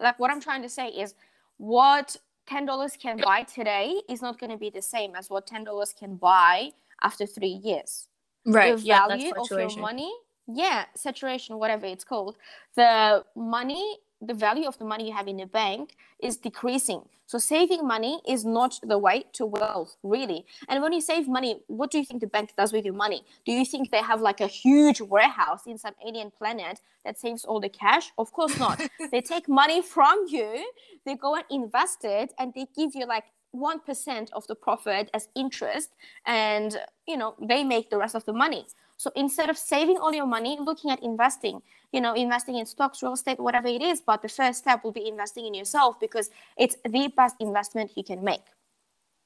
Like 0.00 0.18
what 0.18 0.30
I'm 0.30 0.40
trying 0.40 0.62
to 0.62 0.68
say 0.68 0.88
is 0.88 1.14
what 1.58 2.16
ten 2.46 2.66
dollars 2.66 2.96
can 2.96 3.18
buy 3.18 3.42
today 3.42 4.00
is 4.08 4.22
not 4.22 4.38
going 4.38 4.50
to 4.50 4.56
be 4.56 4.70
the 4.70 4.82
same 4.82 5.14
as 5.14 5.30
what 5.30 5.46
ten 5.46 5.64
dollars 5.64 5.94
can 5.98 6.16
buy 6.16 6.70
after 7.02 7.26
three 7.26 7.60
years. 7.64 8.08
Right. 8.46 8.76
The 8.76 8.82
value 8.82 9.26
yeah, 9.26 9.32
of 9.36 9.50
your 9.50 9.78
money, 9.78 10.12
yeah, 10.46 10.84
saturation, 10.94 11.58
whatever 11.58 11.86
it's 11.86 12.04
called. 12.04 12.36
The 12.76 13.24
money 13.34 13.98
the 14.20 14.34
value 14.34 14.66
of 14.66 14.78
the 14.78 14.84
money 14.84 15.08
you 15.08 15.14
have 15.14 15.28
in 15.28 15.36
the 15.36 15.46
bank 15.46 15.96
is 16.20 16.36
decreasing. 16.36 17.02
So 17.26 17.38
saving 17.38 17.86
money 17.86 18.20
is 18.26 18.44
not 18.44 18.78
the 18.82 18.98
way 18.98 19.24
to 19.32 19.46
wealth, 19.46 19.96
really. 20.02 20.46
And 20.68 20.80
when 20.80 20.92
you 20.92 21.00
save 21.00 21.28
money, 21.28 21.60
what 21.66 21.90
do 21.90 21.98
you 21.98 22.04
think 22.04 22.20
the 22.20 22.28
bank 22.28 22.52
does 22.56 22.72
with 22.72 22.84
your 22.84 22.94
money? 22.94 23.24
Do 23.44 23.52
you 23.52 23.64
think 23.64 23.90
they 23.90 24.02
have 24.02 24.20
like 24.20 24.40
a 24.40 24.46
huge 24.46 25.00
warehouse 25.00 25.66
in 25.66 25.76
some 25.76 25.94
alien 26.06 26.30
planet 26.30 26.80
that 27.04 27.18
saves 27.18 27.44
all 27.44 27.60
the 27.60 27.68
cash? 27.68 28.12
Of 28.16 28.32
course 28.32 28.56
not. 28.58 28.80
they 29.10 29.20
take 29.20 29.48
money 29.48 29.82
from 29.82 30.26
you, 30.28 30.70
they 31.04 31.16
go 31.16 31.34
and 31.34 31.44
invest 31.50 32.04
it, 32.04 32.32
and 32.38 32.54
they 32.54 32.66
give 32.76 32.94
you 32.94 33.06
like 33.06 33.24
1% 33.54 34.28
of 34.32 34.46
the 34.46 34.54
profit 34.54 35.10
as 35.12 35.28
interest, 35.34 35.90
and 36.26 36.78
you 37.06 37.16
know, 37.16 37.34
they 37.40 37.64
make 37.64 37.90
the 37.90 37.98
rest 37.98 38.14
of 38.14 38.24
the 38.24 38.32
money. 38.32 38.66
So 38.98 39.10
instead 39.14 39.50
of 39.50 39.58
saving 39.58 39.98
all 39.98 40.14
your 40.14 40.26
money, 40.26 40.58
looking 40.60 40.90
at 40.90 41.02
investing, 41.02 41.60
you 41.92 42.00
know, 42.00 42.14
investing 42.14 42.56
in 42.56 42.66
stocks, 42.66 43.02
real 43.02 43.14
estate, 43.14 43.38
whatever 43.38 43.68
it 43.68 43.82
is, 43.82 44.00
but 44.00 44.22
the 44.22 44.28
first 44.28 44.58
step 44.58 44.84
will 44.84 44.92
be 44.92 45.08
investing 45.08 45.46
in 45.46 45.54
yourself 45.54 45.98
because 46.00 46.30
it's 46.56 46.76
the 46.84 47.12
best 47.16 47.36
investment 47.40 47.90
you 47.96 48.04
can 48.04 48.22
make. 48.22 48.42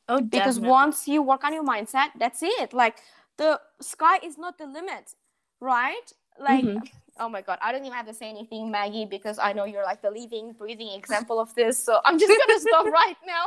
Oh, 0.08 0.16
definitely. 0.16 0.38
because 0.38 0.60
once 0.60 1.06
you 1.06 1.22
work 1.22 1.44
on 1.44 1.54
your 1.54 1.64
mindset, 1.64 2.08
that's 2.18 2.42
it. 2.42 2.72
Like 2.72 2.96
the 3.38 3.60
sky 3.80 4.18
is 4.22 4.36
not 4.36 4.58
the 4.58 4.66
limit, 4.66 5.14
right? 5.60 6.12
Like, 6.38 6.64
mm-hmm. 6.64 6.78
oh 7.18 7.28
my 7.28 7.42
God, 7.42 7.58
I 7.62 7.70
don't 7.70 7.82
even 7.84 7.92
have 7.92 8.06
to 8.06 8.14
say 8.14 8.28
anything, 8.28 8.70
Maggie, 8.70 9.04
because 9.04 9.38
I 9.38 9.52
know 9.52 9.64
you're 9.64 9.84
like 9.84 10.02
the 10.02 10.10
living, 10.10 10.52
breathing 10.52 10.90
example 10.96 11.38
of 11.38 11.54
this. 11.54 11.82
So 11.82 12.00
I'm 12.04 12.18
just 12.18 12.28
going 12.28 12.58
to 12.58 12.60
stop 12.60 12.86
right 12.86 13.16
now. 13.26 13.44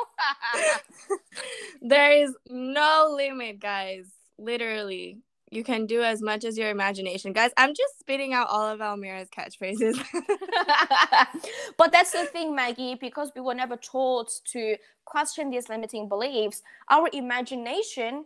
there 1.82 2.12
is 2.12 2.36
no 2.50 3.14
limit, 3.16 3.60
guys. 3.60 4.06
Literally 4.38 5.20
you 5.54 5.64
can 5.64 5.86
do 5.86 6.02
as 6.02 6.22
much 6.22 6.44
as 6.44 6.58
your 6.58 6.70
imagination. 6.70 7.34
Guys, 7.34 7.52
I'm 7.58 7.74
just 7.74 8.00
spitting 8.00 8.34
out 8.34 8.48
all 8.50 8.68
of 8.68 8.82
Almira's 8.82 9.30
catchphrases. 9.30 9.98
but 11.78 11.92
that's 11.92 12.12
the 12.12 12.26
thing, 12.26 12.56
Maggie, 12.56 12.96
because 12.96 13.32
we 13.36 13.42
were 13.42 13.54
never 13.54 13.78
taught 13.78 14.32
to 14.52 14.78
question 15.06 15.50
these 15.50 15.70
limiting 15.70 16.08
beliefs, 16.08 16.62
our 16.90 17.10
imagination 17.14 18.26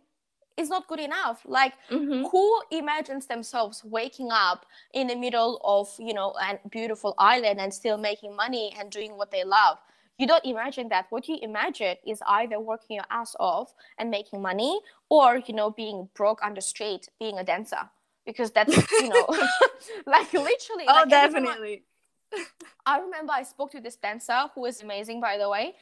is 0.58 0.70
not 0.70 0.88
good 0.88 1.00
enough. 1.00 1.42
Like 1.46 1.74
mm-hmm. 1.90 2.26
who 2.32 2.62
imagines 2.72 3.28
themselves 3.28 3.84
waking 3.84 4.30
up 4.32 4.66
in 4.94 5.08
the 5.08 5.16
middle 5.16 5.62
of, 5.64 5.90
you 6.00 6.14
know, 6.14 6.34
a 6.42 6.60
beautiful 6.70 7.14
island 7.18 7.60
and 7.60 7.74
still 7.74 7.98
making 7.98 8.36
money 8.36 8.76
and 8.80 8.90
doing 8.90 9.18
what 9.18 9.32
they 9.32 9.44
love? 9.44 9.78
You 10.18 10.28
don't 10.28 10.46
imagine 10.46 10.90
that 10.90 11.06
what 11.10 11.28
you 11.28 11.38
imagine 11.42 11.96
is 12.06 12.22
either 12.28 12.60
working 12.60 12.96
your 12.96 13.06
ass 13.10 13.36
off 13.40 13.74
and 14.00 14.10
making 14.10 14.42
money 14.42 14.80
or 15.10 15.42
you 15.46 15.54
know 15.54 15.70
being 15.72 16.10
broke 16.16 16.44
on 16.44 16.54
the 16.54 16.62
street 16.62 17.08
being 17.20 17.38
a 17.38 17.44
dancer 17.44 17.90
because 18.26 18.52
that's 18.52 18.76
you 18.92 19.10
know 19.10 19.28
like 20.06 20.32
literally 20.34 20.86
oh 20.88 20.94
like 20.94 21.10
definitely 21.10 21.84
I 22.86 23.00
remember 23.00 23.34
I 23.34 23.44
spoke 23.44 23.72
to 23.72 23.82
this 23.82 23.96
dancer 23.96 24.50
who 24.54 24.66
is 24.66 24.82
amazing, 24.82 25.22
by 25.22 25.38
the 25.38 25.50
way, 25.50 25.76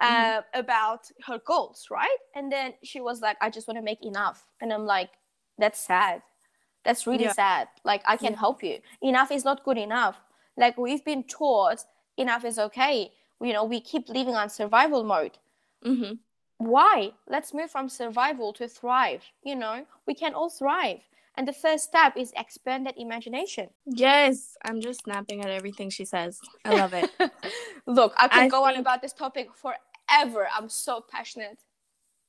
uh, 0.00 0.06
mm-hmm. 0.06 0.60
about 0.60 1.10
her 1.26 1.40
goals, 1.44 1.88
right? 1.90 2.18
And 2.34 2.50
then 2.50 2.74
she 2.82 3.00
was 3.00 3.20
like, 3.20 3.36
I 3.40 3.50
just 3.50 3.66
want 3.68 3.78
to 3.78 3.82
make 3.82 4.04
enough. 4.04 4.44
And 4.60 4.72
I'm 4.72 4.86
like, 4.86 5.10
that's 5.58 5.80
sad. 5.80 6.22
That's 6.84 7.06
really 7.06 7.24
yeah. 7.24 7.32
sad. 7.32 7.68
Like, 7.84 8.02
I 8.06 8.16
can 8.16 8.32
yeah. 8.32 8.38
help 8.38 8.62
you. 8.62 8.78
Enough 9.02 9.30
is 9.32 9.44
not 9.44 9.64
good 9.64 9.78
enough. 9.78 10.16
Like, 10.56 10.78
we've 10.78 11.04
been 11.04 11.24
taught 11.24 11.84
enough 12.16 12.44
is 12.44 12.58
okay 12.58 13.12
you 13.40 13.52
know 13.52 13.64
we 13.64 13.80
keep 13.80 14.08
living 14.08 14.34
on 14.34 14.48
survival 14.48 15.04
mode. 15.04 15.38
Mm-hmm. 15.84 16.14
why? 16.58 17.12
Let's 17.28 17.54
move 17.54 17.70
from 17.70 17.88
survival 17.88 18.52
to 18.54 18.68
thrive 18.68 19.22
you 19.44 19.54
know? 19.54 19.86
We 20.06 20.14
can 20.14 20.34
all 20.34 20.50
thrive. 20.50 21.00
And 21.36 21.46
the 21.46 21.52
first 21.52 21.84
step 21.84 22.16
is 22.16 22.32
expand 22.36 22.86
that 22.86 22.98
imagination. 22.98 23.70
Yes 23.86 24.56
i'm 24.64 24.80
just 24.80 25.04
snapping 25.04 25.44
at 25.44 25.50
everything 25.50 25.90
she 25.90 26.04
says. 26.04 26.40
I 26.64 26.74
love 26.74 26.94
it. 26.94 27.10
Look 27.86 28.12
i 28.16 28.28
can 28.28 28.42
I 28.44 28.48
go 28.48 28.64
think... 28.64 28.76
on 28.76 28.80
about 28.80 29.02
this 29.02 29.12
topic 29.12 29.48
forever. 29.54 30.48
I'm 30.56 30.68
so 30.68 31.04
passionate. 31.08 31.60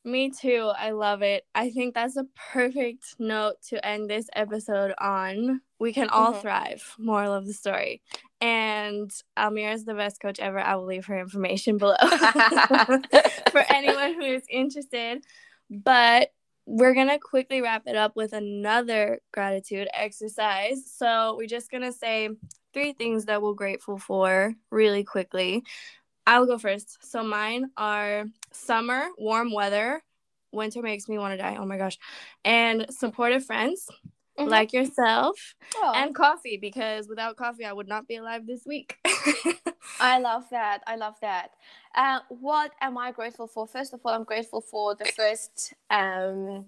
Me 0.06 0.32
too. 0.32 0.72
I 0.78 0.92
love 0.92 1.22
it. 1.22 1.46
I 1.54 1.72
think 1.72 1.94
that's 1.94 2.16
a 2.16 2.26
perfect 2.54 3.16
note 3.20 3.56
to 3.70 3.86
end 3.86 4.10
this 4.10 4.30
episode 4.34 4.94
on. 5.00 5.62
We 5.80 5.94
can 5.94 6.10
all 6.10 6.34
mm-hmm. 6.34 6.42
thrive. 6.42 6.96
Moral 6.98 7.34
of 7.34 7.48
the 7.48 7.54
story. 7.54 8.02
And 8.42 9.12
Almira 9.38 9.74
is 9.74 9.86
the 9.86 9.94
best 9.94 10.22
coach 10.22 10.40
ever. 10.40 10.60
I 10.60 10.76
will 10.76 10.86
leave 10.86 11.06
her 11.06 11.20
information 11.20 11.78
below 11.78 11.96
for 13.52 13.64
anyone 13.70 14.14
who 14.14 14.22
is 14.22 14.44
interested. 14.50 15.24
But 15.70 16.32
we're 16.66 16.94
going 16.94 17.08
to 17.08 17.18
quickly 17.18 17.62
wrap 17.62 17.84
it 17.88 17.96
up 17.96 18.16
with 18.16 18.34
another 18.34 19.20
gratitude 19.34 19.88
exercise. 19.94 20.84
So 20.86 21.36
we're 21.38 21.48
just 21.48 21.72
going 21.72 21.84
to 21.84 21.94
say 21.94 22.30
three 22.74 22.94
things 22.94 23.26
that 23.26 23.42
we're 23.42 23.54
grateful 23.54 23.98
for 23.98 24.54
really 24.70 25.04
quickly. 25.04 25.64
I'll 26.28 26.46
go 26.46 26.58
first. 26.60 27.04
So 27.10 27.24
mine 27.24 27.72
are 27.76 28.26
summer, 28.52 29.08
warm 29.18 29.52
weather, 29.52 30.04
winter 30.52 30.82
makes 30.82 31.08
me 31.08 31.18
want 31.18 31.34
to 31.34 31.38
die. 31.38 31.58
Oh 31.60 31.66
my 31.66 31.78
gosh. 31.78 31.98
And 32.44 32.86
supportive 32.90 33.46
friends 33.46 33.88
mm-hmm. 34.40 34.50
like 34.50 34.74
yourself 34.74 35.56
oh. 35.78 35.94
and 35.96 36.16
coffee 36.16 36.58
because 36.58 37.08
without 37.08 37.36
coffee 37.36 37.66
I 37.66 37.74
would 37.74 37.88
not 37.88 38.08
be 38.08 38.16
alive 38.16 38.48
this 38.48 38.64
week. 38.66 38.98
I 40.00 40.20
love 40.20 40.46
that. 40.52 40.82
I 40.88 40.96
love 40.96 41.16
that. 41.22 41.52
Uh, 41.96 42.20
what 42.30 42.72
am 42.82 42.98
I 42.98 43.12
grateful 43.12 43.48
for? 43.48 43.68
First 43.68 43.94
of 43.94 44.02
all, 44.06 44.14
I'm 44.14 44.24
grateful 44.24 44.62
for 44.62 44.96
the 44.96 45.06
first 45.06 45.74
um, 45.90 46.66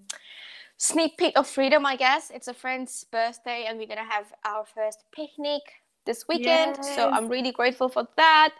sneak 0.76 1.16
peek 1.16 1.38
of 1.38 1.46
freedom, 1.46 1.86
I 1.86 1.96
guess. 1.96 2.30
It's 2.30 2.48
a 2.48 2.54
friend's 2.54 3.04
birthday 3.04 3.66
and 3.68 3.78
we're 3.78 3.86
to 3.86 3.96
have 3.96 4.32
our 4.44 4.64
first 4.64 5.04
picnic 5.12 5.62
this 6.04 6.26
weekend. 6.28 6.78
Yes. 6.82 6.96
So 6.96 7.10
I'm 7.10 7.28
really 7.28 7.52
grateful 7.52 7.88
for 7.88 8.06
that. 8.16 8.52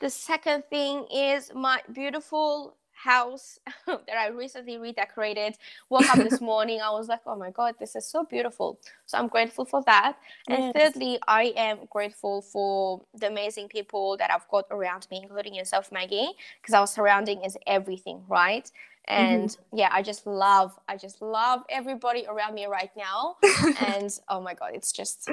The 0.00 0.10
second 0.10 0.64
thing 0.70 1.06
is 1.12 1.52
my 1.54 1.80
beautiful 1.92 2.76
house 3.04 3.58
that 3.86 4.16
I 4.18 4.28
recently 4.28 4.78
redecorated. 4.78 5.56
Woke 5.90 6.08
up 6.08 6.16
this 6.16 6.40
morning, 6.52 6.80
I 6.80 6.90
was 6.90 7.06
like, 7.08 7.20
oh 7.26 7.36
my 7.36 7.50
God, 7.50 7.74
this 7.78 7.94
is 7.94 8.06
so 8.06 8.24
beautiful. 8.24 8.78
So 9.06 9.18
I'm 9.18 9.28
grateful 9.28 9.64
for 9.64 9.82
that. 9.84 10.16
And 10.48 10.72
thirdly, 10.74 11.18
I 11.28 11.52
am 11.56 11.78
grateful 11.90 12.40
for 12.40 13.02
the 13.14 13.28
amazing 13.28 13.68
people 13.68 14.16
that 14.16 14.30
I've 14.30 14.48
got 14.48 14.64
around 14.70 15.06
me, 15.10 15.20
including 15.22 15.54
yourself, 15.54 15.92
Maggie, 15.92 16.32
because 16.60 16.74
our 16.74 16.86
surrounding 16.86 17.44
is 17.44 17.56
everything, 17.66 18.22
right? 18.28 18.70
and 19.06 19.50
mm-hmm. 19.50 19.76
yeah 19.76 19.90
i 19.92 20.00
just 20.00 20.26
love 20.26 20.78
i 20.88 20.96
just 20.96 21.20
love 21.20 21.60
everybody 21.68 22.24
around 22.26 22.54
me 22.54 22.64
right 22.64 22.90
now 22.96 23.36
and 23.86 24.18
oh 24.30 24.40
my 24.40 24.54
god 24.54 24.70
it's 24.72 24.92
just 24.92 25.28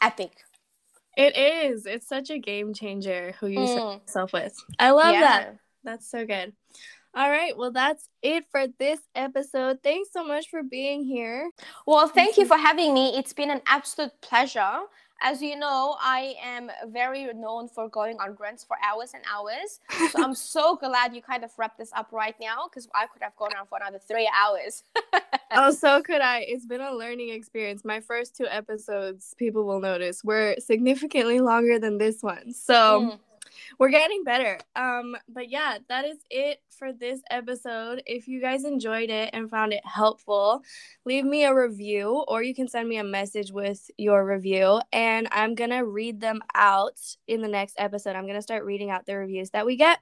epic 0.00 0.30
it 1.16 1.36
is 1.36 1.86
it's 1.86 2.06
such 2.06 2.30
a 2.30 2.38
game 2.38 2.72
changer 2.72 3.34
who 3.40 3.48
you 3.48 3.58
mm. 3.58 3.66
surround 3.66 4.00
yourself 4.02 4.32
with 4.32 4.54
i 4.78 4.90
love 4.92 5.12
yeah. 5.12 5.20
that 5.20 5.56
that's 5.82 6.08
so 6.08 6.24
good 6.24 6.52
all 7.16 7.30
right. 7.30 7.56
Well, 7.56 7.72
that's 7.72 8.10
it 8.22 8.44
for 8.50 8.66
this 8.78 9.00
episode. 9.14 9.78
Thanks 9.82 10.10
so 10.12 10.22
much 10.22 10.50
for 10.50 10.62
being 10.62 11.02
here. 11.02 11.50
Well, 11.86 12.08
thank 12.08 12.36
you 12.36 12.44
for 12.44 12.58
having 12.58 12.92
me. 12.92 13.16
It's 13.16 13.32
been 13.32 13.50
an 13.50 13.62
absolute 13.66 14.12
pleasure. 14.20 14.80
As 15.22 15.40
you 15.40 15.58
know, 15.58 15.96
I 15.98 16.34
am 16.44 16.70
very 16.88 17.24
known 17.32 17.68
for 17.68 17.88
going 17.88 18.18
on 18.18 18.36
rants 18.38 18.64
for 18.64 18.76
hours 18.84 19.12
and 19.14 19.24
hours. 19.32 19.80
So 20.10 20.22
I'm 20.22 20.34
so 20.34 20.76
glad 20.80 21.14
you 21.14 21.22
kind 21.22 21.42
of 21.42 21.50
wrapped 21.56 21.78
this 21.78 21.90
up 21.96 22.12
right 22.12 22.34
now 22.38 22.68
because 22.68 22.86
I 22.94 23.06
could 23.06 23.22
have 23.22 23.34
gone 23.36 23.52
on 23.58 23.66
for 23.66 23.78
another 23.80 23.98
three 23.98 24.30
hours. 24.38 24.82
oh, 25.52 25.70
so 25.70 26.02
could 26.02 26.20
I. 26.20 26.40
It's 26.40 26.66
been 26.66 26.82
a 26.82 26.92
learning 26.92 27.30
experience. 27.30 27.82
My 27.82 28.00
first 28.00 28.36
two 28.36 28.46
episodes, 28.46 29.34
people 29.38 29.64
will 29.64 29.80
notice, 29.80 30.22
were 30.22 30.54
significantly 30.58 31.40
longer 31.40 31.78
than 31.78 31.96
this 31.96 32.22
one. 32.22 32.52
So. 32.52 32.74
Mm 33.00 33.18
we're 33.78 33.90
getting 33.90 34.24
better. 34.24 34.58
Um, 34.74 35.16
but 35.28 35.50
yeah, 35.50 35.78
that 35.88 36.04
is 36.04 36.18
it 36.30 36.60
for 36.70 36.92
this 36.92 37.20
episode. 37.30 38.02
If 38.06 38.28
you 38.28 38.40
guys 38.40 38.64
enjoyed 38.64 39.10
it 39.10 39.30
and 39.32 39.50
found 39.50 39.72
it 39.72 39.84
helpful, 39.84 40.62
leave 41.04 41.24
me 41.24 41.44
a 41.44 41.54
review 41.54 42.24
or 42.28 42.42
you 42.42 42.54
can 42.54 42.68
send 42.68 42.88
me 42.88 42.98
a 42.98 43.04
message 43.04 43.50
with 43.52 43.90
your 43.96 44.24
review 44.24 44.80
and 44.92 45.28
I'm 45.30 45.54
gonna 45.54 45.84
read 45.84 46.20
them 46.20 46.40
out 46.54 46.98
in 47.26 47.42
the 47.42 47.48
next 47.48 47.76
episode. 47.78 48.16
I'm 48.16 48.26
gonna 48.26 48.42
start 48.42 48.64
reading 48.64 48.90
out 48.90 49.06
the 49.06 49.16
reviews 49.16 49.50
that 49.50 49.66
we 49.66 49.76
get 49.76 49.98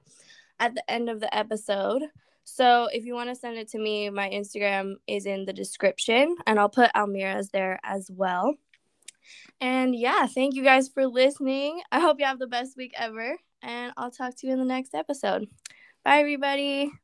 at 0.59 0.75
the 0.75 0.89
end 0.91 1.09
of 1.09 1.19
the 1.19 1.35
episode. 1.35 2.03
So 2.45 2.87
if 2.93 3.05
you 3.05 3.15
want 3.15 3.29
to 3.29 3.35
send 3.35 3.57
it 3.57 3.69
to 3.69 3.79
me, 3.79 4.09
my 4.11 4.29
Instagram 4.29 4.95
is 5.07 5.25
in 5.25 5.45
the 5.45 5.53
description 5.53 6.35
and 6.45 6.59
I'll 6.59 6.69
put 6.69 6.91
Almira's 6.93 7.49
there 7.49 7.79
as 7.83 8.09
well. 8.11 8.53
And 9.61 9.95
yeah, 9.95 10.27
thank 10.27 10.55
you 10.55 10.63
guys 10.63 10.89
for 10.89 11.05
listening. 11.07 11.81
I 11.91 11.99
hope 11.99 12.19
you 12.19 12.25
have 12.25 12.39
the 12.39 12.47
best 12.47 12.77
week 12.77 12.93
ever 12.97 13.37
and 13.61 13.93
I'll 13.97 14.11
talk 14.11 14.35
to 14.37 14.47
you 14.47 14.53
in 14.53 14.59
the 14.59 14.65
next 14.65 14.93
episode. 14.93 15.47
Bye, 16.03 16.19
everybody. 16.19 16.93